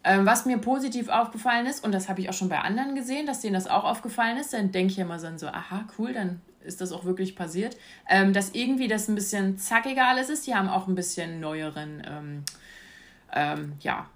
[0.03, 3.27] Ähm, was mir positiv aufgefallen ist, und das habe ich auch schon bei anderen gesehen,
[3.27, 6.41] dass denen das auch aufgefallen ist, dann denke ich immer so, so, aha, cool, dann
[6.63, 7.77] ist das auch wirklich passiert,
[8.09, 10.47] ähm, dass irgendwie das ein bisschen zackiger alles ist.
[10.47, 12.43] Die haben auch ein bisschen neueren, ähm,
[13.33, 14.07] ähm, ja,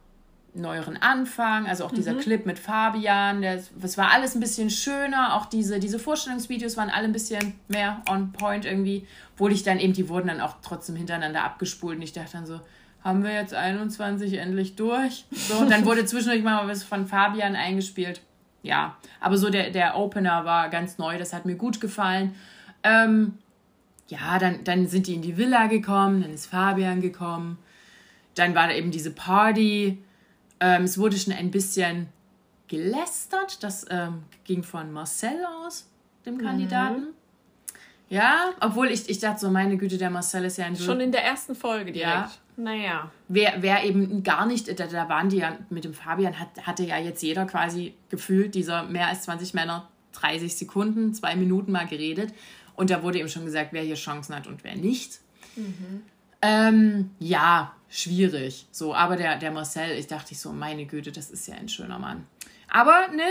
[0.55, 5.35] neueren Anfang, also auch dieser Clip mit Fabian, das, das war alles ein bisschen schöner,
[5.35, 9.79] auch diese, diese Vorstellungsvideos waren alle ein bisschen mehr on point irgendwie, obwohl ich dann
[9.79, 12.61] eben, die wurden dann auch trotzdem hintereinander abgespult und ich dachte dann so,
[13.03, 15.25] haben wir jetzt 21 endlich durch?
[15.31, 18.21] So, und dann wurde zwischendurch mal was von Fabian eingespielt.
[18.65, 22.33] Ja, aber so der, der Opener war ganz neu, das hat mir gut gefallen.
[22.81, 23.37] Ähm,
[24.07, 27.59] ja, dann, dann sind die in die Villa gekommen, dann ist Fabian gekommen.
[28.33, 29.99] Dann war da eben diese Party.
[30.59, 32.07] Ähm, es wurde schon ein bisschen
[32.67, 33.63] gelästert.
[33.63, 35.87] Das ähm, ging von Marcel aus,
[36.25, 37.09] dem Kandidaten.
[38.09, 41.11] Ja, obwohl ich, ich dachte so, meine Güte, der Marcel ist ja ein Schon in
[41.11, 42.01] der ersten Folge direkt.
[42.01, 42.31] Ja.
[42.57, 43.11] Naja.
[43.27, 46.83] Wer, wer eben gar nicht, da, da waren die ja mit dem Fabian, hat, hatte
[46.83, 51.87] ja jetzt jeder quasi gefühlt, dieser mehr als 20 Männer, 30 Sekunden, zwei Minuten mal
[51.87, 52.33] geredet.
[52.75, 55.19] Und da wurde eben schon gesagt, wer hier Chancen hat und wer nicht.
[56.41, 58.67] Ähm, ja, schwierig.
[58.71, 61.69] So, aber der, der Marcel, ich dachte ich so, meine Güte, das ist ja ein
[61.69, 62.25] schöner Mann.
[62.69, 63.23] Aber ne,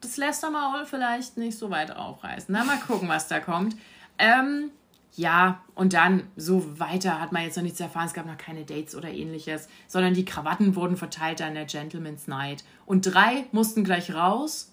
[0.00, 2.52] das lässt er mal vielleicht nicht so weit aufreißen.
[2.52, 3.76] Na, mal gucken, was da kommt.
[4.18, 4.70] Ähm,
[5.16, 8.06] ja, und dann so weiter hat man jetzt noch nichts erfahren.
[8.06, 12.26] Es gab noch keine Dates oder ähnliches, sondern die Krawatten wurden verteilt an der Gentleman's
[12.26, 12.64] Night.
[12.84, 14.72] Und drei mussten gleich raus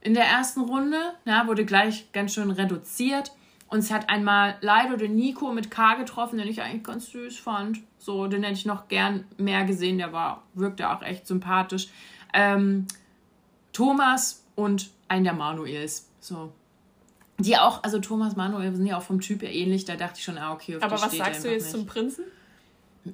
[0.00, 0.98] in der ersten Runde.
[1.24, 3.32] Ja, wurde gleich ganz schön reduziert.
[3.68, 7.38] Und es hat einmal leider den Nico mit K getroffen, den ich eigentlich ganz süß
[7.38, 7.80] fand.
[7.98, 9.98] So, den hätte ich noch gern mehr gesehen.
[9.98, 11.88] Der war, wirkte auch echt sympathisch.
[12.34, 12.86] Ähm,
[13.72, 16.08] Thomas und ein der Manuels.
[16.20, 16.52] So.
[17.38, 19.84] Die auch, also Thomas Manuel sind ja auch vom Typ her ähnlich.
[19.84, 21.70] Da dachte ich schon, ah, okay, auf Aber die was sagst du jetzt nicht.
[21.72, 22.24] zum Prinzen?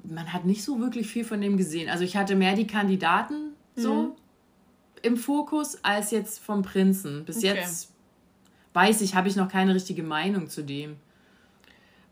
[0.05, 1.89] Man hat nicht so wirklich viel von dem gesehen.
[1.91, 4.13] Also ich hatte mehr die Kandidaten so Mhm.
[5.03, 7.25] im Fokus als jetzt vom Prinzen.
[7.27, 7.49] Bis Okay.
[7.49, 7.93] jetzt
[8.73, 10.97] weiß ich, habe ich noch keine richtige Meinung zu dem.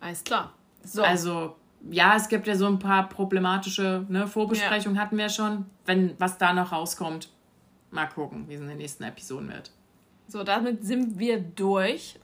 [0.01, 0.53] Alles klar.
[0.85, 1.03] So.
[1.03, 1.57] Also,
[1.91, 5.67] ja, es gibt ja so ein paar problematische ne, Vorbesprechungen hatten wir schon.
[5.87, 7.31] Wenn was da noch rauskommt,
[7.91, 9.71] mal gucken, wie es in den nächsten Episoden wird.
[10.29, 12.19] So, damit sind wir durch.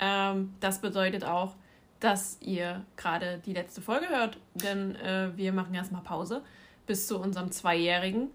[0.00, 1.54] Ähm, das bedeutet auch,
[2.00, 6.42] dass ihr gerade die letzte Folge hört, denn äh, wir machen erstmal Pause
[6.86, 8.30] bis zu unserem Zweijährigen.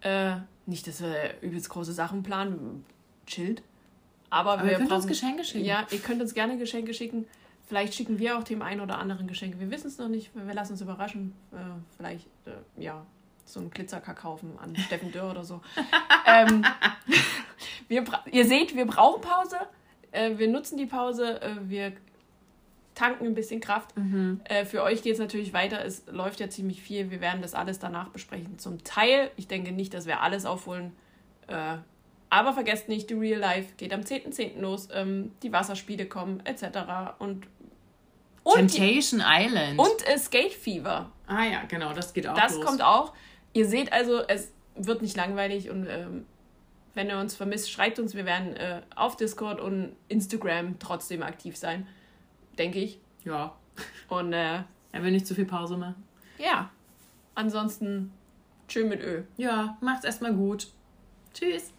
[0.00, 0.36] Äh,
[0.66, 2.84] nicht, dass wir übelst große Sachen planen,
[3.26, 3.62] chillt.
[4.30, 5.64] Aber, Aber wir ihr könnt uns Geschenke schicken.
[5.64, 7.26] Ja, ihr könnt uns gerne Geschenke schicken.
[7.66, 9.60] Vielleicht schicken wir auch dem einen oder anderen Geschenke.
[9.60, 10.30] Wir wissen es noch nicht.
[10.34, 11.34] Wir lassen uns überraschen.
[11.52, 11.56] Äh,
[11.96, 13.06] vielleicht, äh, ja,
[13.44, 15.60] so einen Glitzerkakaufen an Steffen Dörr oder so.
[16.26, 16.64] ähm,
[17.88, 19.56] wir, ihr seht, wir brauchen Pause.
[20.12, 21.40] Äh, wir nutzen die Pause.
[21.40, 21.92] Äh, wir
[22.94, 23.96] tanken ein bisschen Kraft.
[23.96, 24.40] Mhm.
[24.44, 25.84] Äh, für euch geht es natürlich weiter.
[25.84, 27.10] Es läuft ja ziemlich viel.
[27.10, 28.58] Wir werden das alles danach besprechen.
[28.58, 29.30] Zum Teil.
[29.36, 30.92] Ich denke nicht, dass wir alles aufholen.
[31.48, 31.78] Äh,
[32.30, 34.60] aber vergesst nicht, die Real Life geht am 10.10.
[34.60, 34.88] los.
[34.92, 36.64] Ähm, die Wasserspiele kommen, etc.
[37.18, 37.46] Und
[38.42, 39.78] Und Temptation Island.
[39.78, 41.10] Und äh, Skate Fever.
[41.26, 42.34] Ah ja, genau, das geht auch.
[42.34, 42.64] Das los.
[42.64, 43.12] kommt auch.
[43.54, 46.26] Ihr seht also, es wird nicht langweilig und ähm,
[46.94, 48.14] wenn ihr uns vermisst, schreibt uns.
[48.14, 51.86] Wir werden äh, auf Discord und Instagram trotzdem aktiv sein.
[52.58, 53.00] Denke ich.
[53.24, 53.56] Ja.
[54.08, 54.62] Und äh,
[54.92, 56.04] er will nicht zu viel Pause machen.
[56.38, 56.70] Ja.
[57.34, 58.12] Ansonsten
[58.68, 59.22] schön mit Ö.
[59.36, 60.68] Ja, macht's erstmal gut.
[61.32, 61.73] Tschüss.